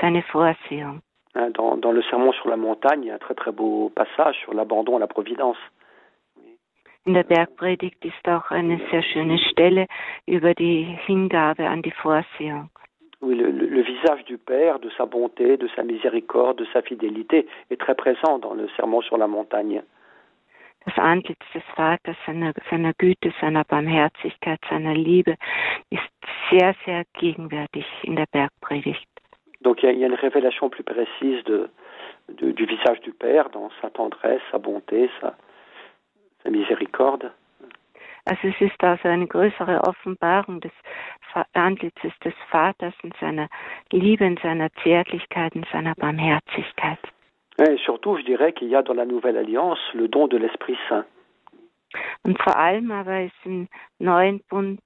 seine 0.01 0.23
Vorsehung. 0.23 1.01
Hein, 1.35 1.51
Dans, 1.51 1.77
dans 1.77 1.93
le 1.93 2.03
sermon 2.03 2.33
sur 2.33 2.49
la 2.49 2.57
montagne, 2.57 3.03
il 3.03 3.09
y 3.09 3.11
a 3.11 3.15
un 3.15 3.19
très 3.19 3.35
très 3.35 3.53
beau 3.53 3.91
passage 3.95 4.37
sur 4.43 4.55
l'abandon 4.55 4.97
à 4.97 5.01
la 5.01 5.07
providence. 5.07 5.59
In 7.07 7.13
der 7.13 7.25
Bergpredigt 7.25 8.03
ist 8.05 8.27
auch 8.27 8.51
eine 8.51 8.81
sehr 8.91 9.03
schöne 9.03 9.39
Stelle 9.51 9.87
über 10.27 10.55
die 10.55 10.85
Hingabe 11.07 11.69
an 11.69 11.83
die 11.83 11.91
Vorsehung. 11.91 12.71
Oui, 13.21 13.35
le, 13.37 13.51
le- 13.51 13.67
le 13.67 13.83
visage 13.83 14.25
du 14.25 14.39
Père, 14.39 14.79
de 14.79 14.91
sa 14.97 15.05
bonté, 15.07 15.57
de 15.59 15.69
sa 15.77 15.83
miséricorde, 15.83 16.59
de 16.59 16.67
sa 16.73 16.81
fidélité 16.83 17.47
est 17.71 17.81
très 17.81 17.95
présent 17.95 18.39
dans 18.39 18.55
le 18.55 18.69
sermon 18.77 19.03
sur 19.03 19.19
la 19.19 19.27
montagne. 19.27 19.83
Das 20.87 20.99
Antlitz 20.99 21.41
des 21.55 21.63
Vaters, 21.77 22.17
seiner, 22.27 22.53
seiner 22.69 22.93
Güte, 22.99 23.33
seiner 23.41 23.65
Barmherzigkeit, 23.65 24.61
seiner 24.69 24.95
Liebe 24.95 25.37
ist 25.91 26.03
sehr, 26.51 26.75
sehr 26.85 27.05
gegenwärtig 27.19 27.87
in 28.03 28.17
der 28.17 28.27
Bergpredigt. 28.31 29.09
Donc 29.65 29.83
il 29.83 29.91
y 29.91 29.99
y 29.99 30.05
a 30.05 30.07
une 30.07 30.15
révélation 30.15 30.69
plus 30.71 30.85
précise 30.85 31.43
de, 31.45 31.69
de- 32.29 32.53
du 32.53 32.65
visage 32.67 33.01
du 33.01 33.13
Père 33.13 33.51
dans 33.51 33.71
sa 33.81 33.91
tendresse, 33.91 34.43
sa 34.53 34.59
bonté, 34.59 35.11
sa, 35.21 35.35
sa 36.43 36.51
miséricorde. 36.51 37.33
Also 38.27 38.49
es 38.49 38.59
ist 38.61 38.83
also 38.83 39.07
eine 39.09 39.27
größere 39.27 39.83
Offenbarung 39.87 40.59
des 40.61 40.73
Antlitzes 41.53 42.13
des 42.25 42.33
Vaters 42.51 42.95
in 43.03 43.13
seiner 43.21 43.49
Liebe, 43.93 44.25
in 44.25 44.39
seiner 44.39 44.71
Zärtlichkeit, 44.83 45.55
in 45.55 45.65
seiner 45.73 45.95
Barmherzigkeit. 45.97 46.99
Et 47.59 47.77
surtout, 47.85 48.17
je 48.17 48.23
dirais 48.25 48.53
qu'il 48.55 48.69
y 48.69 48.77
a 48.77 48.83
dans 48.83 48.95
la 48.95 49.05
Nouvelle 49.05 49.37
Alliance 49.37 49.79
le 49.93 50.09
don 50.09 50.27
de 50.27 50.39
l'Esprit 50.39 50.79
Saint. 50.89 51.05
Und 52.25 52.39
vor 52.43 52.57
allem 52.57 52.91
aber 52.91 53.23
ist 53.25 53.45
im 53.45 53.69
neuen 53.99 54.41
Bund 54.49 54.81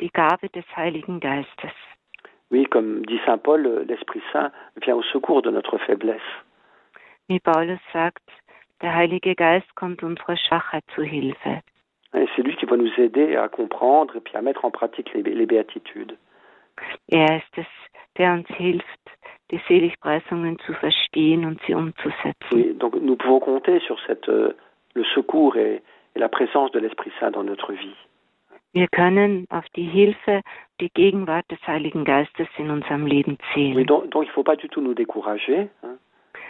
die 0.00 0.10
Gabe 0.10 0.48
des 0.50 0.64
Heiligen 0.76 1.20
Geistes. 1.20 1.72
Oui, 2.54 2.66
comme 2.66 3.04
dit 3.06 3.18
Saint 3.26 3.38
Paul, 3.38 3.84
l'Esprit 3.88 4.22
Saint 4.32 4.52
vient 4.80 4.94
au 4.94 5.02
secours 5.02 5.42
de 5.42 5.50
notre 5.50 5.76
faiblesse. 5.76 6.30
Wie 7.28 7.40
Paulus 7.40 7.80
sagt, 7.92 8.22
der 8.80 8.94
Heilige 8.94 9.34
Geist 9.34 9.74
kommt 9.74 10.04
unserer 10.04 10.36
Schwachheit 10.36 10.84
zu 10.94 11.02
Hilfe. 11.02 11.62
Et 12.14 12.28
c'est 12.36 12.42
lui 12.42 12.54
qui 12.54 12.66
va 12.66 12.76
nous 12.76 12.92
aider 12.96 13.34
à 13.34 13.48
comprendre 13.48 14.14
et 14.14 14.20
puis 14.20 14.36
à 14.36 14.40
mettre 14.40 14.64
en 14.64 14.70
pratique 14.70 15.12
les, 15.14 15.22
les 15.22 15.46
béatitudes. 15.46 16.16
Er 17.08 17.38
ist 17.38 17.58
es, 17.58 17.66
der 18.18 18.32
uns 18.34 18.46
hilft, 18.46 19.04
die 19.50 19.60
Seligpreisungen 19.66 20.60
zu 20.60 20.74
verstehen 20.74 21.44
und 21.44 21.60
sie 21.66 21.74
umzusetzen. 21.74 22.52
Oui, 22.52 22.72
donc 22.74 22.94
nous 22.94 23.16
pouvons 23.16 23.40
compter 23.40 23.80
sur 23.80 23.98
cette, 24.06 24.28
euh, 24.28 24.54
le 24.94 25.02
secours 25.02 25.56
et, 25.56 25.82
et 26.14 26.18
la 26.20 26.28
présence 26.28 26.70
de 26.70 26.78
l'Esprit 26.78 27.10
Saint 27.18 27.32
dans 27.32 27.42
notre 27.42 27.72
vie. 27.72 27.96
Wir 28.74 28.88
können 28.88 29.46
auf 29.50 29.64
die 29.76 29.84
Hilfe, 29.84 30.42
die 30.80 30.90
Gegenwart 30.90 31.48
des 31.48 31.64
Heiligen 31.64 32.04
Geistes 32.04 32.48
in 32.58 32.70
unserem 32.70 33.06
Leben 33.06 33.38
zählen. 33.52 33.86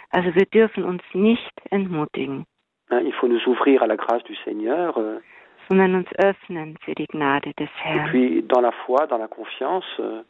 Also 0.09 0.35
wir 0.35 0.45
dürfen 0.45 0.83
uns 0.83 1.03
nicht 1.13 1.51
entmutigen, 1.69 2.45
il 2.91 3.13
faut 3.13 3.27
nous 3.27 3.47
ouvrir 3.47 3.81
à 3.81 3.87
la 3.87 3.95
grâce 3.95 4.23
du 4.23 4.35
Seigneur. 4.43 4.95
euh, 4.97 5.19
sondern 5.67 5.95
uns 5.95 6.07
öffnen 6.19 6.77
für 6.81 6.93
die 6.93 7.07
Gnade 7.07 7.51
des 7.57 7.65
et 7.65 7.83
Herrn. 7.83 8.09
puis 8.11 8.43
dans 8.43 8.61
la 8.61 8.71
foi, 8.71 9.07
dans 9.07 9.17
la 9.17 9.27
confiance, 9.27 9.85
euh, 9.99 10.23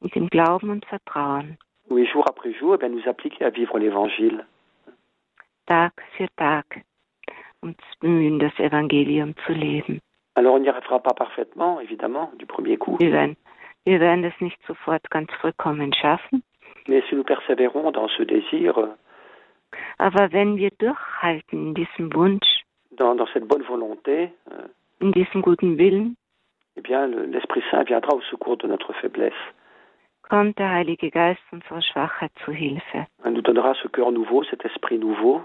und 0.00 0.14
im 0.16 0.28
Glauben 0.28 0.70
und 0.70 0.84
Vertrauen, 0.86 1.56
Oui, 1.88 2.06
jour 2.06 2.26
après 2.28 2.52
jour, 2.52 2.74
eh 2.74 2.78
bien, 2.78 2.88
nous 2.88 3.06
appliquer 3.08 3.44
à 3.44 3.50
vivre 3.50 3.78
l'Évangile. 3.78 4.44
Tag 5.66 5.92
für 6.16 6.28
Tag, 6.36 6.82
uns 7.62 7.76
bemühen, 8.00 8.38
das 8.38 8.56
Evangelium 8.58 9.34
zu 9.46 9.52
leben. 9.52 10.00
Alors 10.40 10.54
on 10.54 10.58
n'y 10.60 10.70
arrivera 10.70 11.00
pas 11.00 11.12
parfaitement, 11.12 11.80
évidemment, 11.80 12.30
du 12.38 12.46
premier 12.46 12.78
coup, 12.78 12.96
Wir 12.98 13.12
werden, 13.12 13.36
wir 13.84 14.00
werden 14.00 14.24
es 14.24 14.32
nicht 14.40 14.58
sofort 14.66 15.02
ganz 15.10 15.28
vollkommen 15.42 15.92
schaffen, 15.92 16.40
mais 16.88 17.02
si 17.10 17.14
nous 17.14 17.24
persévérons 17.24 17.90
dans 17.92 18.08
ce 18.08 18.22
désir, 18.22 18.72
aber 19.98 20.32
wenn 20.32 20.56
wir 20.56 20.70
durchhalten 20.78 21.68
in 21.68 21.74
diesem 21.74 22.10
Wunsch, 22.14 22.64
dans, 22.92 23.14
dans 23.14 23.26
cette 23.34 23.44
bonne 23.46 23.62
volonté, 23.64 24.30
euh, 24.50 24.68
in 25.02 25.10
diesem 25.12 25.42
guten 25.42 25.76
Willen, 25.76 26.16
eh 26.76 26.80
bien, 26.80 27.06
le- 27.06 27.26
l'Esprit 27.26 27.62
Saint 27.70 27.84
viendra 27.84 28.14
au 28.16 28.22
secours 28.22 28.56
de 28.56 28.66
notre 28.66 28.94
faiblesse. 28.94 29.42
kommt 30.30 30.56
der 30.58 30.70
Heilige 30.70 31.10
Geist 31.10 31.42
unserer 31.52 31.82
Schwachheit 31.82 32.32
zu 32.46 32.50
Hilfe. 32.52 33.04
Elle 33.24 33.34
nous 33.34 33.42
donnera 33.42 33.74
ce 33.74 33.88
cœur 33.88 34.10
nouveau, 34.10 34.42
cet 34.44 34.64
esprit 34.64 34.96
nouveau, 34.98 35.42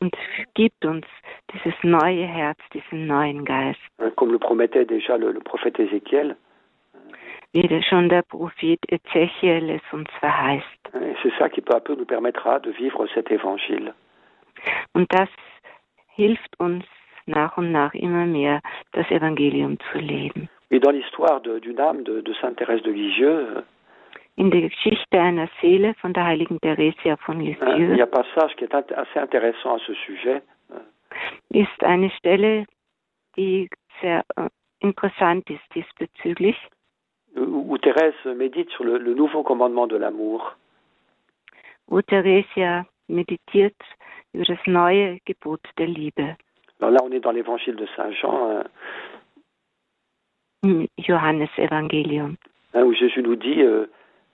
und 0.00 0.16
gibt 0.54 0.84
uns 0.84 1.06
dieses 1.52 1.74
neue 1.82 2.24
Herz, 2.24 2.58
diesen 2.72 3.06
neuen 3.06 3.44
Geist, 3.44 3.80
comme 4.16 4.32
le 4.32 4.38
promettait 4.38 4.84
déjà 4.84 5.16
le, 5.16 5.32
le 5.32 5.40
prophète 5.40 5.78
Ézéchiel. 5.78 6.36
wie 7.52 7.66
der 7.66 7.82
schon 7.82 8.08
der 8.08 8.22
Prophet 8.22 8.78
Ezechiel 8.88 9.70
es 9.70 9.82
uns 9.92 10.08
verheißt. 10.20 10.90
c'est 11.22 11.32
ça 11.38 11.48
qui 11.48 11.60
peu 11.60 11.74
à 11.74 11.80
peu 11.80 11.94
nous 11.94 12.04
permettra 12.06 12.60
de 12.60 12.70
vivre 12.70 13.06
cet 13.14 13.30
évangile. 13.30 13.92
Und 14.94 15.12
das 15.12 15.28
hilft 16.14 16.58
uns 16.60 16.84
nach 17.26 17.56
und 17.56 17.72
nach 17.72 17.94
immer 17.94 18.26
mehr, 18.26 18.60
das 18.92 19.10
Evangelium 19.10 19.78
zu 19.90 19.98
leben. 19.98 20.48
Et 20.70 20.78
dans 20.78 20.92
l'histoire 20.92 21.40
d'une 21.40 21.80
âme 21.80 22.04
de, 22.04 22.20
de 22.20 22.32
Sainte 22.34 22.58
Thérèse 22.58 22.82
de 22.82 22.92
Lisieux, 22.92 23.64
In 24.40 24.50
der 24.50 24.62
Geschichte 24.62 25.20
einer 25.20 25.50
Seele 25.60 25.92
von 26.00 26.14
der 26.14 26.24
heiligen 26.24 26.58
Theresia 26.62 27.18
von 27.18 27.42
il 27.42 27.58
Lisieux 27.60 28.02
un 28.02 28.06
passage 28.06 28.56
qui 28.56 28.64
est 28.64 28.74
assez 28.74 29.18
intéressant 29.18 29.74
à 29.74 29.78
ce 29.80 29.92
sujet. 30.06 30.40
ist 31.50 31.84
eine 31.84 32.08
Stelle, 32.08 32.64
die 33.36 33.68
sehr 34.00 34.24
äh, 34.36 34.48
interessant 34.78 35.50
ist 35.50 35.60
diesbezüglich, 35.74 36.56
où, 37.36 37.66
où 37.70 37.76
Thérèse 37.76 38.34
médite 38.34 38.70
sur 38.70 38.84
le, 38.84 38.96
le 38.96 39.12
nouveau 39.12 39.42
commandement 39.42 39.86
de 39.86 39.98
l'amour. 39.98 40.56
wo 41.88 42.00
Theresia 42.00 42.86
meditiert 43.08 43.76
über 44.32 44.46
das 44.46 44.66
neue 44.66 45.18
Gebot 45.26 45.60
der 45.76 45.88
Liebe. 45.88 46.34
Alors 46.80 46.92
là, 46.92 47.00
on 47.04 47.12
est 47.12 47.20
dans 47.20 47.32
l'évangile 47.32 47.76
de 47.76 47.86
Saint 47.94 48.10
Jean, 48.12 48.48
hein, 48.48 48.64
im 50.62 50.86
Johannesevangelium, 50.96 52.36
hein, 52.72 52.82
où 52.84 52.94
Jésus 52.94 53.22
nous 53.22 53.36
dit 53.36 53.60
euh, 53.60 53.84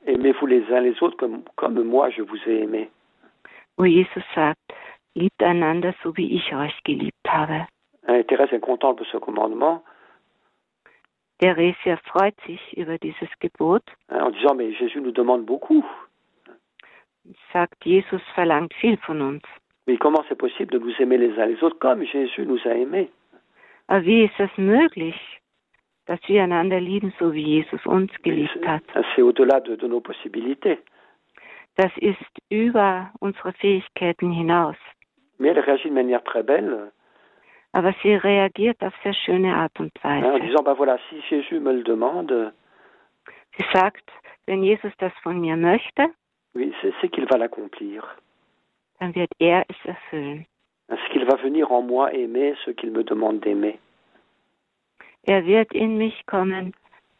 Aimez-vous 0.06 0.46
les 0.46 0.64
uns 0.72 0.80
les 0.80 1.02
autres 1.02 1.16
comme, 1.16 1.42
comme 1.56 1.82
moi 1.82 2.10
je 2.10 2.22
vous 2.22 2.38
ai 2.46 2.62
aimé? 2.62 2.90
wo 3.78 3.84
Jesus 3.84 4.24
sagt, 4.34 4.72
liebt 5.14 5.42
einander 5.42 5.92
so 6.02 6.16
wie 6.16 6.34
ich 6.34 6.54
euch 6.54 6.82
geliebt 6.84 7.26
habe. 7.28 7.66
Et 8.08 8.24
Thérèse, 8.24 8.48
elle 8.52 8.60
contemple 8.60 9.04
ce 9.10 9.18
commandement 9.18 9.82
Theresia 11.38 11.98
freut 11.98 12.34
sich 12.46 12.60
über 12.78 12.96
dieses 12.98 13.28
Gebot 13.40 13.82
hein, 14.08 14.22
en 14.22 14.30
disant 14.30 14.54
Mais 14.54 14.72
Jésus 14.72 15.00
nous 15.00 15.12
demande 15.12 15.44
beaucoup. 15.44 15.84
sagt, 17.52 17.84
Jesus 17.84 18.22
verlangt 18.34 18.72
viel 18.80 18.96
von 18.98 19.20
uns. 19.20 19.42
Mais 19.86 19.98
comment 19.98 20.24
c'est 20.28 20.38
possible 20.38 20.72
de 20.72 20.78
nous 20.78 20.94
aimer 21.00 21.18
les 21.18 21.38
uns 21.38 21.46
les 21.46 21.62
autres 21.62 21.78
comme 21.78 22.02
Jésus 22.04 22.46
nous 22.46 22.60
a 22.64 22.70
aimés? 22.74 23.10
Wie 23.88 24.24
ist 24.24 24.40
es 24.40 24.50
möglich, 24.56 25.16
dass 26.06 26.20
wir 26.26 26.42
einander 26.42 26.80
lieben, 26.80 27.12
so 27.18 27.32
wie 27.32 27.42
Jesus 27.42 27.84
uns 27.86 28.10
geliebt 28.22 28.66
hat? 28.66 28.82
Das 31.76 31.90
ist 31.96 32.16
über 32.48 33.10
unsere 33.20 33.52
Fähigkeiten 33.52 34.30
hinaus. 34.32 34.76
Belle 35.38 36.92
Aber 37.72 37.94
sie 38.02 38.14
reagiert 38.14 38.82
auf 38.82 38.94
sehr 39.02 39.12
schöne 39.12 39.54
Art 39.54 39.78
und 39.78 39.92
Weise. 40.02 40.40
demande, 41.84 42.52
Sie 43.58 43.64
sagt, 43.72 44.10
wenn 44.46 44.62
Jesus 44.62 44.92
das 44.98 45.12
von 45.22 45.40
mir 45.40 45.56
möchte, 45.56 46.08
dann 48.98 49.14
wird 49.14 49.30
er 49.38 49.64
es 49.68 49.84
erfüllen. 49.84 50.46
C'est 50.88 51.10
qu'il 51.10 51.24
va 51.24 51.34
venir 51.42 51.72
en 51.72 51.82
moi 51.82 52.12
aimer 52.12 52.54
ce 52.64 52.70
qu'il 52.70 52.92
me 52.92 53.02
demande 53.02 53.40
d'aimer. 53.40 53.76
Er 55.26 55.44
wird 55.44 55.72
in 55.72 55.98
mich 55.98 56.24
kommen, 56.26 56.72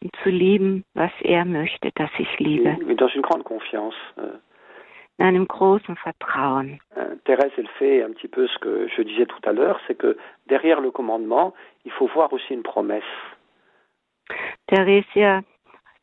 um 0.03 0.11
zu 0.23 0.31
lieben, 0.31 0.85
was 0.95 1.11
er 1.23 1.45
möchte, 1.45 1.91
dass 1.97 2.11
ich 2.19 2.39
liebe. 2.39 2.77
Dans 2.97 3.13
une 3.15 3.23
grande 3.23 3.45
confiance. 3.45 3.97
euh, 4.19 4.39
In 5.19 5.25
einem 5.25 5.49
großen 5.49 5.97
Vertrauen. 5.97 6.79
Hein, 6.95 7.19
Thérèse, 7.25 7.51
elle 7.57 7.69
fait 7.79 8.03
un 8.03 8.13
petit 8.13 8.29
peu 8.29 8.47
ce 8.47 8.59
que 8.59 8.87
je 8.89 9.01
disais 9.03 9.25
tout 9.25 9.41
à 9.49 9.53
l'heure, 9.53 9.81
c'est 9.87 9.95
que 9.97 10.17
derrière 10.47 10.81
le 10.83 10.91
commandement, 10.91 11.55
il 11.87 11.91
faut 11.93 12.07
voir 12.09 12.31
aussi 12.35 12.53
une 12.53 12.63
promesse. 12.63 13.03
Theresia 14.67 15.43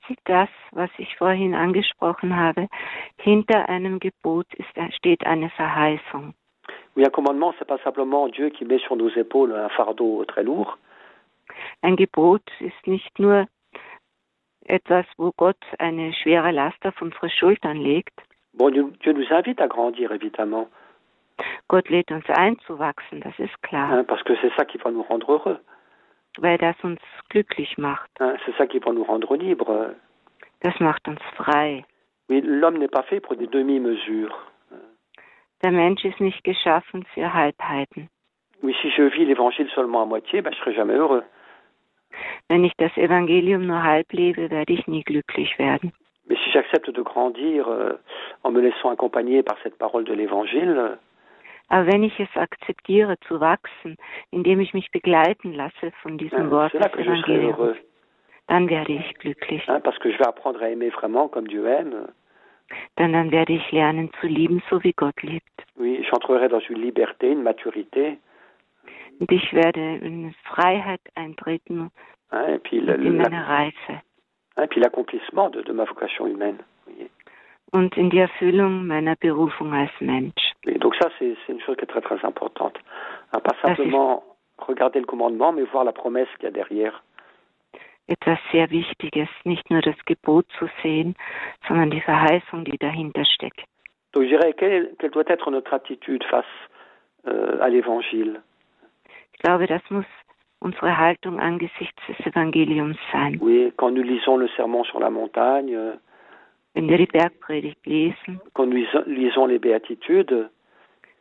sieht 0.07 0.19
das, 0.25 0.49
was 0.71 0.89
ich 0.97 1.15
vorhin 1.17 1.53
angesprochen 1.53 2.35
habe. 2.35 2.67
Hinter 3.17 3.69
einem 3.69 3.99
Gebot 3.99 4.47
ist, 4.55 4.95
steht 4.95 5.25
eine 5.25 5.49
Verheißung. 5.51 6.33
Oui, 6.95 7.05
un 7.05 7.11
commandement, 7.11 7.53
c'est 7.59 7.67
pas 7.67 7.79
simplement 7.83 8.27
Dieu 8.29 8.49
qui 8.49 8.65
met 8.65 8.79
sur 8.79 8.95
nos 8.95 9.09
épaules 9.09 9.53
un 9.53 9.69
fardeau 9.69 10.23
très 10.25 10.43
lourd, 10.43 10.77
Ein 11.81 11.95
Gebot 11.95 12.43
ist 12.59 12.87
nicht 12.87 13.19
nur 13.19 13.47
etwas, 14.65 15.05
wo 15.17 15.31
Gott 15.35 15.61
eine 15.79 16.13
schwere 16.13 16.51
Last 16.51 16.85
auf 16.85 17.01
unsere 17.01 17.29
Schultern 17.29 17.77
legt. 17.77 18.13
Bon, 18.53 18.71
Dieu, 18.71 18.91
nous 19.13 19.31
invite 19.31 19.61
à 19.61 19.67
grandir, 19.67 20.11
évidemment, 20.11 20.67
Gott 21.67 21.89
lädt 21.89 22.11
uns 22.11 22.29
ein 22.29 22.59
zu 22.59 22.77
wachsen, 22.77 23.21
das 23.21 23.37
ist 23.39 23.61
klar, 23.63 24.03
parce 24.03 24.23
que 24.23 24.35
c'est 24.35 24.53
ça 24.55 24.65
qui 24.65 24.77
va 24.77 24.91
nous 24.91 25.01
rendre 25.01 25.27
heureux. 25.29 25.59
weil 26.39 26.57
das 26.57 26.75
uns 26.83 26.99
glücklich 27.29 27.77
macht. 27.77 28.09
c'est 28.19 28.55
ça 28.57 28.67
qui 28.67 28.79
va 28.79 28.91
nous 28.91 29.03
rendre 29.03 29.35
libres. 29.35 29.95
Das 30.61 30.79
macht 30.79 31.07
uns 31.07 31.21
frei. 31.35 31.85
L'homme 32.29 32.77
n'est 32.77 32.91
pas 32.91 33.03
fait 33.03 33.19
pour 33.19 33.35
des 33.35 33.47
demi-mesures. 33.47 34.35
Der 35.61 35.71
Mensch 35.71 36.03
ist 36.03 36.19
nicht 36.19 36.43
geschaffen 36.43 37.05
für 37.13 37.33
Halbheiten. 37.33 38.09
Oui, 38.61 38.75
si 38.81 38.89
je 38.89 39.03
vis 39.03 39.25
l'évangile 39.25 39.69
seulement 39.75 40.03
à 40.03 40.05
moitié, 40.05 40.41
ben, 40.41 40.53
je 40.53 40.59
serai 40.59 40.73
jamais 40.73 40.95
heureux. 40.95 41.23
Wenn 42.47 42.63
ich 42.63 42.73
das 42.77 42.95
Evangelium 42.97 43.65
nur 43.65 43.83
halb 43.83 44.11
lebe, 44.13 44.49
werde 44.49 44.73
ich 44.73 44.87
nie 44.87 45.03
glücklich 45.03 45.57
werden. 45.59 45.91
Mais 46.25 46.39
si 46.45 46.51
j'accepte 46.51 46.93
de 46.93 47.03
grandir 47.03 47.67
euh, 47.67 47.97
en 48.43 48.51
me 48.51 48.61
laissant 48.61 48.89
accompagner 48.89 49.43
par 49.43 49.57
cette 49.61 49.77
parole 49.77 50.05
de 50.05 50.13
l'évangile, 50.13 50.77
euh, 50.77 50.95
Aber 51.69 51.87
wenn 51.91 52.03
ich 52.03 52.19
es 52.19 52.29
akzeptiere 52.35 53.17
zu 53.27 53.39
wachsen, 53.39 53.97
indem 54.31 54.59
ich 54.59 54.73
mich 54.73 54.91
begleiten 54.91 55.53
lasse 55.53 55.91
von 56.01 56.17
diesem 56.17 56.39
hein, 56.39 56.51
Wort 56.51 56.73
des 56.73 56.93
Evangeliums, 56.93 57.77
dann 58.47 58.69
werde 58.69 58.93
ich 58.93 59.13
glücklich. 59.15 59.65
parce 59.65 59.97
que 59.99 60.11
je 60.11 60.19
vais 60.19 60.27
apprendre 60.27 60.61
à 60.61 60.69
aimer 60.69 60.91
vraiment 60.91 61.29
comme 61.29 61.47
Dieu 61.47 61.65
aime. 61.65 62.13
Denn 62.97 63.13
dann 63.13 63.31
werde 63.31 63.53
ich 63.53 63.71
lernen 63.71 64.11
zu 64.19 64.27
lieben, 64.27 64.61
so 64.69 64.83
wie 64.83 64.93
Gott 64.93 65.21
liebt. 65.21 65.63
Oui, 65.75 66.05
j'entrerai 66.09 66.47
dans 66.47 66.61
une 66.69 66.81
liberté, 66.81 67.31
une 67.31 67.43
maturité, 67.43 68.17
Und 69.19 69.31
ich 69.31 69.53
werde 69.53 69.97
in 69.97 70.33
Freiheit 70.43 71.01
eintreten 71.15 71.91
et 72.31 72.63
puis 72.63 72.79
in 72.79 73.21
Reife 73.21 74.01
hein, 74.55 74.67
puis 74.67 74.81
l'accomplissement 74.81 75.49
de, 75.49 75.61
de 75.61 75.71
ma 75.71 75.85
vocation 75.85 76.25
humaine. 76.27 76.59
Oui. 76.87 77.09
und 77.73 77.97
in 77.97 78.09
die 78.09 78.19
Erfüllung 78.19 78.85
meiner 78.85 79.15
Berufung 79.15 79.73
als 79.73 79.91
Mensch. 79.99 80.53
Et 80.65 80.77
donc 80.77 80.95
ça, 80.95 81.09
c'est 81.17 81.35
une 81.49 81.59
chose 81.61 81.75
qui 81.75 81.83
est 81.83 81.87
très 81.87 82.01
très 82.01 82.23
importante. 82.23 82.77
Hein, 83.33 83.39
pas 83.39 83.55
simplement 83.61 84.23
regarder 84.59 84.99
le 84.99 85.05
commandement, 85.05 85.51
mais 85.51 85.63
voir 85.63 85.83
la 85.83 85.91
promesse 85.91 86.27
qu'il 86.35 86.45
y 86.45 86.47
a 86.47 86.51
derrière. 86.51 87.03
Etwas 88.07 88.37
sehr 88.51 88.69
Wichtiges, 88.69 89.29
nicht 89.45 89.69
nur 89.71 89.81
das 89.81 89.95
Gebot 90.05 90.45
zu 90.59 90.67
sehen, 90.81 91.15
sondern 91.67 91.89
die 91.89 92.01
Verheißung, 92.01 92.63
die 92.65 92.77
dahinter 92.77 93.25
steckt. 93.25 93.63
Donc 94.13 94.23
je 94.23 94.29
dirais, 94.29 94.53
quelle, 94.53 94.93
quelle 94.99 95.11
doit 95.11 95.27
être 95.27 95.49
notre 95.49 95.73
attitude 95.73 96.23
face 96.25 96.45
euh, 97.27 97.59
à 97.59 97.69
l'évangile 97.69 98.41
glaube, 99.43 99.67
das 99.67 99.81
muss 99.89 100.05
unsere 100.59 100.97
Haltung 100.97 101.39
angesichts 101.39 102.01
des 102.07 102.25
Evangeliums 102.25 102.97
sein. 103.11 103.37
Oui, 103.41 103.71
quand 103.77 103.91
nous 103.91 104.03
lisons 104.03 104.37
le 104.37 104.47
sermon 104.55 104.83
sur 104.85 104.99
la 104.99 105.09
montagne, 105.09 105.99
Wenn 106.75 106.89
wir 106.89 106.97
die 106.97 107.05
Bergpredigt 107.05 107.85
lesen, 107.85 108.41
quand 108.55 108.65
nous 108.65 108.77
lisons- 109.05 109.45
les 109.47 109.59
béatitudes, 109.59 110.49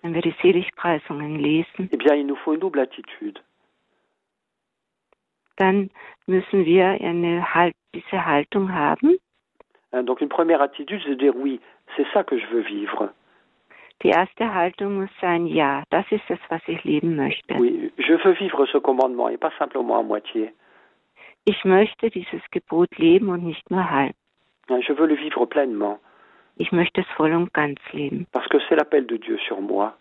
wenn 0.00 0.14
wir 0.14 0.22
die 0.22 0.34
Seligpreisungen 0.40 1.36
lesen, 1.38 1.90
eh 1.92 1.96
bien, 1.98 2.14
il 2.14 2.24
nous 2.26 2.36
faut 2.36 2.54
une 2.54 2.60
double 2.60 2.80
attitude. 2.80 3.38
dann 5.58 5.90
müssen 6.26 6.64
wir 6.64 6.86
eine 6.86 7.54
halt, 7.54 7.74
diese 7.94 8.24
Haltung 8.24 8.72
haben. 8.72 9.18
Donc 10.06 10.20
une 10.22 10.30
première 10.30 10.62
attitude, 10.62 11.00
c'est 11.04 11.10
de 11.10 11.14
dire 11.16 11.36
oui, 11.36 11.60
c'est 11.96 12.06
ça 12.14 12.24
que 12.24 12.38
je 12.38 12.46
veux 12.46 12.62
vivre. 12.62 13.10
Die 14.03 14.09
erste 14.09 14.53
Haltung 14.53 15.01
muss 15.01 15.11
sein, 15.20 15.47
ja, 15.47 15.84
das 15.90 16.05
ist 16.11 16.28
es, 16.28 16.38
was 16.49 16.62
ich 16.66 16.82
leben 16.84 17.16
möchte. 17.16 17.55
Oui, 17.55 17.93
je 17.99 18.16
veux 18.24 18.34
vivre 18.38 18.66
ce 18.66 18.78
commandement 18.78 19.28
et 19.28 19.38
pas 19.38 19.53
simplement 19.59 19.99
à 19.99 20.03
moitié. 20.03 20.53
Ich 21.45 21.64
möchte 21.64 22.11
dieses 22.11 22.43
Gebot 22.51 22.97
leben 22.99 23.28
und 23.28 23.45
nicht 23.45 23.70
nur 23.70 23.88
halb. 23.90 24.14
Je 24.68 24.93
veux 24.97 25.07
le 25.07 25.16
vivre 25.16 25.47
pleinement. 25.47 25.99
Ich 26.57 26.70
möchte 26.72 27.01
es 27.01 27.07
voll 27.16 27.32
und 27.32 27.53
ganz 27.53 27.80
leben. 27.93 28.26
Parce 28.32 28.49
que 28.49 28.59
c'est 28.68 28.76
l'appel 28.76 29.07
de 29.07 29.16
Dieu 29.16 29.38
sur 29.47 29.61
moi. 29.61 29.95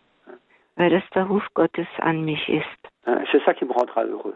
Weil 0.76 0.90
das 0.90 1.04
der 1.14 1.26
Ruf 1.26 1.46
Gottes 1.54 1.88
an 2.00 2.24
mich 2.24 2.48
ist. 2.50 2.82
C'est 3.32 3.44
ça 3.44 3.54
qui 3.54 3.66
me 3.66 3.74
rendra 3.74 4.04
heureux. 4.04 4.36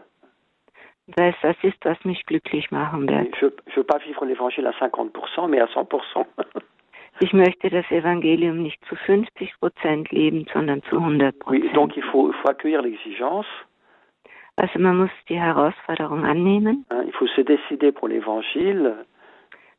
Weil 1.16 1.30
es 1.30 1.40
das 1.42 1.56
ist, 1.62 1.84
was 1.84 2.02
mich 2.04 2.24
glücklich 2.26 2.70
machen 2.70 3.08
wird. 3.08 3.36
Je 3.40 3.46
ne 3.46 3.76
veux 3.76 3.84
pas 3.84 3.98
vivre 3.98 4.24
l'évangile 4.24 4.66
à 4.66 4.72
50%, 4.72 5.48
mais 5.48 5.60
à 5.60 5.66
100%. 5.66 6.26
Ich 7.20 7.32
möchte 7.32 7.70
das 7.70 7.90
Evangelium 7.90 8.62
nicht 8.62 8.84
zu 8.86 8.94
50 8.94 9.58
Prozent 9.58 10.10
leben, 10.10 10.46
sondern 10.52 10.82
zu 10.84 10.96
100 10.96 11.38
Prozent. 11.38 11.64
Oui, 11.64 11.72
donc 11.72 11.96
il 11.96 12.02
faut, 12.04 12.28
il 12.28 12.34
faut 12.34 12.50
accueillir 12.50 12.82
l'exigence. 12.82 13.46
Also 14.56 14.78
man 14.78 14.98
muss 14.98 15.10
die 15.28 15.38
Herausforderung 15.38 16.24
annehmen. 16.24 16.84
Il 17.06 17.12
faut 17.12 17.28
se 17.28 17.42
décider 17.42 17.92
pour 17.92 18.08
l'évangile. 18.08 19.04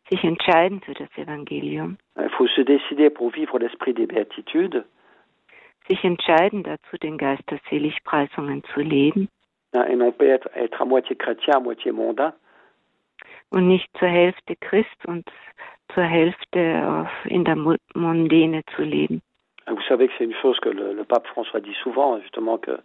Sich 0.10 0.24
entscheiden 0.24 0.82
für 0.82 0.94
das 0.94 1.10
Evangelium. 1.18 1.98
Il 2.18 2.30
faut 2.30 2.48
se 2.48 2.62
décider 2.62 3.10
pour 3.10 3.32
vivre 3.32 3.60
l'esprit 3.60 3.94
des 3.94 4.08
béatitudes. 4.08 4.84
Sich 5.88 6.04
entscheiden 6.04 6.64
dazu, 6.64 6.98
den 6.98 7.18
Geist 7.18 7.44
der 7.50 7.60
Seligpreisungen 7.70 8.64
zu 8.74 8.82
leben. 8.82 9.30
Et 9.74 9.96
non 9.96 10.12
pas 10.12 10.26
être, 10.26 10.50
être 10.56 10.82
à 10.82 10.86
moitié 10.86 11.16
chrétien, 11.16 11.56
à 11.56 11.60
moitié 11.60 11.92
mondain. 11.92 12.34
Und 13.50 13.68
nicht 13.68 13.90
zur 13.98 14.08
Hälfte 14.08 14.56
Christ 14.56 15.06
und 15.06 15.26
zur 15.94 16.04
Hälfte 16.04 17.08
in 17.26 17.44
der 17.44 17.56
Mondäne 17.56 18.64
zu 18.76 18.84
leben. 18.84 19.22
Vous 19.68 19.82
savez 19.90 20.08
que 20.08 20.14
c'est 20.18 20.24
une 20.24 20.36
chose 20.42 20.58
que 20.62 20.70
le, 20.70 20.94
le, 20.94 21.04
pape 21.04 21.28
François 21.28 21.60
dit 21.60 21.76
souvent, 21.84 22.22
justement, 22.22 22.58
que, 22.58 22.80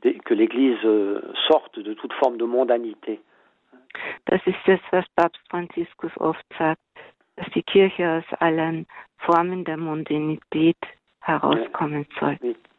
que 0.00 0.32
l'Église 0.32 0.80
sorte 1.46 1.78
de 1.78 1.92
toute 1.92 2.14
forme 2.14 2.38
de 2.38 2.46
mondanité. 2.46 3.20
Das 4.26 4.40
ist 4.46 4.58
das, 4.66 4.80
was 4.92 5.04
Papst 5.14 5.40
Franziskus 5.50 6.12
oft 6.18 6.44
sagt, 6.58 6.80
dass 7.36 7.46
die 7.54 7.62
Kirche 7.62 8.08
aus 8.18 8.38
allen 8.40 8.86
Formen 9.18 9.64
der 9.64 9.76
Mondanität 9.76 10.76
herauskommen 11.20 12.06
soll. 12.18 12.36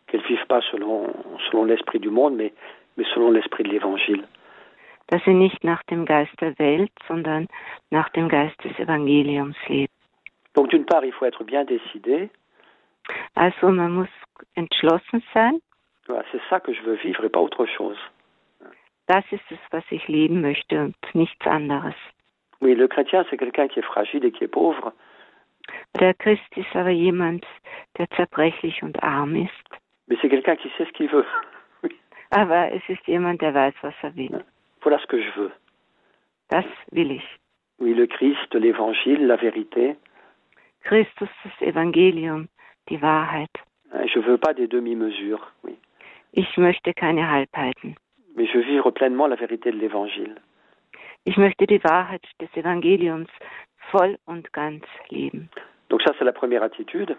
Qu'elle 0.07 0.21
ne 0.21 0.27
vive 0.29 0.45
pas 0.47 0.63
selon, 0.71 1.13
selon 1.49 1.65
l'esprit 1.65 1.99
du 1.99 2.09
monde, 2.09 2.37
mais, 2.37 2.53
mais 2.95 3.05
selon 3.13 3.31
l'esprit 3.31 3.63
de 3.63 3.69
l'Évangile. 3.69 4.23
Dass 5.07 5.23
sie 5.23 5.33
nicht 5.33 5.63
nach 5.63 5.83
dem 5.83 6.05
Geist 6.05 6.33
der 6.41 6.57
Welt, 6.59 6.91
sondern 7.07 7.47
nach 7.91 8.09
dem 8.09 8.27
Geist 8.27 8.61
des 8.63 8.77
Evangeliums 8.77 9.57
lebt. 9.67 9.93
Donc 10.53 10.69
d'une 10.69 10.85
part, 10.85 11.03
il 11.05 11.13
faut 11.13 11.25
être 11.25 11.43
bien 11.43 11.63
décidé. 11.63 12.29
Also 13.35 13.69
man 13.69 13.91
muss 13.91 14.09
entschlossen 14.55 15.23
sein. 15.33 15.59
Voilà, 16.07 16.23
c'est 16.31 16.41
ça 16.49 16.59
que 16.59 16.73
je 16.73 16.81
veux 16.81 16.95
vivre 16.95 17.23
et 17.25 17.29
pas 17.29 17.39
autre 17.39 17.65
chose. 17.65 17.97
Das 19.07 19.23
ist 19.31 19.49
es, 19.49 19.59
was 19.71 19.83
ich 19.89 20.07
leben 20.07 20.41
möchte 20.41 20.81
und 20.83 20.95
nichts 21.13 21.45
anderes. 21.47 21.95
Oui, 22.59 22.75
le 22.75 22.87
chrétien, 22.87 23.25
c'est 23.29 23.37
quelqu'un 23.37 23.67
qui 23.67 23.79
est 23.79 23.85
fragile 23.85 24.25
et 24.25 24.31
qui 24.31 24.43
est 24.43 24.51
pauvre. 24.51 24.91
Der 25.99 26.13
Christ 26.13 26.57
ist 26.57 26.75
aber 26.75 26.89
jemand, 26.89 27.45
der 27.97 28.09
zerbrechlich 28.11 28.83
und 28.83 29.01
arm 29.03 29.35
ist. 29.35 29.51
Mais 30.07 30.17
c'est 30.21 30.29
quelqu'un 30.29 30.55
qui 30.55 30.69
sait 30.77 30.85
ce 30.85 30.91
qu'il 30.93 31.09
veut. 31.09 31.25
Aber 32.31 32.71
es 32.71 32.81
ist 32.87 33.05
jemand, 33.07 33.41
der 33.41 33.53
weiß, 33.53 33.73
was 33.81 33.93
er 34.01 34.15
will. 34.15 34.43
Voilà 34.81 34.99
ce 34.99 35.07
que 35.07 35.21
je 35.21 35.29
veux. 35.39 35.51
Das 36.49 36.65
will 36.91 37.11
ich. 37.11 37.39
Oui, 37.79 37.93
le 37.93 38.07
Christ, 38.07 38.53
l'évangile, 38.55 39.27
la 39.27 39.35
vérité. 39.35 39.95
Christus, 40.83 41.29
das 41.43 41.61
Evangelium, 41.61 42.47
die 42.89 43.01
Wahrheit. 43.01 43.51
Je 44.05 44.19
veux 44.19 44.37
pas 44.37 44.53
des 44.53 44.67
demi-mesures, 44.67 45.51
oui. 45.63 45.77
Ich 46.33 46.57
möchte 46.57 46.93
keine 46.93 47.29
Halbheiten. 47.29 47.95
Mais 48.35 48.45
je 48.45 48.57
veux 48.57 48.65
vivre 48.65 48.91
pleinement 48.91 49.27
la 49.27 49.35
vérité 49.35 49.71
de 49.71 49.77
l'évangile. 49.77 50.35
Ich 51.25 51.37
möchte 51.37 51.67
die 51.67 51.83
Wahrheit 51.83 52.23
des 52.39 52.49
Evangeliums 52.55 53.29
voll 53.91 54.17
und 54.25 54.51
ganz 54.53 54.85
leben. 55.09 55.49
Donc 55.89 56.01
ça, 56.01 56.13
c'est 56.17 56.25
la 56.25 56.33
première 56.33 56.63
attitude. 56.63 57.15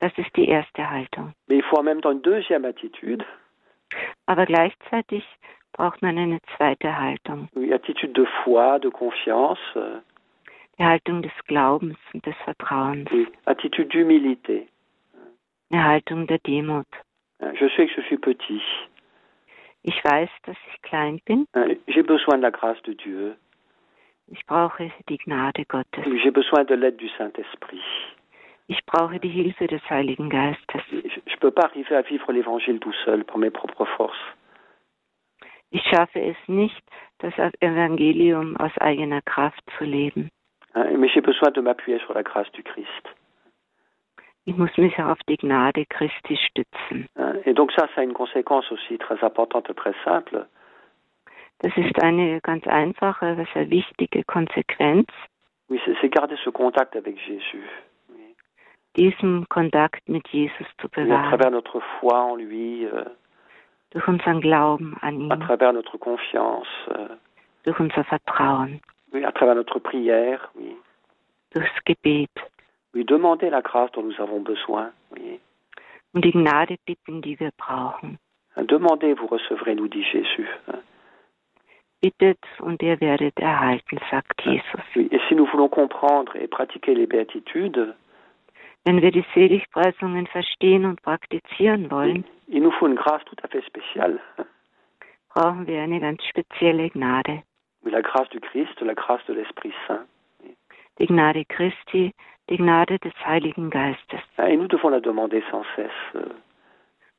Das 0.00 0.12
ist 0.18 0.34
die 0.36 0.48
erste 0.48 0.88
Haltung. 0.88 1.32
Mais 1.48 1.56
il 1.56 1.62
faut 1.62 1.78
en 1.78 1.82
même 1.82 2.00
temps 2.00 2.12
une 2.12 2.22
deuxième 2.22 2.64
attitude. 2.64 3.24
Aber 4.26 4.44
gleichzeitig 4.46 5.24
braucht 5.76 6.00
man 6.00 6.16
eine 6.16 6.40
zweite 6.56 6.98
Haltung. 6.98 7.48
Oui, 7.54 7.72
attitude 7.72 8.12
de 8.14 8.26
foi, 8.42 8.78
de 8.78 8.90
confiance. 8.90 9.60
Die 10.78 10.84
Haltung 10.84 11.22
des 11.22 11.32
Glaubens 11.46 11.98
und 12.12 12.24
des 12.24 12.34
Vertrauens. 12.44 13.06
Oui, 13.12 13.28
attitude 13.44 13.88
d'humilité. 13.88 14.66
Eine 15.70 15.84
Haltung 15.84 16.26
der 16.26 16.38
Demut. 16.38 16.86
Je 17.40 17.68
sais 17.76 17.86
que 17.86 17.92
je 17.94 18.02
suis 18.06 18.16
petit. 18.16 18.62
Ich 19.82 20.02
weiß, 20.02 20.30
dass 20.44 20.56
ich 20.72 20.82
klein 20.82 21.20
bin. 21.26 21.46
J'ai 21.86 22.02
besoin 22.02 22.38
de 22.38 22.42
la 22.42 22.50
grâce 22.50 22.80
de 22.82 22.94
Dieu. 22.94 23.36
Ich 24.28 24.44
brauche 24.46 24.90
die 25.08 25.18
Gnade 25.18 25.64
Gottes. 25.68 26.04
J'ai 26.22 26.30
besoin 26.30 26.64
de 26.64 26.74
l'aide 26.74 26.96
du 26.96 27.08
Saint-Esprit. 27.16 27.82
Ich 28.68 28.84
brauche 28.86 29.20
die 29.20 29.28
Hilfe 29.28 29.66
des 29.68 29.82
Heiligen 29.90 30.28
Geistes. 30.28 30.72
Je 30.90 30.96
ne 30.96 31.36
peux 31.38 31.52
pas 31.52 31.66
arriver 31.66 31.94
à 31.94 32.02
vivre 32.02 32.32
l'évangile 32.32 32.80
tout 32.80 32.94
seul 33.04 33.24
par 33.24 33.38
mes 33.38 33.50
propres 33.50 33.84
forces. 33.84 34.34
Ich 35.76 35.82
schaffe 35.90 36.20
es 36.20 36.36
nicht, 36.46 36.82
das 37.18 37.34
Evangelium 37.60 38.56
aus 38.56 38.72
eigener 38.78 39.20
Kraft 39.20 39.62
zu 39.76 39.84
leben. 39.84 40.30
Mais 40.74 41.10
j'ai 41.12 41.20
besoin 41.20 41.50
de 41.52 41.60
m'appuyer 41.60 41.98
sur 42.06 42.14
la 42.14 42.22
grâce 42.22 42.50
du 42.52 42.62
Christ. 42.62 43.04
Ich 44.46 44.56
muss 44.56 44.74
mich 44.78 44.98
auf 44.98 45.18
die 45.28 45.36
Gnade 45.36 45.84
Christi 45.86 46.36
stützen. 46.36 47.08
Et 47.44 47.52
donc 47.52 47.72
ça, 47.72 47.88
ça 47.94 48.00
a 48.00 48.04
une 48.04 48.14
conséquence 48.14 48.70
aussi 48.72 48.96
très 48.96 49.22
importante 49.22 49.68
et 49.68 49.74
très 49.74 49.94
simple. 50.02 50.46
Das 51.60 51.76
ist 51.76 52.02
eine 52.02 52.40
ganz 52.40 52.66
einfache, 52.66 53.36
sehr 53.52 53.68
wichtige 53.68 54.24
Konsequenz. 54.24 55.06
Oui, 55.68 55.78
c'est 56.00 56.08
garder 56.08 56.36
ce 56.42 56.48
contact 56.50 56.96
avec 56.96 57.18
Jésus. 57.18 57.68
Diesen 58.96 59.46
Kontakt 59.50 60.08
mit 60.08 60.26
Jesus 60.28 60.66
zu 60.80 60.86
Et 60.86 61.00
à 61.00 61.04
bewahren. 61.04 61.28
travers 61.28 61.50
notre 61.50 61.80
foi 62.00 62.18
en 62.18 62.36
lui, 62.36 62.86
euh, 62.86 63.04
Durch 63.90 64.06
unseren 64.08 64.40
Glauben 64.40 64.96
an 65.00 65.30
à 65.30 65.36
ihn, 65.36 65.40
travers 65.40 65.72
notre 65.72 65.98
confiance, 65.98 66.68
euh, 66.88 67.16
durch 67.64 67.78
unser 67.80 68.04
Vertrauen, 68.04 68.80
oui, 69.12 69.24
à 69.24 69.32
travers 69.32 69.54
notre 69.54 69.78
prière, 69.78 70.50
oui. 70.54 70.76
durchs 71.54 71.84
Gebet 71.84 72.28
demander 73.04 73.50
la 73.50 73.62
grâce 73.62 73.90
dont 73.92 74.02
nous 74.02 74.20
avons 74.20 74.40
besoin. 74.40 74.90
Oui. 75.12 75.40
und 76.12 76.24
die 76.24 76.32
Gnade 76.32 76.76
bitten, 76.86 77.20
die 77.20 77.38
wir 77.38 77.50
brauchen. 77.58 78.18
Demandez, 78.56 79.12
vous 79.12 79.26
recevrez, 79.26 79.74
nous 79.74 79.88
dit 79.88 80.02
Jésus. 80.02 80.48
Bittet 82.00 82.38
und 82.60 82.82
ihr 82.82 82.98
werdet 83.00 83.38
erhalten, 83.38 83.98
sagt 84.10 84.40
Jesus. 84.42 84.80
Oui, 84.94 85.08
Et 85.10 85.20
si 85.28 85.34
nous 85.34 85.46
voulons 85.46 85.68
comprendre 85.68 86.34
et 86.36 86.46
pratiquer 86.46 86.94
les 86.94 87.06
béatitudes, 87.06 87.94
Wenn 88.86 89.02
wir 89.02 89.10
die 89.10 89.24
Seligpreisungen 89.34 90.28
verstehen 90.28 90.84
und 90.84 91.02
praktizieren 91.02 91.90
wollen, 91.90 92.24
brauchen 95.28 95.66
wir 95.66 95.82
eine 95.82 95.98
ganz 95.98 96.24
spezielle 96.24 96.90
Gnade. 96.90 97.42
Die 100.98 101.06
Gnade 101.06 101.44
Christi, 101.46 102.14
die 102.48 102.56
Gnade 102.56 102.98
des 103.00 103.12
Heiligen 103.26 103.70
Geistes. 103.70 104.20
Euh, 104.38 104.56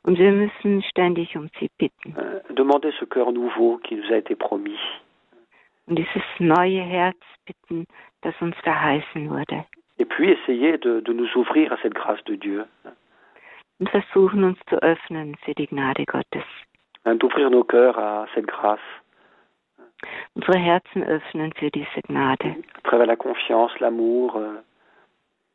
Und 0.04 0.18
wir 0.18 0.32
müssen 0.32 0.82
ständig 0.84 1.36
um 1.36 1.50
sie 1.60 1.70
bitten. 1.78 2.16
euh, 2.18 2.40
Demander 2.54 2.94
ce 2.94 3.06
cœur 3.06 3.34
nouveau 3.34 3.78
qui 3.80 3.96
nous 3.96 4.10
a 4.10 4.16
été 4.16 4.36
promis. 4.36 4.80
Und 5.86 6.00
dieses 6.00 6.24
neue 6.40 6.80
Herz 6.82 7.18
bitten, 7.46 7.86
das 8.22 8.34
uns 8.40 8.56
verheißen 8.64 9.30
wurde. 9.30 9.66
Et 10.00 10.06
puis 10.06 10.30
essayer 10.32 10.78
de, 10.78 11.00
de 11.00 11.14
nous 11.14 11.28
ouvrir 11.38 11.74
à 11.74 11.78
cette 11.82 11.94
grâce 11.94 12.24
de 12.26 12.36
Dieu. 12.36 12.66
Versuchen 13.92 14.44
uns 14.44 14.58
zu 14.70 14.76
öffnen 14.82 15.36
für 15.44 15.54
die 15.54 15.68
Gnade 15.68 16.06
Gottes. 16.06 16.44
Hein, 17.06 17.16
D'ouvrir 17.20 17.50
nos 17.52 17.64
cœurs 17.64 17.98
à 17.98 18.28
cette 18.34 18.48
grâce. 18.48 18.80
Unsere 20.36 20.58
Herzen 20.60 21.04
öffnen 21.04 21.52
für 21.54 21.70
diese 21.72 22.02
Gnade. 22.08 22.56
À 22.78 22.82
travers 22.90 23.08
la 23.08 23.16
confiance, 23.16 23.72
l'amour, 23.80 24.36
euh, 24.36 24.62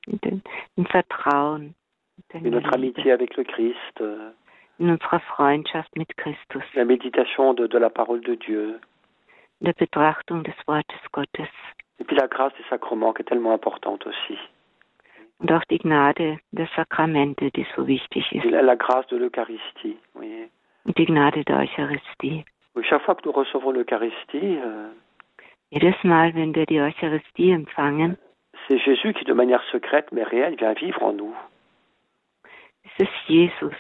den, 0.07 0.43
Vertrauen. 0.89 1.75
Der 2.33 2.41
notre 2.43 2.73
amitié 2.75 3.13
avec 3.13 3.37
le 3.37 3.45
Christ. 3.45 4.01
euh, 4.01 4.31
in 4.79 4.89
unserer 4.89 5.21
Freundschaft 5.21 5.95
mit 5.97 6.09
Christus. 6.17 6.65
la 6.75 6.85
méditation 6.85 7.55
de, 7.55 7.67
de 7.67 7.79
la 7.79 7.91
parole 7.91 8.21
de 8.23 8.35
Dieu. 8.35 8.81
Der 9.61 9.75
Betrachtung 9.75 10.43
des 10.43 10.55
Wortes 10.67 11.11
Gottes. 11.13 11.49
Et 12.03 12.05
puis 12.05 12.17
la 12.17 12.27
grâce 12.27 12.53
des 12.55 12.65
sacrements 12.69 13.13
qui 13.13 13.23
est 13.23 13.27
tellement 13.27 13.53
importante 13.53 14.05
aussi. 14.09 14.37
Und 15.39 15.53
auch 15.53 15.65
die 15.71 15.79
Gnade 15.79 16.39
der 16.51 16.67
Sakramente, 16.75 17.53
die 17.53 17.65
so 17.77 17.87
wichtig 17.87 18.33
ist. 18.33 18.45
la, 18.45 18.61
la 18.61 18.75
grâce 18.75 19.07
de 19.07 19.17
l'Eucharistie. 19.17 19.97
Oui. 20.17 20.51
Und 20.85 20.99
die 20.99 21.07
Gnade 21.07 21.45
der 21.45 21.61
Eucharistie. 21.61 22.45
Oui, 22.75 22.83
chaque 22.83 23.03
fois 23.03 23.15
que 23.15 23.23
nous 23.25 23.33
recevons 23.33 23.71
l'Eucharistie, 23.71 24.59
euh, 24.59 24.89
Jedes 25.71 26.03
Mal, 26.03 26.35
wenn 26.35 26.53
wir 26.57 26.67
die 26.67 26.81
Eucharistie 26.81 27.53
empfangen, 27.53 28.17
c'est 28.69 28.79
Jésus 28.81 29.15
qui, 29.15 29.25
de 29.25 29.33
manière 29.33 29.63
secrète 29.71 30.11
mais 30.11 30.25
réelle, 30.25 30.57
vient 30.57 30.73
vivre 30.75 31.05
en 31.05 31.13
nous. 31.13 31.37
ist 32.85 33.01
es 33.01 33.09
Jesus, 33.29 33.77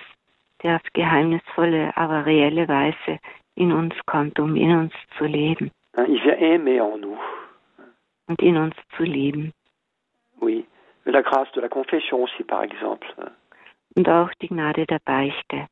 der 0.63 0.77
auf 0.77 0.93
geheimnisvolle, 0.93 1.91
aber 1.97 2.25
reelle 2.25 2.69
Weise 2.69 3.19
in 3.57 3.73
uns 3.73 3.95
kommt, 4.07 4.39
um 4.39 4.55
in 4.55 4.71
uns 4.77 4.93
zu 5.19 5.25
leben. 5.25 5.73
Il 6.07 6.23
vient 6.23 6.41
aimer 6.41 6.81
en 6.81 6.99
nous. 6.99 7.19
Und 8.33 8.43
in 8.43 8.57
uns 8.57 8.75
zu 8.97 9.03
leben. 9.03 9.53
Oui. 10.41 10.65
La 11.05 11.21
grâce 11.21 11.51
de 11.53 11.61
la 11.61 11.69
confession 11.69 12.23
aussi, 12.23 12.45
par 12.45 12.63
exemple. 12.63 13.07
Und 13.97 14.09
auch 14.09 14.31
die 14.41 14.49
Gnade 14.49 14.87
der 14.87 15.01
Beichte. 15.05 15.69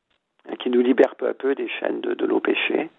Qui 0.59 0.69
nous 0.69 0.81
libère 0.81 1.15
peu 1.15 1.27
à 1.27 1.33
peu 1.33 1.55
des 1.55 1.69
chaînes 1.69 2.01
de, 2.01 2.13
de 2.13 2.27
nos 2.27 2.39
péchés. 2.39 2.89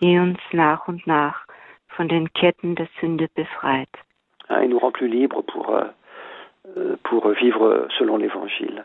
Die 0.00 0.18
uns 0.18 0.38
nach 0.52 0.88
und 0.88 1.06
nach 1.06 1.46
von 1.88 2.08
den 2.08 2.32
Ketten 2.32 2.74
der 2.74 2.88
Sünde 3.00 3.28
befreit. 3.34 3.88
Et 4.48 4.68
nous 4.68 4.78
rend 4.78 4.92
plus 4.92 5.08
libres 5.08 5.42
pour, 5.42 5.70
euh, 5.70 6.96
pour 7.04 7.28
vivre 7.34 7.86
selon 7.98 8.16
l'Évangile. 8.18 8.84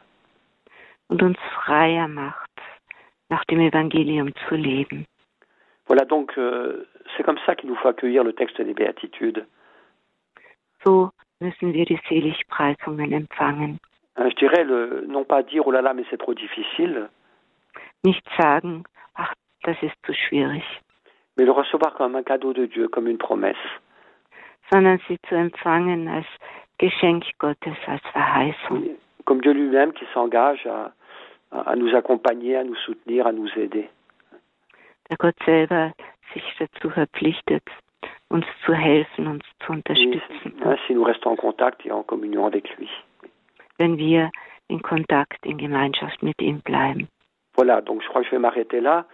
Und 1.08 1.24
uns 1.24 1.38
freier 1.56 2.08
macht, 2.08 2.52
nach 3.30 3.44
dem 3.46 3.60
Evangelium 3.60 4.34
zu 4.48 4.56
leben. 4.56 5.06
Voilà 5.92 6.06
donc, 6.06 6.38
euh, 6.38 6.88
c'est 7.18 7.24
comme 7.24 7.38
ça 7.46 7.54
qu'il 7.54 7.68
nous 7.68 7.76
faut 7.76 7.90
accueillir 7.90 8.24
le 8.24 8.32
texte 8.32 8.62
des 8.62 8.74
Béatitudes. 8.74 9.46
So 10.86 11.10
müssen 11.42 11.74
wir 11.74 11.86
die 11.86 12.00
Seligpreisungen 12.08 13.14
empfangen. 13.14 13.78
Je 14.16 14.34
dirais 14.36 14.64
le, 14.64 15.04
non 15.10 15.26
pas 15.26 15.44
dire 15.44 15.68
oh 15.68 15.72
là 15.72 15.82
là 15.82 15.94
mais 15.94 16.06
c'est 16.10 16.18
trop 16.18 16.34
difficile. 16.34 17.10
Nicht 18.06 18.26
sagen, 18.38 18.84
ach, 19.16 19.34
das 19.64 19.76
ist 19.84 19.98
zu 20.06 20.14
schwierig. 20.14 20.64
Mais 21.36 21.44
le 21.44 21.52
recevoir 21.52 21.94
comme 21.96 22.16
un 22.16 22.24
cadeau 22.24 22.54
de 22.54 22.68
Dieu, 22.68 22.88
comme 22.88 23.08
une 23.08 23.18
promesse. 23.18 23.68
Sondern 24.72 24.98
sie 25.10 25.18
zu 25.28 25.36
empfangen 25.36 26.08
als 26.08 26.28
Geschenk 26.78 27.26
Gottes, 27.38 27.76
als 27.88 28.04
Verheißung. 28.14 28.96
Comme 29.26 29.42
Dieu 29.42 29.52
lui-même 29.52 29.92
qui 29.92 30.06
s'engage 30.14 30.66
à, 30.68 30.94
à 31.52 31.76
nous 31.76 31.94
accompagner, 31.94 32.56
à 32.56 32.64
nous 32.64 32.78
soutenir, 32.78 33.28
à 33.28 33.34
nous 33.34 33.50
aider. 33.58 33.90
Der 35.12 35.18
Gott 35.18 35.36
selber 35.46 35.94
sich 36.34 36.44
dazu 36.58 36.90
verpflichtet, 36.90 37.64
uns 38.30 38.46
zu 38.66 38.74
helfen, 38.74 39.28
uns 39.28 39.44
zu 39.66 39.74
unterstützen. 39.74 40.58
Lui. 42.78 42.90
Wenn 43.78 43.98
wir 43.98 44.32
in 44.68 44.82
Kontakt, 44.82 45.46
in 45.46 45.58
Gemeinschaft 45.58 46.24
mit 46.24 46.42
ihm 46.42 46.62
bleiben. 46.62 47.10
Voilà, 47.56 47.82
donc 47.82 48.02
je 48.02 48.08
crois 48.08 48.22
que 48.22 48.28
je 48.28 48.32
vais 48.32 48.40
m'arrêter 48.40 48.80
là. 48.80 49.06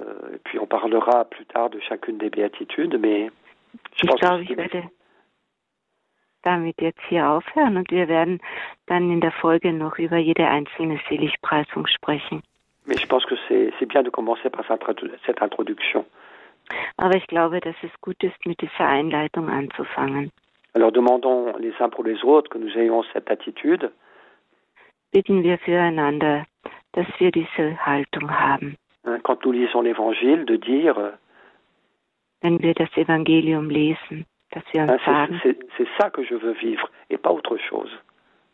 Euh, 0.00 0.38
puis 0.44 0.58
on 0.58 0.66
parlera 0.66 1.24
plus 1.24 1.44
tard 1.46 1.70
de 1.70 1.80
chacune 1.80 2.18
des 2.18 2.30
béatitudes, 2.30 2.98
mais 3.00 3.30
je 3.94 4.04
ich 4.04 4.08
pense 4.08 4.20
glaube, 4.20 4.44
que 4.44 4.52
ich 4.52 4.56
werde 4.56 4.88
damit 6.42 6.80
jetzt 6.80 7.00
hier 7.08 7.28
aufhören 7.28 7.76
und 7.76 7.90
wir 7.90 8.08
werden 8.08 8.40
dann 8.86 9.10
in 9.10 9.20
der 9.20 9.32
Folge 9.32 9.72
noch 9.72 9.98
über 9.98 10.16
jede 10.16 10.46
einzelne 10.46 11.00
Seligpreisung 11.08 11.86
sprechen. 11.86 12.42
Mais 12.86 12.96
je 12.98 13.06
pense 13.06 13.24
que 13.26 13.34
c'est 13.48 13.86
bien 13.86 14.02
de 14.02 14.10
commencer 14.10 14.50
par 14.50 14.64
cette 14.66 15.42
introduction. 15.42 16.04
Aber 16.96 17.16
ich 17.16 17.26
glaube, 17.26 17.60
dass 17.60 17.76
es 17.82 17.90
gut 18.00 18.22
ist, 18.22 18.46
mit 18.46 18.60
dieser 18.60 18.86
Einleitung 18.88 19.48
anzufangen. 19.48 20.30
Alors 20.74 20.90
demandons 20.90 21.52
les 21.58 21.74
uns 21.80 21.90
pour 21.90 22.04
les 22.04 22.24
autres 22.24 22.48
que 22.50 22.58
nous 22.58 22.74
ayons 22.76 23.04
cette 23.12 23.30
attitude. 23.30 23.90
Bitten 25.12 25.42
wir 25.42 25.58
füreinander, 25.58 26.44
dass 26.92 27.06
wir 27.18 27.30
diese 27.30 27.76
Haltung 27.84 28.30
haben. 28.30 28.76
Quand 29.22 29.44
nous 29.44 29.52
lisons 29.52 29.82
l'Évangile, 29.82 30.44
de 30.46 30.56
dire, 30.56 31.18
Wenn 32.40 32.60
wir 32.60 32.74
das 32.74 32.88
Evangelium 32.96 33.68
lesen, 33.70 34.24
dass 34.50 34.64
wir 34.72 34.82
uns 34.82 35.04
sagen, 35.04 35.40
c'est 35.76 35.88
ça 35.98 36.10
que 36.10 36.24
je 36.24 36.34
veux 36.34 36.54
vivre 36.60 36.88
et 37.10 37.18
pas 37.18 37.30
autre 37.30 37.58
chose. 37.58 37.92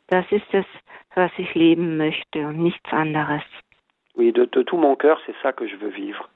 das 0.09 0.24
ist 0.33 0.53
es, 0.53 0.66
was 1.14 1.31
ich 1.39 1.55
leben 1.55 1.97
möchte 1.97 2.47
und 2.47 2.59
nichts 2.59 2.93
anderes. 2.93 3.43
Oui, 4.18 4.32
de, 4.32 4.44
de 4.46 4.62
tout 4.62 4.76
mon 4.76 4.96
cœur, 4.96 5.20
c'est 5.26 5.34
ça 5.42 5.52
que 5.52 5.66
je 5.66 5.76
veux 5.76 5.88
vivre. 5.90 6.28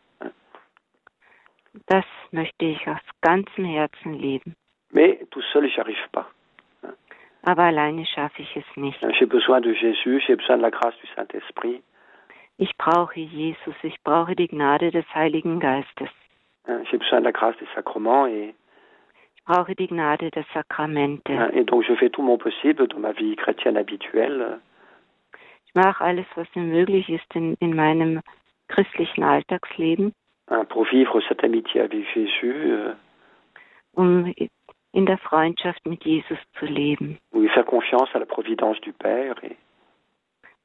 Das 1.89 2.05
möchte 2.33 2.65
ich 2.67 2.87
aus 2.87 3.01
ganzem 3.23 3.65
Herzen 3.65 4.15
leben. 4.19 4.55
Mais 4.93 5.19
tout 5.31 5.41
seul, 5.53 5.67
j'y 5.69 5.81
arrive 5.81 6.09
pas. 6.13 6.27
Aber 7.45 7.65
alleine 7.65 8.05
schaffe 8.07 8.39
ich 8.39 8.55
es 8.57 8.77
nicht. 8.77 9.01
J'ai 9.19 9.27
besoin 9.27 9.61
de 9.61 9.73
Jésus, 9.73 10.21
j'ai 10.27 10.37
besoin 10.37 10.59
de 10.59 10.63
la 10.63 10.71
grâce 10.71 10.95
du 11.01 11.07
Saint-Esprit. 11.17 11.83
Ich 12.59 12.71
brauche 12.77 13.17
Jesus, 13.17 13.75
ich 13.83 13.97
brauche 14.05 14.35
die 14.37 14.49
Gnade 14.49 14.91
des 14.93 15.05
Heiligen 15.15 15.59
Geistes. 15.59 16.09
Hein, 16.69 16.83
J'ai 16.91 16.99
besoin 16.99 17.21
de 17.21 17.25
la 17.25 17.33
grâce 17.33 17.57
des 17.57 17.67
sacrements 17.75 18.27
et, 18.27 18.55
Ich 19.35 19.45
brauche 19.45 19.75
die 19.75 19.89
Gnade 19.89 20.31
der 20.31 20.45
Sakramente. 20.53 21.31
hein, 21.33 21.51
et 21.55 21.65
donc 21.65 21.83
je 21.85 21.95
fais 21.97 22.11
tout 22.11 22.23
mon 22.23 22.37
possible 22.39 22.87
dans 22.87 22.99
ma 23.01 23.13
vie 23.13 23.35
chrétienne 23.35 23.77
habituelle 23.79 24.59
Ich 25.75 25.83
mache 25.83 26.05
alles, 26.05 26.27
was 26.35 26.47
mir 26.55 26.65
möglich 26.65 27.09
ist 27.09 27.35
in, 27.35 27.55
in 27.61 27.75
meinem 27.75 28.21
christlichen 28.69 29.25
Alltagsleben, 29.25 30.13
euh, 30.51 30.65
um 33.95 34.35
in 34.93 35.07
der 35.07 35.19
Freundschaft 35.19 35.87
mit 35.87 36.05
Jesus 36.05 36.39
zu 36.59 36.67
leben, 36.67 37.19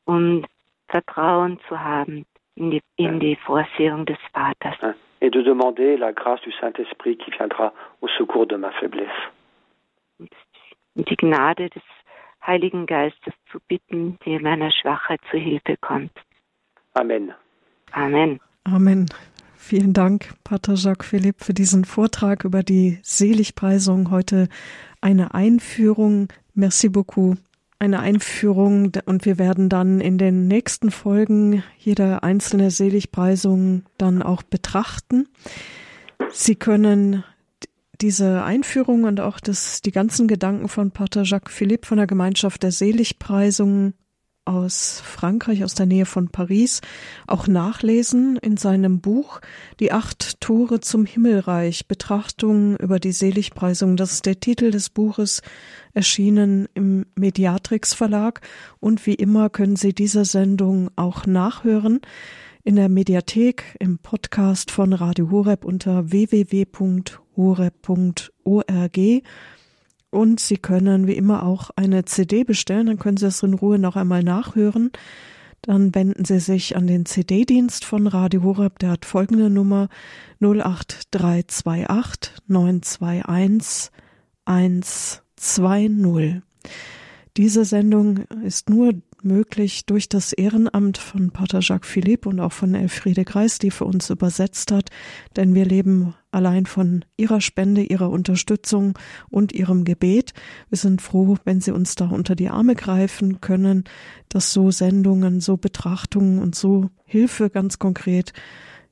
um 0.05 0.45
Vertrauen 0.89 1.59
zu 1.69 1.79
haben 1.79 2.25
in 2.55 2.71
die, 2.71 2.81
in 2.97 3.19
die 3.21 3.37
Vorsehung 3.37 4.05
des 4.05 4.17
Vaters. 4.33 4.75
Et 5.19 5.33
de 5.33 5.41
demander 5.41 5.97
la 5.97 6.11
grâce 6.11 6.41
du 6.41 6.51
Saint-Esprit 6.51 7.17
qui 7.17 7.31
viendra 7.31 7.73
au 8.01 8.07
secours 8.07 8.45
de 8.45 8.55
ma 8.55 8.71
faiblesse. 8.71 9.09
und 10.97 11.09
die 11.09 11.15
Gnade 11.15 11.69
des 11.69 11.83
Heiligen 12.45 12.85
Geistes 12.85 13.33
zu 13.51 13.59
bitten, 13.67 14.17
die 14.25 14.33
in 14.33 14.43
meiner 14.43 14.71
Schwachheit 14.71 15.19
zu 15.31 15.37
Hilfe 15.37 15.75
kommt. 15.81 16.11
Amen. 16.93 17.33
Amen. 17.91 18.39
Amen. 18.63 19.05
Vielen 19.55 19.93
Dank, 19.93 20.33
Pater 20.43 20.75
Jacques 20.75 21.07
Philipp, 21.07 21.43
für 21.43 21.53
diesen 21.53 21.83
Vortrag 21.83 22.45
über 22.45 22.63
die 22.63 22.99
Seligpreisung. 23.01 24.11
Heute 24.11 24.47
eine 25.01 25.33
Einführung. 25.33 26.29
Merci 26.53 26.89
beaucoup. 26.89 27.37
Eine 27.79 27.99
Einführung 27.99 28.93
und 29.05 29.25
wir 29.25 29.37
werden 29.37 29.69
dann 29.69 29.99
in 29.99 30.17
den 30.17 30.47
nächsten 30.47 30.89
Folgen 30.89 31.63
jede 31.77 32.23
einzelne 32.23 32.71
Seligpreisung 32.71 33.83
dann 33.97 34.23
auch 34.23 34.41
betrachten. 34.41 35.27
Sie 36.29 36.55
können 36.55 37.23
diese 38.01 38.43
Einführung 38.43 39.03
und 39.05 39.19
auch 39.19 39.39
das, 39.39 39.81
die 39.81 39.91
ganzen 39.91 40.27
Gedanken 40.27 40.67
von 40.67 40.91
Pater 40.91 41.23
Jacques 41.23 41.53
Philippe 41.53 41.87
von 41.87 41.97
der 41.97 42.07
Gemeinschaft 42.07 42.63
der 42.63 42.71
Seligpreisung 42.71 43.93
aus 44.47 45.01
Frankreich, 45.03 45.63
aus 45.63 45.73
der 45.73 45.85
Nähe 45.85 46.05
von 46.05 46.29
Paris, 46.29 46.81
auch 47.27 47.47
nachlesen 47.47 48.37
in 48.37 48.57
seinem 48.57 49.01
Buch 49.01 49.41
Die 49.79 49.91
acht 49.91 50.39
Tore 50.39 50.79
zum 50.79 51.05
Himmelreich, 51.05 51.87
Betrachtungen 51.87 52.77
über 52.77 52.99
die 52.99 53.11
Seligpreisung. 53.11 53.97
Das 53.97 54.13
ist 54.13 54.25
der 54.25 54.39
Titel 54.39 54.71
des 54.71 54.89
Buches, 54.89 55.41
erschienen 55.93 56.67
im 56.73 57.05
Mediatrix 57.15 57.93
Verlag. 57.93 58.41
Und 58.79 59.05
wie 59.05 59.15
immer 59.15 59.49
können 59.49 59.75
Sie 59.75 59.93
diese 59.93 60.23
Sendung 60.23 60.89
auch 60.95 61.25
nachhören 61.25 61.99
in 62.63 62.75
der 62.75 62.89
Mediathek, 62.89 63.75
im 63.79 63.99
Podcast 63.99 64.71
von 64.71 64.93
Radio 64.93 65.29
Horeb 65.29 65.65
unter 65.65 66.11
www.horeb.org. 67.37 68.99
Und 70.09 70.39
Sie 70.39 70.57
können 70.57 71.05
wie 71.05 71.17
immer 71.17 71.43
auch 71.43 71.69
eine 71.75 72.05
CD 72.05 72.43
bestellen, 72.43 72.87
dann 72.87 72.97
können 72.97 73.17
Sie 73.17 73.25
das 73.25 73.43
in 73.43 73.53
Ruhe 73.53 73.77
noch 73.77 73.95
einmal 73.97 74.23
nachhören. 74.23 74.91
Dann 75.61 75.93
wenden 75.93 76.23
Sie 76.23 76.39
sich 76.39 76.75
an 76.77 76.87
den 76.87 77.05
CD-Dienst 77.05 77.83
von 77.83 78.07
Radio 78.07 78.43
Horeb, 78.43 78.79
der 78.79 78.91
hat 78.91 79.05
folgende 79.05 79.49
Nummer 79.49 79.89
08328 80.39 82.33
921 82.47 83.91
120. 84.45 86.41
Diese 87.35 87.65
Sendung 87.65 88.19
ist 88.43 88.69
nur 88.69 88.93
möglich 89.23 89.85
durch 89.85 90.09
das 90.09 90.33
Ehrenamt 90.33 90.97
von 90.97 91.31
Pater 91.31 91.59
Jacques 91.61 91.89
Philippe 91.89 92.29
und 92.29 92.39
auch 92.39 92.51
von 92.51 92.75
Elfriede 92.75 93.25
Kreis, 93.25 93.59
die 93.59 93.71
für 93.71 93.85
uns 93.85 94.09
übersetzt 94.09 94.71
hat, 94.71 94.89
denn 95.35 95.53
wir 95.53 95.65
leben 95.65 96.13
allein 96.31 96.65
von 96.65 97.05
ihrer 97.17 97.41
Spende, 97.41 97.81
ihrer 97.81 98.09
Unterstützung 98.09 98.97
und 99.29 99.51
ihrem 99.53 99.83
Gebet. 99.83 100.33
Wir 100.69 100.77
sind 100.77 101.01
froh, 101.01 101.37
wenn 101.45 101.61
Sie 101.61 101.71
uns 101.71 101.95
da 101.95 102.07
unter 102.09 102.35
die 102.35 102.49
Arme 102.49 102.75
greifen 102.75 103.41
können, 103.41 103.85
dass 104.29 104.53
so 104.53 104.71
Sendungen, 104.71 105.41
so 105.41 105.57
Betrachtungen 105.57 106.39
und 106.39 106.55
so 106.55 106.89
Hilfe 107.05 107.49
ganz 107.49 107.79
konkret 107.79 108.33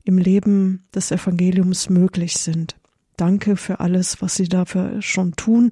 im 0.04 0.18
Leben 0.18 0.88
des 0.94 1.12
Evangeliums 1.12 1.90
möglich 1.90 2.38
sind. 2.38 2.78
Danke 3.18 3.56
für 3.56 3.80
alles, 3.80 4.22
was 4.22 4.36
Sie 4.36 4.48
dafür 4.48 5.02
schon 5.02 5.36
tun 5.36 5.72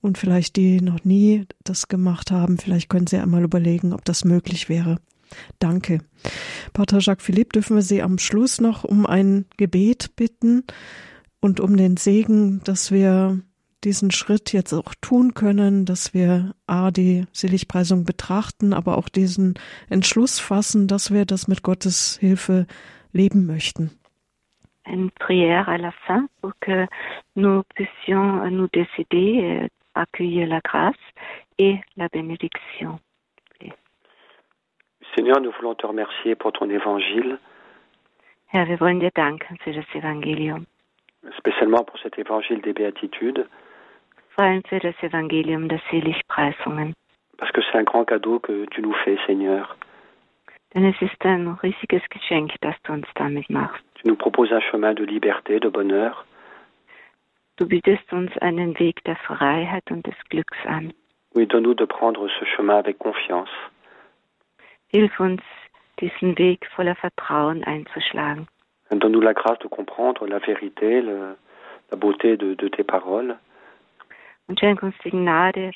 und 0.00 0.18
vielleicht 0.18 0.56
die 0.56 0.80
noch 0.80 1.04
nie 1.04 1.46
das 1.64 1.88
gemacht 1.88 2.30
haben, 2.30 2.58
vielleicht 2.58 2.88
können 2.88 3.06
Sie 3.06 3.18
einmal 3.18 3.44
überlegen, 3.44 3.92
ob 3.92 4.04
das 4.04 4.24
möglich 4.24 4.68
wäre. 4.68 4.96
Danke. 5.58 6.00
Pater 6.72 6.98
Jacques 6.98 7.24
Philippe, 7.24 7.52
dürfen 7.52 7.76
wir 7.76 7.82
Sie 7.82 8.02
am 8.02 8.18
Schluss 8.18 8.60
noch 8.60 8.84
um 8.84 9.06
ein 9.06 9.46
Gebet 9.56 10.16
bitten 10.16 10.64
und 11.40 11.60
um 11.60 11.76
den 11.76 11.96
Segen, 11.96 12.60
dass 12.64 12.90
wir 12.90 13.40
diesen 13.84 14.10
Schritt 14.10 14.52
jetzt 14.52 14.74
auch 14.74 14.94
tun 15.00 15.34
können, 15.34 15.86
dass 15.86 16.12
wir 16.12 16.54
A, 16.66 16.90
die 16.90 17.24
Seligpreisung 17.32 18.04
betrachten, 18.04 18.72
aber 18.72 18.98
auch 18.98 19.08
diesen 19.08 19.54
Entschluss 19.88 20.38
fassen, 20.38 20.86
dass 20.86 21.12
wir 21.12 21.24
das 21.24 21.48
mit 21.48 21.62
Gottes 21.62 22.18
Hilfe 22.20 22.66
leben 23.12 23.46
möchten. 23.46 23.90
Une 24.92 25.10
prière 25.10 25.68
à 25.68 25.78
la 25.78 25.92
fin 25.92 26.26
pour 26.40 26.52
que 26.60 26.86
nous 27.36 27.62
puissions 27.74 28.50
nous 28.50 28.68
décider 28.72 29.68
accueillir 29.94 30.48
la 30.48 30.60
grâce 30.60 30.94
et 31.58 31.78
la 31.96 32.08
bénédiction. 32.08 32.98
Seigneur, 35.14 35.40
nous 35.40 35.50
voulons 35.52 35.74
te 35.74 35.86
remercier 35.86 36.34
pour 36.36 36.52
ton 36.52 36.70
évangile. 36.70 37.38
Herr, 38.52 38.66
wir 38.68 38.80
wollen 38.80 39.00
dir 39.00 39.10
danken 39.14 39.58
für 39.58 39.72
das 39.72 39.86
Evangelium. 39.94 40.66
Spécialement 41.38 41.84
pour 41.84 41.98
cet 41.98 42.18
évangile 42.18 42.60
des 42.62 42.72
béatitudes. 42.72 43.46
Vor 44.34 44.44
allem 44.44 44.62
für 44.64 44.80
das 44.80 44.94
Evangelium 45.02 45.68
der 45.68 45.80
Seligpreisungen. 45.90 46.94
Parce 47.38 47.52
que 47.52 47.60
c'est 47.62 47.78
un 47.78 47.84
grand 47.84 48.04
cadeau 48.04 48.38
que 48.38 48.66
tu 48.66 48.82
nous 48.82 48.94
fais, 49.04 49.18
Seigneur. 49.26 49.76
Denn 50.74 50.84
es 50.84 51.00
ist 51.02 51.24
ein 51.24 51.48
riesiges 51.62 52.02
Geschenk, 52.10 52.52
das 52.60 52.76
du 52.84 52.92
uns 52.92 53.06
damit 53.14 53.50
machst. 53.50 53.89
Tu 54.00 54.08
nous 54.08 54.16
proposes 54.16 54.50
un 54.52 54.60
chemin 54.60 54.94
de 54.94 55.04
liberté, 55.04 55.60
de 55.60 55.68
bonheur. 55.68 56.24
Du 57.58 57.66
bietest 57.66 58.10
uns 58.12 58.30
einen 58.40 58.78
Weg 58.78 59.04
der 59.04 59.16
Freiheit 59.16 59.90
und 59.90 60.06
des 60.06 60.16
Glücks 60.30 60.56
an. 60.66 60.94
Oui, 61.34 61.46
donne-nous 61.46 61.74
de 61.74 61.84
prendre 61.84 62.26
ce 62.28 62.44
chemin 62.46 62.78
avec 62.78 62.98
confiance. 62.98 63.50
Hilf 64.88 65.20
uns, 65.20 65.42
diesen 65.98 66.38
Weg 66.38 66.66
voller 66.74 66.96
Vertrauen 66.96 67.62
einzuschlagen. 67.64 68.46
Donne-nous 68.90 69.20
la 69.20 69.34
grâce 69.34 69.58
de 69.58 69.68
comprendre 69.68 70.26
la 70.26 70.38
vérité, 70.38 71.02
le, 71.02 71.36
la 71.90 71.96
beauté 71.98 72.38
de, 72.38 72.54
de 72.54 72.68
tes 72.68 72.82
paroles. 72.82 73.36
Und 74.48 74.58
schenk 74.58 74.82
uns 74.82 74.94
die 75.04 75.10
Gnade, 75.10 75.72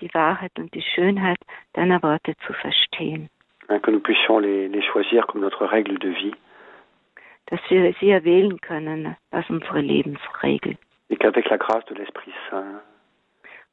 die 0.00 0.12
Wahrheit 0.12 0.58
und 0.58 0.74
die 0.74 0.82
Schönheit 0.82 1.38
deiner 1.74 2.02
Worte 2.02 2.34
zu 2.44 2.52
verstehen. 2.54 3.28
Que 3.68 3.92
nous 3.92 4.02
puissions 4.02 4.40
les, 4.40 4.66
les 4.66 4.82
choisir 4.82 5.28
comme 5.28 5.42
notre 5.42 5.64
règle 5.64 5.98
de 6.00 6.08
vie. 6.08 6.34
Dass 7.50 7.60
wir 7.68 7.94
sie 8.00 8.10
erwählen 8.10 8.60
können 8.60 9.16
als 9.30 9.48
unsere 9.48 9.80
Lebensregel. 9.80 10.76
Et 11.10 11.18
qu'avec 11.18 11.48
la 11.48 11.56
grâce 11.56 11.84
de 11.86 11.94
l'Esprit 11.94 12.32
Saint, 12.50 12.82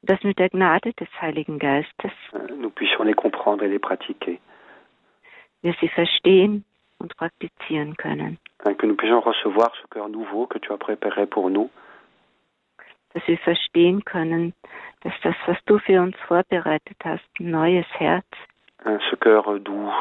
dass 0.02 0.24
mit 0.24 0.40
der 0.40 0.50
Gnade 0.50 0.94
des 0.94 1.10
Heiligen 1.20 1.60
Geistes 1.60 2.14
nous 2.58 2.70
puissions 2.70 3.04
les 3.04 3.14
comprendre 3.14 3.64
et 3.66 3.70
les 3.70 3.80
pratiquer. 3.80 4.40
wir 5.66 5.74
sie 5.82 5.90
verstehen 5.90 6.64
und 7.00 7.18
praktizieren 7.18 7.98
können. 7.98 8.38
Que 8.78 8.88
nous 8.88 8.96
puissions 8.96 9.20
recevoir 9.20 9.72
ce 9.82 9.88
cœur 9.88 10.08
nouveau 10.10 10.48
que 10.48 10.60
tu 10.60 10.72
as 10.72 10.78
préparé 10.78 11.26
pour 11.26 11.50
nous. 11.50 11.70
Dass 13.14 13.28
wir 13.28 13.38
verstehen 13.40 14.04
können, 14.06 14.54
dass 15.02 15.14
das, 15.24 15.36
was 15.48 15.58
du 15.66 15.80
für 15.80 16.02
uns 16.02 16.16
vorbereitet 16.28 16.98
hast, 17.04 17.24
ein 17.40 17.52
neues 17.52 17.86
Herz, 17.98 18.28
ce 18.84 19.16
cœur 19.16 19.60
doux, 19.60 19.92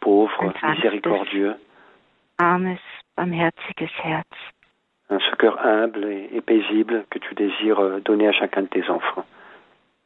pauvre, 0.00 0.52
miséricordieux, 0.62 1.54
armes, 2.38 2.78
barmherziges 3.16 3.92
Herz, 4.02 4.24
ce 5.10 5.36
cœur 5.36 5.58
humble 5.64 6.04
et, 6.04 6.40
paisible 6.40 7.04
que 7.10 7.18
tu 7.18 7.34
désires 7.34 8.00
donner 8.04 8.28
à 8.28 8.32
chacun 8.32 8.62
de 8.62 8.68
tes 8.68 8.88
enfants. 8.90 9.24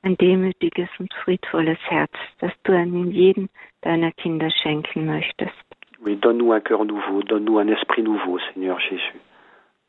ein 0.02 0.16
demütiges 0.16 0.88
und 0.98 1.12
friedvolles 1.24 1.78
Herz, 1.88 2.12
das 2.40 2.52
du 2.64 2.72
an 2.72 3.10
jeden 3.10 3.48
deiner 3.82 4.12
Kinder 4.12 4.50
schenken 4.50 5.06
möchtest. 5.06 5.52
Oui, 6.00 6.16
donne-nous 6.16 6.52
un 6.52 6.60
cœur 6.60 6.84
nouveau, 6.84 7.22
donne-nous 7.22 7.58
un 7.58 7.68
esprit 7.68 8.02
nouveau, 8.02 8.38
Seigneur 8.38 8.78
Jésus. 8.80 9.20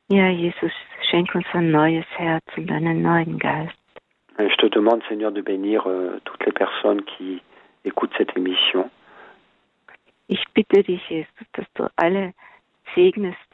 Ja, 0.09 0.29
Jesus, 0.29 0.73
schenk 1.09 1.35
uns 1.35 1.45
ein 1.53 1.71
neues 1.71 2.05
Herz 2.17 2.45
und 2.57 2.71
einen 2.71 3.03
neuen 3.03 3.37
Geist. 3.37 3.75
Je 4.39 4.55
te 4.55 4.69
demande, 4.69 5.03
Seigneur, 5.07 5.31
de 5.31 5.41
bénir 5.41 5.85
euh, 5.85 6.19
toutes 6.23 6.45
les 6.45 6.51
personnes 6.51 7.03
qui 7.03 7.41
écoutent 7.85 8.13
cette 8.17 8.35
émission. 8.35 8.89
Ich 10.29 10.43
bitte 10.53 10.83
dich, 10.83 11.01
Jesus, 11.09 11.47
dass 11.53 11.65
du 11.73 11.89
alle 11.95 12.33
segnest, 12.93 13.51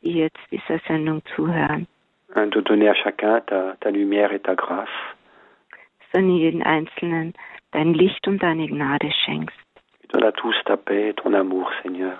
die 0.00 0.12
jetzt 0.12 0.38
dieser 0.50 0.78
Sendung 0.86 1.22
zuhören. 1.34 1.88
De 2.34 2.62
donner 2.62 2.90
à 2.90 2.94
chacun 2.94 3.40
ta, 3.46 3.76
ta 3.80 3.90
lumière 3.90 4.32
et 4.32 4.42
ta 4.44 4.54
grâce. 4.54 4.88
Du 6.12 6.20
jeden 6.20 6.62
Einzelnen 6.62 7.34
dein 7.72 7.92
Licht 7.94 8.26
und 8.28 8.40
deine 8.42 8.68
Gnade 8.68 9.10
schenkst. 9.24 9.58
Donne 10.12 10.24
à 10.24 10.32
tous 10.32 10.54
ta 10.64 10.76
paix 10.76 11.10
et 11.10 11.14
ton 11.14 11.34
amour, 11.34 11.68
Seigneur. 11.82 12.18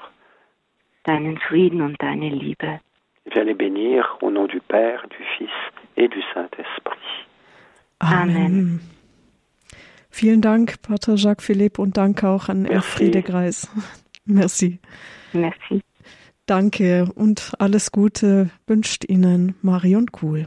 Deinen 1.04 1.38
Frieden 1.38 1.80
und 1.80 1.96
deine 2.02 2.30
Liebe. 2.30 2.80
Viens 3.26 3.44
les 3.44 3.54
bénir 3.54 4.18
au 4.20 4.30
nom 4.30 4.46
du 4.46 4.60
Père, 4.60 5.06
du 5.08 5.22
Fils 5.36 5.56
et 5.96 6.08
du 6.08 6.20
Saint-Esprit. 6.34 7.26
Amen. 8.00 8.36
Amen. 8.36 8.93
Vielen 10.14 10.42
Dank, 10.42 10.80
Pater 10.80 11.16
Jacques 11.16 11.42
Philippe, 11.42 11.82
und 11.82 11.96
danke 11.96 12.28
auch 12.28 12.48
an 12.48 12.66
Elfriede 12.66 13.20
Greis. 13.20 13.68
Merci. 14.24 14.78
Merci. 15.32 15.80
Danke 16.46 17.10
und 17.16 17.54
alles 17.58 17.90
Gute 17.90 18.48
wünscht 18.68 19.04
Ihnen 19.08 19.56
Marion 19.60 20.12
Kuhl. 20.12 20.46